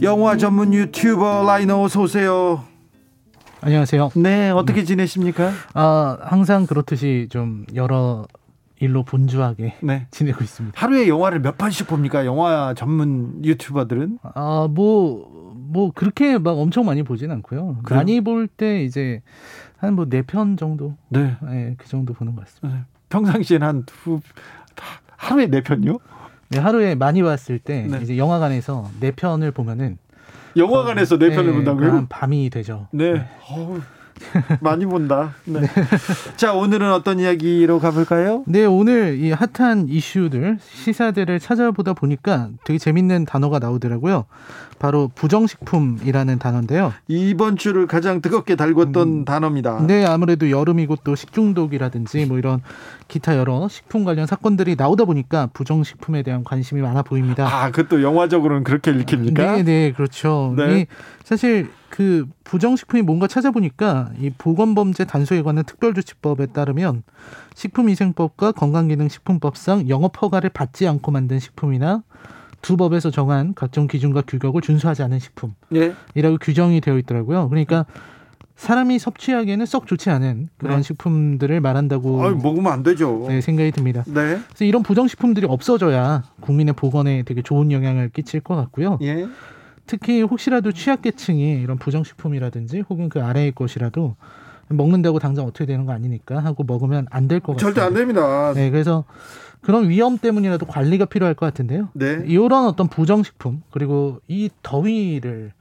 영화 0.02 0.36
전문 0.36 0.74
유튜버 0.74 1.44
라이너 1.46 1.80
어서 1.84 2.02
오세요. 2.02 2.67
안녕하세요. 3.60 4.10
네, 4.16 4.50
어떻게 4.50 4.84
지내십니까? 4.84 5.50
아, 5.74 6.18
항상 6.22 6.66
그렇듯이 6.66 7.26
좀 7.30 7.64
여러 7.74 8.26
일로 8.80 9.02
분주하게 9.02 9.74
네. 9.82 10.06
지내고 10.12 10.44
있습니다. 10.44 10.80
하루에 10.80 11.08
영화를 11.08 11.40
몇 11.40 11.58
편씩 11.58 11.88
봅니까? 11.88 12.24
영화 12.24 12.72
전문 12.74 13.44
유튜버들은? 13.44 14.18
아, 14.34 14.68
뭐 14.70 15.38
뭐 15.70 15.90
그렇게 15.94 16.38
막 16.38 16.52
엄청 16.52 16.86
많이 16.86 17.02
보진 17.02 17.30
않고요. 17.30 17.80
그래요? 17.82 17.98
많이 17.98 18.22
볼 18.22 18.48
때 18.48 18.82
이제 18.84 19.20
한 19.76 19.94
뭐 19.96 20.06
네 20.08 20.22
편 20.22 20.56
정도, 20.56 20.94
네. 21.10 21.36
예, 21.50 21.74
그 21.76 21.86
정도 21.86 22.14
보는 22.14 22.34
것 22.34 22.46
같습니다. 22.46 22.86
평상시엔 23.10 23.62
한 23.62 23.84
두, 23.84 24.20
하루에 25.18 25.46
네 25.48 25.62
편요? 25.62 25.98
네, 26.48 26.58
하루에 26.58 26.94
많이 26.94 27.22
봤을 27.22 27.58
때 27.58 27.86
네. 27.86 28.00
이제 28.00 28.16
영화관에서 28.16 28.88
네 28.98 29.10
편을 29.10 29.50
보면은 29.50 29.98
영화관에서 30.58 31.18
네 31.18 31.30
편을 31.30 31.50
예, 31.50 31.54
본다고요? 31.54 31.90
한 31.92 32.08
밤이 32.08 32.50
되죠. 32.50 32.88
네. 32.92 33.26
어우, 33.50 33.80
많이 34.60 34.86
본다. 34.86 35.34
네. 35.44 35.60
자, 36.36 36.52
오늘은 36.54 36.92
어떤 36.92 37.18
이야기로 37.20 37.78
가볼까요? 37.80 38.44
네, 38.46 38.64
오늘 38.64 39.18
이 39.18 39.32
핫한 39.32 39.88
이슈들, 39.88 40.58
시사들을 40.60 41.40
찾아보다 41.40 41.92
보니까 41.92 42.50
되게 42.64 42.78
재밌는 42.78 43.24
단어가 43.24 43.58
나오더라고요. 43.58 44.26
바로 44.78 45.10
부정식품이라는 45.14 46.38
단어인데요. 46.38 46.92
이번 47.08 47.56
주를 47.56 47.86
가장 47.86 48.20
뜨겁게 48.20 48.54
달궜던 48.54 49.24
단어입니다. 49.24 49.84
네, 49.86 50.04
아무래도 50.06 50.50
여름이고 50.50 50.96
또 51.02 51.16
식중독이라든지 51.16 52.26
뭐 52.26 52.38
이런 52.38 52.60
기타 53.08 53.36
여러 53.36 53.68
식품 53.68 54.04
관련 54.04 54.26
사건들이 54.26 54.76
나오다 54.76 55.04
보니까 55.04 55.48
부정식품에 55.52 56.22
대한 56.22 56.44
관심이 56.44 56.80
많아 56.80 57.02
보입니다. 57.02 57.46
아, 57.46 57.70
그것도 57.70 58.02
영화적으로는 58.02 58.64
그렇게 58.64 58.92
읽힙니까? 58.92 59.56
네, 59.56 59.62
네, 59.64 59.92
그렇죠. 59.92 60.54
네. 60.56 60.80
이 60.80 60.86
사실 61.24 61.70
그 61.90 62.26
부정식품이 62.44 63.02
뭔가 63.02 63.26
찾아보니까 63.26 64.10
이 64.20 64.30
보건범죄 64.30 65.04
단속에 65.04 65.42
관한 65.42 65.64
특별조치법에 65.64 66.46
따르면 66.46 67.02
식품위생법과 67.54 68.52
건강기능식품법상 68.52 69.88
영업 69.88 70.20
허가를 70.22 70.50
받지 70.50 70.86
않고 70.86 71.10
만든 71.10 71.38
식품이나 71.38 72.02
두 72.60 72.76
법에서 72.76 73.10
정한 73.10 73.54
각종 73.54 73.86
기준과 73.86 74.22
규격을 74.26 74.60
준수하지 74.60 75.02
않은 75.04 75.18
식품이라고 75.18 75.56
예. 75.76 76.36
규정이 76.40 76.80
되어 76.80 76.98
있더라고요. 76.98 77.48
그러니까 77.48 77.86
사람이 78.56 78.98
섭취하기에는 78.98 79.66
썩 79.66 79.86
좋지 79.86 80.10
않은 80.10 80.48
그런 80.58 80.78
네. 80.78 80.82
식품들을 80.82 81.60
말한다고 81.60 82.24
아유, 82.24 82.36
먹으면 82.42 82.72
안 82.72 82.82
되죠. 82.82 83.26
네, 83.28 83.40
생각이 83.40 83.70
듭니다. 83.70 84.02
네. 84.08 84.40
그래서 84.48 84.64
이런 84.64 84.82
부정식품들이 84.82 85.46
없어져야 85.46 86.24
국민의 86.40 86.74
보건에 86.74 87.22
되게 87.22 87.40
좋은 87.40 87.70
영향을 87.70 88.08
끼칠 88.08 88.40
것 88.40 88.56
같고요. 88.56 88.98
예. 89.02 89.28
특히 89.88 90.22
혹시라도 90.22 90.70
취약계층이 90.70 91.60
이런 91.62 91.78
부정식품이라든지 91.78 92.84
혹은 92.88 93.08
그 93.08 93.20
아래의 93.22 93.52
것이라도 93.52 94.14
먹는다고 94.68 95.18
당장 95.18 95.46
어떻게 95.46 95.64
되는 95.66 95.86
거 95.86 95.92
아니니까 95.92 96.38
하고 96.44 96.62
먹으면 96.62 97.06
안 97.10 97.26
될 97.26 97.40
것 97.40 97.54
같습니다. 97.56 97.64
절대 97.64 97.80
안 97.80 97.94
됩니다. 97.94 98.52
네, 98.54 98.70
그래서 98.70 99.04
그런 99.62 99.88
위험 99.88 100.18
때문이라도 100.18 100.66
관리가 100.66 101.06
필요할 101.06 101.34
것 101.34 101.46
같은데요. 101.46 101.88
네. 101.94 102.22
이런 102.26 102.66
어떤 102.66 102.86
부정식품 102.86 103.62
그리고 103.72 104.20
이 104.28 104.50
더위를 104.62 105.52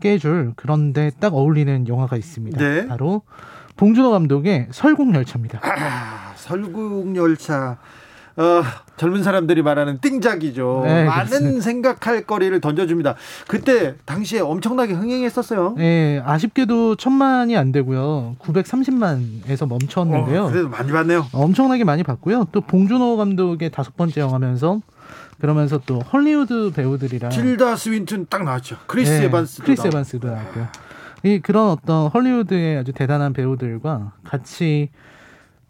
깨줄 0.00 0.54
그런데 0.56 1.10
딱 1.20 1.34
어울리는 1.34 1.86
영화가 1.86 2.16
있습니다. 2.16 2.58
네. 2.58 2.86
바로 2.88 3.22
봉준호 3.76 4.10
감독의 4.10 4.68
설국열차입니다. 4.70 5.60
아, 5.62 6.32
설국열차. 6.36 7.78
어, 8.36 8.62
젊은 8.96 9.22
사람들이 9.22 9.62
말하는 9.62 9.98
띵작이죠. 10.00 10.82
네, 10.84 11.04
많은 11.04 11.26
그렇습니다. 11.26 11.60
생각할 11.62 12.22
거리를 12.26 12.60
던져줍니다. 12.60 13.14
그때 13.46 13.94
당시에 14.04 14.40
엄청나게 14.40 14.92
흥행했었어요. 14.94 15.74
네, 15.76 16.20
아쉽게도 16.24 16.96
천만이 16.96 17.56
안 17.56 17.70
되고요. 17.70 18.36
930만에서 18.40 19.68
멈췄는데요. 19.68 20.44
어, 20.44 20.50
그래도 20.50 20.68
많이 20.68 20.90
봤네요. 20.90 21.26
엄청나게 21.32 21.84
많이 21.84 22.02
봤고요. 22.02 22.48
또 22.50 22.60
봉준호 22.60 23.16
감독의 23.16 23.70
다섯 23.70 23.96
번째 23.96 24.20
영화면서 24.20 24.80
그러면서 25.40 25.78
또 25.86 25.98
헐리우드 26.00 26.72
배우들이랑 26.74 27.30
틸다 27.30 27.76
스윈튼 27.76 28.26
딱 28.30 28.44
나왔죠. 28.44 28.78
크리스 28.86 29.10
네, 29.12 29.24
에반스. 29.24 29.62
크리스 29.62 29.86
에반스도 29.86 30.28
나왔고요. 30.28 30.68
이 31.24 31.40
그런 31.40 31.68
어떤 31.70 32.08
헐리우드의 32.08 32.78
아주 32.78 32.92
대단한 32.92 33.32
배우들과 33.32 34.12
같이 34.24 34.90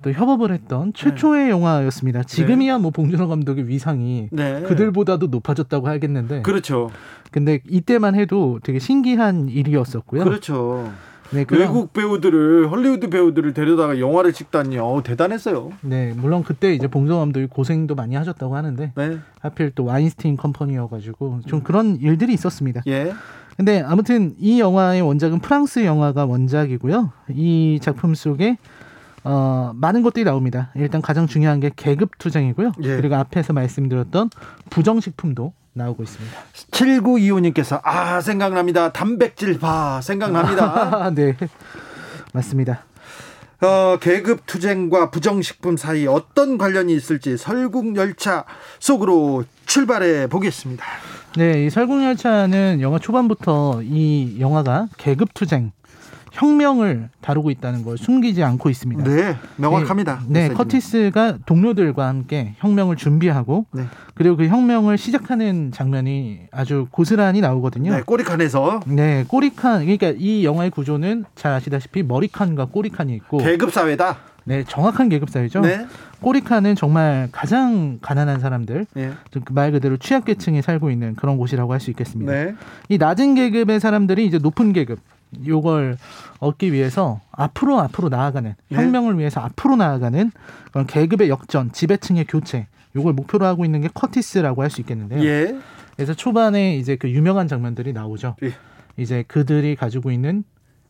또 0.04 0.12
협업을 0.12 0.52
했던 0.52 0.92
최초의 0.92 1.48
영화였습니다. 1.48 2.24
지금이야 2.24 2.76
뭐 2.76 2.90
봉준호 2.90 3.26
감독의 3.26 3.66
위상이 3.68 4.28
네. 4.30 4.60
그들보다도 4.60 5.28
높아졌다고 5.28 5.88
하겠는데, 5.88 6.42
그렇죠. 6.42 6.90
근데 7.30 7.60
이때만 7.66 8.14
해도 8.14 8.60
되게 8.62 8.78
신기한 8.78 9.48
일이었었고요. 9.48 10.24
그렇죠. 10.24 10.92
네, 11.30 11.46
외국 11.50 11.94
배우들을 11.94 12.70
헐리우드 12.70 13.08
배우들을 13.08 13.54
데려다가 13.54 13.98
영화를 13.98 14.34
찍다니 14.34 14.78
어 14.78 15.00
대단했어요. 15.02 15.72
네, 15.80 16.12
물론 16.14 16.44
그때 16.44 16.74
이제 16.74 16.86
봉준호 16.86 17.18
감독이 17.18 17.46
고생도 17.46 17.94
많이 17.94 18.14
하셨다고 18.14 18.54
하는데 18.54 18.92
네. 18.94 19.18
하필 19.40 19.70
또 19.74 19.86
와인스틴 19.86 20.36
컴퍼니여가지고 20.36 21.40
좀 21.46 21.62
그런 21.62 21.96
일들이 21.96 22.34
있었습니다. 22.34 22.82
예. 22.88 23.14
근데 23.56 23.80
아무튼 23.80 24.34
이 24.38 24.60
영화의 24.60 25.00
원작은 25.00 25.38
프랑스 25.38 25.84
영화가 25.84 26.26
원작이고요. 26.26 27.10
이 27.30 27.78
작품 27.80 28.14
속에 28.14 28.58
어, 29.24 29.72
많은 29.74 30.02
것들이 30.02 30.24
나옵니다. 30.24 30.70
일단 30.76 31.00
가장 31.00 31.26
중요한 31.26 31.58
게 31.58 31.70
계급 31.74 32.18
투쟁이고요. 32.18 32.72
예. 32.82 32.96
그리고 32.96 33.16
앞에서 33.16 33.52
말씀드렸던 33.52 34.30
부정식품도 34.70 35.52
나오고 35.72 36.02
있습니다. 36.02 36.36
7925님께서 36.70 37.80
아 37.82 38.20
생각납니다. 38.20 38.92
단백질 38.92 39.58
바 39.58 40.00
생각납니다. 40.02 41.10
네, 41.16 41.36
맞습니다. 42.32 42.84
어, 43.60 43.96
계급 43.98 44.46
투쟁과 44.46 45.10
부정식품 45.10 45.76
사이 45.76 46.06
어떤 46.06 46.58
관련이 46.58 46.94
있을지 46.94 47.36
설국열차 47.36 48.44
속으로 48.78 49.44
출발해 49.64 50.26
보겠습니다. 50.26 50.84
네, 51.36 51.64
이 51.64 51.70
설국열차는 51.70 52.80
영화 52.80 52.98
초반부터 52.98 53.80
이 53.82 54.36
영화가 54.38 54.88
계급 54.98 55.32
투쟁, 55.34 55.72
혁명을 56.34 57.10
다루고 57.20 57.50
있다는 57.52 57.84
걸 57.84 57.96
숨기지 57.96 58.42
않고 58.42 58.68
있습니다. 58.68 59.04
네, 59.04 59.36
명확합니다. 59.56 60.20
네, 60.26 60.48
메시지는. 60.48 60.56
커티스가 60.56 61.38
동료들과 61.46 62.08
함께 62.08 62.54
혁명을 62.58 62.96
준비하고 62.96 63.66
네. 63.72 63.84
그리고 64.14 64.36
그 64.36 64.48
혁명을 64.48 64.98
시작하는 64.98 65.70
장면이 65.72 66.40
아주 66.50 66.88
고스란히 66.90 67.40
나오거든요. 67.40 67.94
네, 67.94 68.02
꼬리칸에서 68.02 68.80
네, 68.86 69.24
꼬리칸 69.28 69.82
그러니까 69.82 70.12
이 70.16 70.44
영화의 70.44 70.70
구조는 70.70 71.24
잘 71.36 71.52
아시다시피 71.52 72.02
머리칸과 72.02 72.66
꼬리칸이 72.66 73.14
있고 73.14 73.38
계급 73.38 73.72
사회다. 73.72 74.16
네, 74.46 74.64
정확한 74.64 75.08
계급 75.08 75.30
사회죠. 75.30 75.60
네. 75.60 75.86
꼬리칸은 76.20 76.74
정말 76.74 77.28
가장 77.32 77.98
가난한 78.02 78.40
사람들, 78.40 78.86
네. 78.94 79.12
좀말 79.30 79.72
그대로 79.72 79.96
취약계층이 79.96 80.62
살고 80.62 80.90
있는 80.90 81.14
그런 81.14 81.38
곳이라고 81.38 81.72
할 81.72 81.80
수 81.80 81.90
있겠습니다. 81.90 82.32
네. 82.32 82.54
이 82.88 82.98
낮은 82.98 83.34
계급의 83.36 83.80
사람들이 83.80 84.26
이제 84.26 84.38
높은 84.38 84.72
계급 84.72 84.98
요걸 85.46 85.96
얻기 86.40 86.72
위해서 86.72 87.20
앞으로 87.32 87.80
앞으로 87.80 88.08
나아가는 88.08 88.54
네. 88.68 88.76
혁명을 88.76 89.18
위해서 89.18 89.40
앞으로 89.40 89.76
나아가는 89.76 90.30
그런 90.72 90.86
계급의 90.86 91.28
역전, 91.28 91.72
지배층의 91.72 92.26
교체 92.26 92.66
요걸 92.96 93.12
목표로 93.12 93.44
하고 93.46 93.64
있는 93.64 93.80
게 93.80 93.88
커티스라고 93.92 94.62
할 94.62 94.70
수 94.70 94.80
있겠는데요. 94.80 95.24
예. 95.24 95.58
그래서 95.96 96.14
초반에 96.14 96.76
이제 96.76 96.96
그 96.96 97.10
유명한 97.10 97.48
장면들이 97.48 97.92
나오죠. 97.92 98.36
예. 98.42 98.52
이제 98.96 99.24
그들이 99.26 99.76
가지고 99.76 100.10
있는 100.10 100.44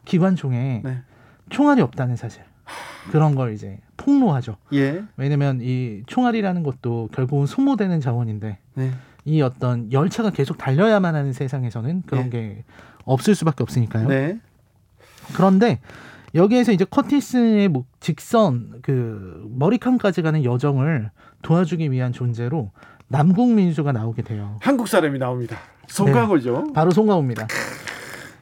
기관총에 0.05 0.83
네. 0.85 0.99
총알이 1.51 1.81
없다는 1.83 2.17
사실. 2.17 2.43
그런 3.11 3.35
걸 3.35 3.53
이제 3.53 3.79
폭로하죠. 3.99 4.57
예. 4.73 5.05
왜냐면 5.19 5.61
이 5.63 6.03
총알이라는 6.07 6.63
것도 6.63 7.11
결국은 7.13 7.47
소모되는 7.47 8.01
자원인데 8.01 8.59
네. 8.75 8.91
이 9.27 9.43
어떤 9.43 9.93
열차가 9.93 10.31
계속 10.31 10.57
달려야만 10.57 11.15
하는 11.15 11.33
세상에서는 11.35 12.03
그런 12.07 12.27
예. 12.27 12.31
게 12.31 12.65
없을 13.05 13.35
수밖에 13.35 13.63
없으니까요. 13.63 14.09
네. 14.09 14.39
그런데 15.35 15.81
여기에서 16.35 16.73
이제 16.73 16.85
커티스의 16.85 17.69
뭐 17.69 17.85
직선 18.01 18.81
그 18.83 19.45
머리칸까지 19.57 20.23
가는 20.23 20.45
여정을 20.45 21.11
도와주기 21.43 21.91
위한 21.93 22.13
존재로 22.13 22.73
남궁민수가 23.09 23.93
나오게 23.93 24.23
돼요. 24.23 24.59
한국 24.61 24.89
사람이 24.89 25.19
나옵니다. 25.19 25.57
송강호죠. 25.87 26.73
바로 26.75 26.91
송강호입니다. 26.91 27.47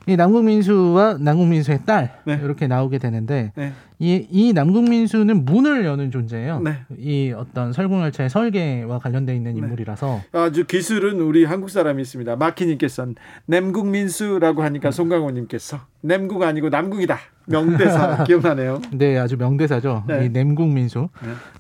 이 0.07 0.16
남궁민수와 0.16 1.18
남궁민수의 1.20 1.80
딸 1.86 2.18
네. 2.24 2.40
이렇게 2.42 2.66
나오게 2.66 2.98
되는데 2.98 3.53
네. 3.55 3.72
이, 3.98 4.26
이 4.30 4.53
남궁민수는 4.53 5.44
문을 5.44 5.84
여는 5.84 6.11
존재예요. 6.11 6.61
네. 6.61 6.78
이 6.98 7.32
어떤 7.36 7.72
설국열차의 7.72 8.28
설계와 8.28 8.98
관련돼 8.98 9.34
있는 9.36 9.57
인물이라서 9.57 10.22
아주 10.32 10.66
기술은 10.66 11.20
우리 11.20 11.44
한국 11.44 11.70
사람이 11.70 12.03
있습니다. 12.03 12.34
마키님께서 12.34 13.07
nem국민수라고 13.46 14.62
하니까 14.64 14.90
송강호님께서 14.90 15.78
nem국 16.00 16.42
아니고 16.42 16.68
남국이다. 16.68 17.18
명대사 17.46 18.24
기억나네요. 18.26 18.82
네, 18.92 19.18
아주 19.18 19.36
명대사죠. 19.36 20.05
네. 20.09 20.26
이 20.26 20.28
남궁민수. 20.30 21.09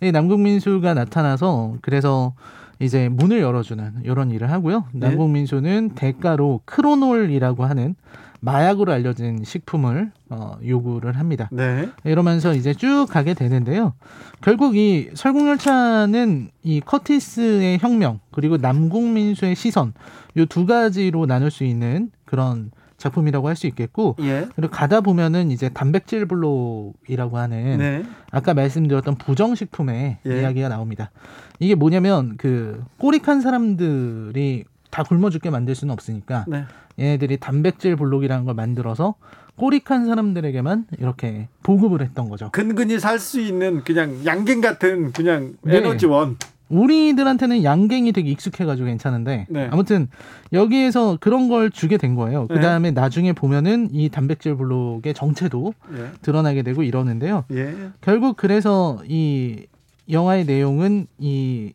이 0.00 0.10
남궁민수가 0.10 0.94
나타나서 0.94 1.76
그래서 1.80 2.34
이제 2.80 3.08
문을 3.08 3.40
열어주는 3.40 4.02
이런 4.04 4.32
일을 4.32 4.50
하고요. 4.50 4.84
네. 4.92 5.08
남궁민수는 5.08 5.90
대가로 5.94 6.62
크로놀이라고 6.64 7.64
하는 7.64 7.94
마약으로 8.44 8.92
알려진 8.92 9.44
식품을 9.44 10.10
어, 10.30 10.56
요구를 10.66 11.16
합니다. 11.16 11.48
네. 11.52 11.88
이러면서 12.02 12.54
이제 12.54 12.74
쭉 12.74 13.06
가게 13.08 13.34
되는데요. 13.34 13.94
결국 14.40 14.76
이 14.76 15.10
설국열차는 15.14 16.50
이 16.64 16.80
커티스의 16.80 17.78
혁명 17.78 18.18
그리고 18.32 18.56
남궁민수의 18.56 19.54
시선 19.54 19.94
요 20.36 20.44
두 20.46 20.66
가지로 20.66 21.26
나눌 21.26 21.50
수 21.52 21.62
있는 21.62 22.10
그런 22.24 22.72
작품이라고 22.96 23.48
할 23.48 23.54
수 23.56 23.66
있겠고 23.68 24.16
예. 24.20 24.48
그리고 24.56 24.70
가다 24.72 25.00
보면은 25.02 25.50
이제 25.50 25.68
단백질 25.68 26.26
블록이라고 26.26 27.38
하는 27.38 27.78
네. 27.78 28.02
아까 28.30 28.54
말씀드렸던 28.54 29.16
부정식품의 29.16 30.18
예. 30.26 30.40
이야기가 30.40 30.68
나옵니다. 30.68 31.10
이게 31.60 31.74
뭐냐면 31.76 32.36
그 32.38 32.82
꼬릭한 32.98 33.40
사람들이 33.40 34.64
다 34.92 35.02
굶어 35.02 35.30
죽게 35.30 35.50
만들 35.50 35.74
수는 35.74 35.92
없으니까 35.92 36.44
네. 36.46 36.64
얘네들이 37.00 37.38
단백질 37.38 37.96
블록이라는 37.96 38.44
걸 38.44 38.54
만들어서 38.54 39.14
꼬릭한 39.56 40.06
사람들에게만 40.06 40.86
이렇게 40.98 41.48
보급을 41.62 42.02
했던 42.02 42.28
거죠. 42.28 42.50
근근히 42.52 43.00
살 43.00 43.18
수 43.18 43.40
있는 43.40 43.82
그냥 43.84 44.24
양갱 44.24 44.60
같은 44.60 45.12
그냥 45.12 45.54
네. 45.62 45.78
에너지원. 45.78 46.36
우리들한테는 46.68 47.64
양갱이 47.64 48.12
되게 48.12 48.30
익숙해가지고 48.30 48.86
괜찮은데 48.86 49.46
네. 49.50 49.68
아무튼 49.70 50.08
여기에서 50.52 51.18
그런 51.20 51.48
걸 51.48 51.70
주게 51.70 51.96
된 51.96 52.14
거예요. 52.14 52.46
그 52.48 52.54
네. 52.54 52.60
다음에 52.60 52.90
나중에 52.90 53.32
보면은 53.32 53.88
이 53.92 54.08
단백질 54.08 54.56
블록의 54.56 55.12
정체도 55.14 55.74
예. 55.96 56.06
드러나게 56.22 56.62
되고 56.62 56.82
이러는데요. 56.82 57.44
예. 57.52 57.74
결국 58.00 58.36
그래서 58.38 58.98
이 59.06 59.66
영화의 60.10 60.46
내용은 60.46 61.06
이 61.18 61.72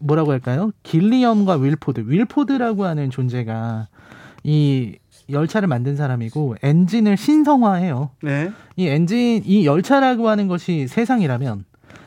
뭐라고 0.00 0.32
할까요? 0.32 0.72
길리엄과 0.82 1.56
윌포드, 1.56 2.04
윌포드라고 2.06 2.84
하는 2.84 3.10
존재가 3.10 3.88
이 4.42 4.96
열차를 5.28 5.68
만든 5.68 5.96
사람이고 5.96 6.56
엔진을 6.62 7.16
신성화해요. 7.16 8.10
네. 8.22 8.50
이 8.76 8.86
엔진, 8.86 9.42
이 9.44 9.66
열차라고 9.66 10.28
하는 10.28 10.48
것이 10.48 10.88
세상이라면 10.88 11.64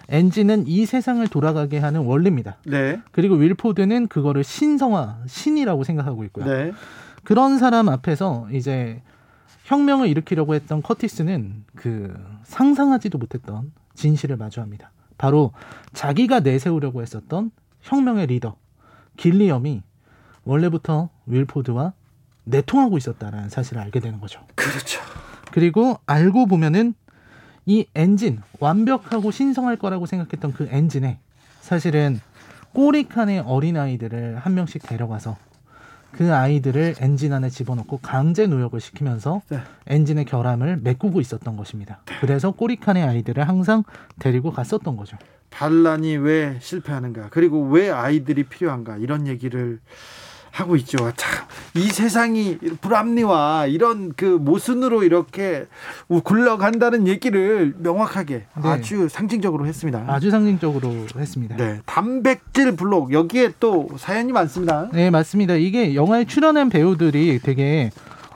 엔진은 0.10 0.66
이 0.68 0.86
세상을 0.86 1.26
돌아가게 1.30 1.78
하는 1.78 2.02
원리입니다. 2.02 2.58
네. 2.66 3.00
그리고 3.12 3.36
윌포드는 3.36 4.08
그거를 4.08 4.44
신성화, 4.44 5.20
신이라고 5.28 5.84
생각하고 5.84 6.24
있고요. 6.26 6.46
네. 6.46 6.72
그런 7.24 7.58
사람 7.58 7.88
앞에서 7.88 8.48
이제 8.52 9.02
혁명을 9.64 10.10
일으키려고 10.10 10.56
했던 10.56 10.82
커티스는 10.82 11.64
그 11.76 12.14
상상하지도 12.44 13.18
못했던 13.18 13.72
진실을 13.94 14.36
마주합니다. 14.36 14.92
바로 15.18 15.52
자기가 15.94 16.42
내세우려고 16.42 17.02
했었던 17.02 17.52
혁명의 17.84 18.28
리더 18.28 18.56
길리엄이 19.18 19.84
원래부터 20.46 21.10
윌포드와 21.28 21.94
내통하고 22.46 22.98
있었다라는 22.98 23.50
사실을 23.50 23.82
알게 23.82 24.00
되는 24.00 24.20
거죠. 24.20 24.42
그렇죠. 24.56 25.00
그리고 25.52 26.00
알고 26.06 26.48
보면은 26.48 26.96
이 27.66 27.86
엔진 27.96 28.42
완벽하고 28.60 29.32
신성할 29.32 29.78
거라고 29.78 30.06
생각했던 30.06 30.52
그 30.54 30.68
엔진에 30.70 31.20
사실은 31.62 32.20
꼬리칸의 32.74 33.42
어린 33.42 33.78
아이들을 33.78 34.38
한 34.38 34.56
명씩 34.56 34.84
데려가서 34.84 35.38
그 36.12 36.34
아이들을 36.34 36.96
엔진 37.00 37.34
안에 37.34 37.50
집어넣고 37.50 38.00
강제 38.02 38.46
노역을 38.46 38.80
시키면서 38.80 39.42
네. 39.50 39.60
엔진의 39.88 40.26
결함을 40.26 40.78
메꾸고 40.78 41.22
있었던 41.22 41.56
것입니다. 41.58 42.02
그래서 42.20 42.52
꼬리칸의 42.52 43.04
아이들을 43.04 43.48
항상 43.48 43.84
데리고 44.20 44.52
갔었던 44.52 44.96
거죠. 44.96 45.18
반란이 45.54 46.18
왜 46.18 46.58
실패하는가 46.62 47.28
그리고 47.30 47.68
왜 47.70 47.90
아이들이 47.90 48.44
필요한가 48.44 48.98
이런 48.98 49.28
얘기를 49.28 49.80
하고 50.52 50.76
있죠. 50.76 50.98
참 51.16 51.44
이 51.76 51.88
세상이 51.88 52.60
불합리와 52.82 53.66
이런 53.66 54.14
그 54.16 54.26
모순으로 54.26 55.04
이렇게 55.04 55.66
굴러간다는 56.24 57.08
얘기를 57.08 57.74
명확하게 57.80 58.34
네. 58.36 58.46
아주 58.62 59.08
상징적으로 59.10 59.66
했습니다. 59.66 60.04
아주 60.08 60.30
상징적으로 60.30 61.08
했습니다. 61.18 61.56
네, 61.56 61.82
단백질 61.88 62.76
블록 62.76 63.12
여기에 63.12 63.54
또 63.60 63.90
사연이 63.98 64.32
많습니다. 64.32 64.90
네, 64.94 65.10
맞습니다. 65.10 65.56
이게 65.56 65.96
영화에 65.96 66.26
출연한 66.26 66.70
배우들이 66.70 67.40
되게 67.42 67.90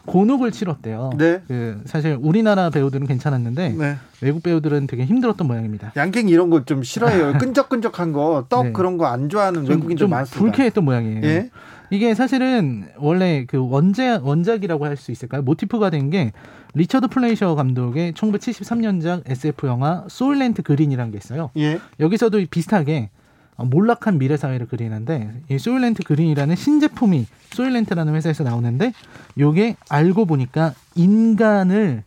곤혹을 0.08 0.52
치렀대요. 0.52 1.12
네. 1.18 1.42
그 1.48 1.82
사실 1.86 2.18
우리나라 2.20 2.70
배우들은 2.72 3.06
괜찮았는데 3.08 3.70
네. 3.78 3.98
외국 4.22 4.42
배우들은 4.42 4.88
되게 4.88 5.06
힘들었던 5.06 5.46
모양입니다. 5.46 5.92
양갱 5.96 6.30
이런 6.30 6.50
거 6.50 6.64
좀 6.66 6.82
싫어해요. 6.82 7.34
끈적끈적한 7.40 8.14
거, 8.14 8.46
떡 8.50 8.66
네. 8.68 8.72
그런 8.72 8.98
거 8.98 9.06
안 9.06 9.30
좋아하는 9.30 9.62
외국인들 9.68 9.98
좀 9.98 10.10
많습니다. 10.10 10.40
불쾌했던 10.40 10.84
모양이에요. 10.84 11.22
예. 11.24 11.50
이게 11.90 12.14
사실은 12.16 12.88
원래 12.98 13.46
그 13.48 13.58
원작 13.70 14.26
원작이라고 14.26 14.86
할 14.86 14.98
수 14.98 15.12
있을까요? 15.12 15.42
모티프가 15.44 15.90
된 15.90 16.10
게 16.10 16.32
리처드 16.74 17.08
플레이셔 17.08 17.56
감독의 17.56 18.14
1973년작 18.14 19.24
SF 19.30 19.68
영화 19.68 20.04
소일랜트 20.08 20.62
그린이라는 20.64 21.12
게 21.12 21.18
있어요. 21.18 21.50
예. 21.58 21.80
여기서도 22.00 22.40
비슷하게 22.50 23.10
어, 23.10 23.17
몰락한 23.58 24.20
미래 24.20 24.38
사회를 24.38 24.68
그리는데 24.68 25.32
이 25.50 25.58
소일랜트 25.58 26.04
그린이라는 26.04 26.56
신제품이 26.56 27.26
소일랜트라는 27.52 28.14
회사에서 28.16 28.44
나오는데 28.44 28.94
요게 29.38 29.78
알고 29.90 30.26
보니까 30.26 30.74
인간을 30.96 32.04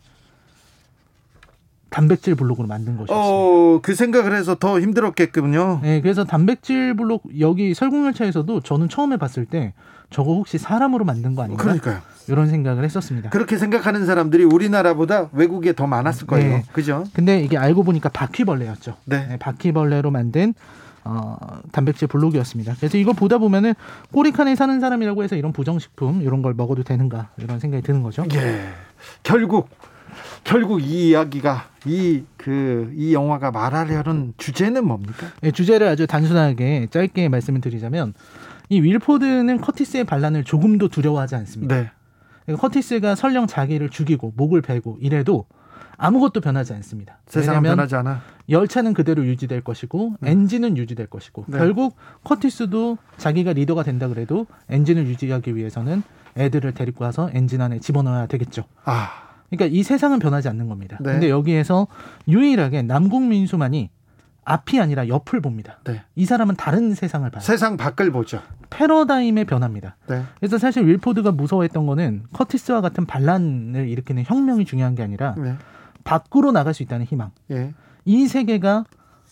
단백질 1.89 2.35
블록으로 2.35 2.69
만든 2.69 2.95
것이었어요. 2.95 3.19
어, 3.21 3.79
그 3.81 3.95
생각을 3.95 4.33
해서 4.33 4.55
더 4.55 4.79
힘들었겠군요. 4.79 5.81
네, 5.83 5.99
그래서 5.99 6.23
단백질 6.23 6.95
블록 6.95 7.23
여기 7.41 7.73
설국열차에서도 7.73 8.61
저는 8.61 8.87
처음에 8.87 9.17
봤을 9.17 9.45
때 9.45 9.73
저거 10.09 10.33
혹시 10.35 10.57
사람으로 10.57 11.03
만든 11.03 11.35
거 11.35 11.43
아닌가? 11.43 11.61
그러니까요. 11.61 11.99
이런 12.29 12.47
생각을 12.47 12.85
했었습니다. 12.85 13.29
그렇게 13.29 13.57
생각하는 13.57 14.05
사람들이 14.05 14.45
우리나라보다 14.45 15.29
외국에 15.33 15.73
더 15.73 15.85
많았을 15.85 16.27
거예요. 16.27 16.57
네. 16.57 16.63
그죠? 16.71 17.03
근데 17.13 17.41
이게 17.41 17.57
알고 17.57 17.83
보니까 17.83 18.07
바퀴벌레였죠. 18.07 18.95
네. 19.05 19.27
네, 19.27 19.37
바퀴벌레로 19.37 20.11
만든 20.11 20.53
어, 21.03 21.37
단백질 21.71 22.07
블록이었습니다. 22.07 22.75
그래서 22.77 22.97
이거 22.97 23.13
보다 23.13 23.37
보면은 23.37 23.73
꼬리칸에 24.11 24.55
사는 24.55 24.79
사람이라고 24.79 25.23
해서 25.23 25.35
이런 25.35 25.51
부정식품 25.51 26.21
이런 26.21 26.41
걸 26.41 26.53
먹어도 26.53 26.83
되는가 26.83 27.29
이런 27.37 27.59
생각이 27.59 27.83
드는 27.83 28.03
거죠. 28.03 28.25
예. 28.33 28.69
결국 29.23 29.69
결국 30.43 30.81
이 30.81 31.09
이야기가 31.09 31.69
이 31.85 32.23
그이 32.37 33.13
영화가 33.13 33.51
말하려는 33.51 34.33
주제는 34.37 34.85
뭡니까? 34.85 35.27
네, 35.41 35.51
주제를 35.51 35.87
아주 35.87 36.05
단순하게 36.05 36.87
짧게 36.91 37.29
말씀을 37.29 37.61
드리자면 37.61 38.13
이 38.69 38.81
윌포드는 38.81 39.59
커티스의 39.61 40.03
반란을 40.03 40.43
조금도 40.43 40.89
두려워하지 40.89 41.35
않습니다. 41.35 41.75
네. 41.75 41.91
그러니까 42.45 42.61
커티스가 42.61 43.15
설령 43.15 43.47
자기를 43.47 43.89
죽이고 43.89 44.33
목을 44.35 44.61
베고 44.61 44.97
이래도 45.01 45.45
아무것도 46.01 46.41
변하지 46.41 46.73
않습니다. 46.73 47.19
세상은 47.27 47.61
변하지 47.61 47.95
않아. 47.95 48.21
열차는 48.49 48.95
그대로 48.95 49.23
유지될 49.23 49.61
것이고 49.61 50.15
엔진은 50.23 50.75
유지될 50.75 51.05
것이고 51.05 51.45
네. 51.47 51.59
결국 51.59 51.95
커티스도 52.23 52.97
자기가 53.17 53.53
리더가 53.53 53.83
된다 53.83 54.07
그래도 54.07 54.47
엔진을 54.69 55.05
유지하기 55.05 55.55
위해서는 55.55 56.01
애들을 56.37 56.73
데리고 56.73 57.05
와서 57.05 57.29
엔진 57.33 57.61
안에 57.61 57.79
집어넣어야 57.79 58.25
되겠죠. 58.25 58.63
아, 58.83 59.09
그러니까 59.51 59.77
이 59.77 59.83
세상은 59.83 60.17
변하지 60.17 60.49
않는 60.49 60.69
겁니다. 60.69 60.97
네. 61.01 61.11
근데 61.11 61.29
여기에서 61.29 61.85
유일하게 62.27 62.81
남궁 62.81 63.29
민수만이 63.29 63.91
앞이 64.43 64.79
아니라 64.79 65.07
옆을 65.07 65.39
봅니다. 65.39 65.77
네. 65.83 66.01
이 66.15 66.25
사람은 66.25 66.55
다른 66.55 66.95
세상을 66.95 67.29
봐요. 67.29 67.41
세상 67.41 67.77
밖을 67.77 68.11
보죠. 68.11 68.41
패러다임의 68.71 69.45
변화입니다. 69.45 69.97
네. 70.07 70.23
그래서 70.39 70.57
사실 70.57 70.87
윌포드가 70.87 71.31
무서워했던 71.31 71.85
거는 71.85 72.23
커티스와 72.33 72.81
같은 72.81 73.05
반란을 73.05 73.87
일으키는 73.87 74.23
혁명이 74.25 74.65
중요한 74.65 74.95
게 74.95 75.03
아니라 75.03 75.35
네. 75.37 75.57
밖으로 76.03 76.51
나갈 76.51 76.73
수 76.73 76.83
있다는 76.83 77.05
희망. 77.05 77.31
예. 77.51 77.73
이 78.05 78.27
세계가 78.27 78.85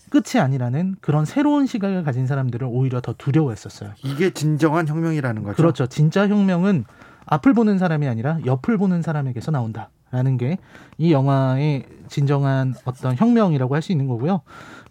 끝이 0.09 0.41
아니라는 0.41 0.95
그런 1.01 1.25
새로운 1.25 1.67
시각을 1.67 2.03
가진 2.03 2.25
사람들을 2.27 2.67
오히려 2.69 2.99
더 3.01 3.13
두려워했었어요. 3.17 3.91
이게 4.03 4.31
진정한 4.31 4.87
혁명이라는 4.87 5.43
거죠. 5.43 5.55
그렇죠. 5.55 5.87
진짜 5.87 6.27
혁명은 6.27 6.85
앞을 7.25 7.53
보는 7.53 7.77
사람이 7.77 8.07
아니라 8.07 8.39
옆을 8.45 8.77
보는 8.77 9.01
사람에게서 9.03 9.51
나온다라는 9.51 10.37
게 10.37 10.57
이 10.97 11.11
영화의 11.13 11.85
진정한 12.09 12.73
어떤 12.85 13.15
혁명이라고 13.15 13.73
할 13.75 13.81
수 13.83 13.91
있는 13.91 14.07
거고요. 14.07 14.41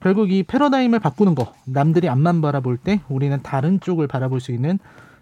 결국 0.01 0.31
이 0.31 0.43
패러다임을 0.45 1.01
바꾸는 1.01 1.35
거, 1.35 1.53
남들이 1.67 2.09
앞만 2.09 2.41
바라볼 2.41 2.79
때 2.79 3.01
우리는 3.09 3.39
다른 3.43 3.81
쪽을 3.81 4.07
바라볼 4.07 4.41
수 4.41 4.53
있는 4.53 4.79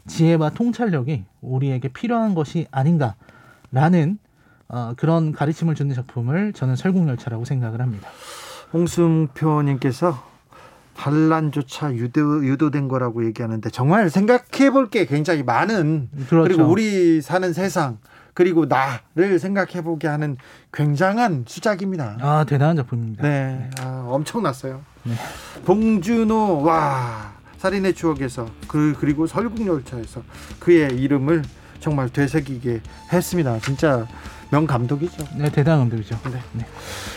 지혜와 0.06 0.50
통찰력이 0.50 1.24
우리에게 1.40 1.88
필요한 1.88 2.34
것이 2.34 2.66
아닌가라는 2.70 4.18
어, 4.68 4.94
그런 4.96 5.32
가르침을 5.32 5.74
주는 5.74 5.94
작품을 5.94 6.52
저는 6.52 6.76
설국열차라고 6.76 7.44
생각을 7.44 7.80
합니다. 7.80 8.08
홍승표님께서 8.72 10.36
반란조차 10.96 11.92
유도, 11.94 12.44
유도된 12.44 12.88
거라고 12.88 13.24
얘기하는데 13.26 13.68
정말 13.70 14.08
생각해 14.10 14.70
볼 14.72 14.88
게 14.90 15.04
굉장히 15.06 15.42
많은 15.42 16.08
그렇죠. 16.28 16.42
그리고 16.48 16.64
우리 16.70 17.20
사는 17.20 17.52
세상 17.52 17.98
그리고 18.32 18.66
나를 18.66 19.38
생각해 19.38 19.82
보게 19.82 20.08
하는 20.08 20.36
굉장한 20.72 21.44
수작입니다. 21.46 22.16
아 22.20 22.44
대단한 22.48 22.76
작품입니다. 22.76 23.22
네, 23.22 23.70
아, 23.80 24.04
엄청났어요. 24.08 24.80
네. 25.04 25.12
봉준호 25.64 26.62
와 26.62 27.32
살인의 27.58 27.94
추억에서 27.94 28.46
그 28.68 28.94
그리고 28.98 29.26
설국열차에서 29.26 30.22
그의 30.60 30.96
이름을 30.98 31.42
정말 31.80 32.08
되새기게 32.08 32.80
했습니다. 33.12 33.58
진짜 33.60 34.06
명 34.50 34.66
감독이죠. 34.66 35.24
네, 35.36 35.50
대단한 35.50 35.80
감독이죠. 35.80 36.18
네. 36.24 36.38
네. 36.52 36.66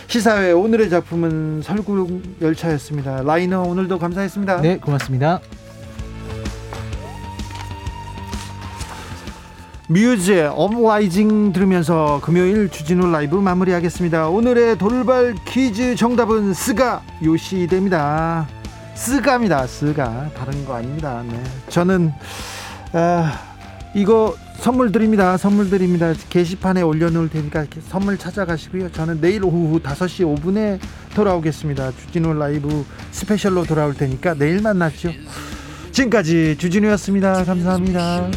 시사회 0.08 0.52
오늘의 0.52 0.90
작품은 0.90 1.62
설국 1.64 2.22
열차였습니다. 2.42 3.24
라이너 3.24 3.62
오늘도 3.62 4.00
감사했습니다. 4.00 4.62
네, 4.62 4.78
고맙습니다. 4.78 5.40
뮤즈의 9.88 10.48
Uprising 10.48 11.52
들으면서 11.52 12.22
금요일 12.24 12.70
주진우 12.70 13.10
라이브 13.12 13.36
마무리하겠습니다. 13.38 14.30
오늘의 14.30 14.78
돌발 14.78 15.34
퀴즈 15.46 15.96
정답은 15.96 16.54
스가 16.54 17.02
요시히데입니다. 17.24 18.48
스가입니다. 18.94 19.66
스가 19.66 20.30
다른 20.38 20.64
거 20.66 20.76
아닙니다. 20.76 21.24
네. 21.28 21.42
저는 21.70 22.12
아, 22.94 23.34
이거 23.96 24.36
선물 24.60 24.92
드립니다. 24.92 25.38
선물 25.38 25.70
드립니다. 25.70 26.14
게시판에 26.30 26.82
올려놓을 26.82 27.30
테니까 27.30 27.66
선물 27.88 28.18
찾아가시고요. 28.18 28.92
저는 28.92 29.22
내일 29.22 29.44
오후 29.44 29.80
5시 29.80 30.42
5분에 30.42 30.80
돌아오겠습니다. 31.16 31.92
주진우 31.92 32.34
라이브 32.34 32.86
스페셜로 33.12 33.64
돌아올 33.64 33.96
테니까 33.96 34.36
내일 34.36 34.62
만나죠. 34.62 35.12
지금까지 35.92 36.58
주진우였습니다. 36.58 37.46
감사합니다. 37.46 38.30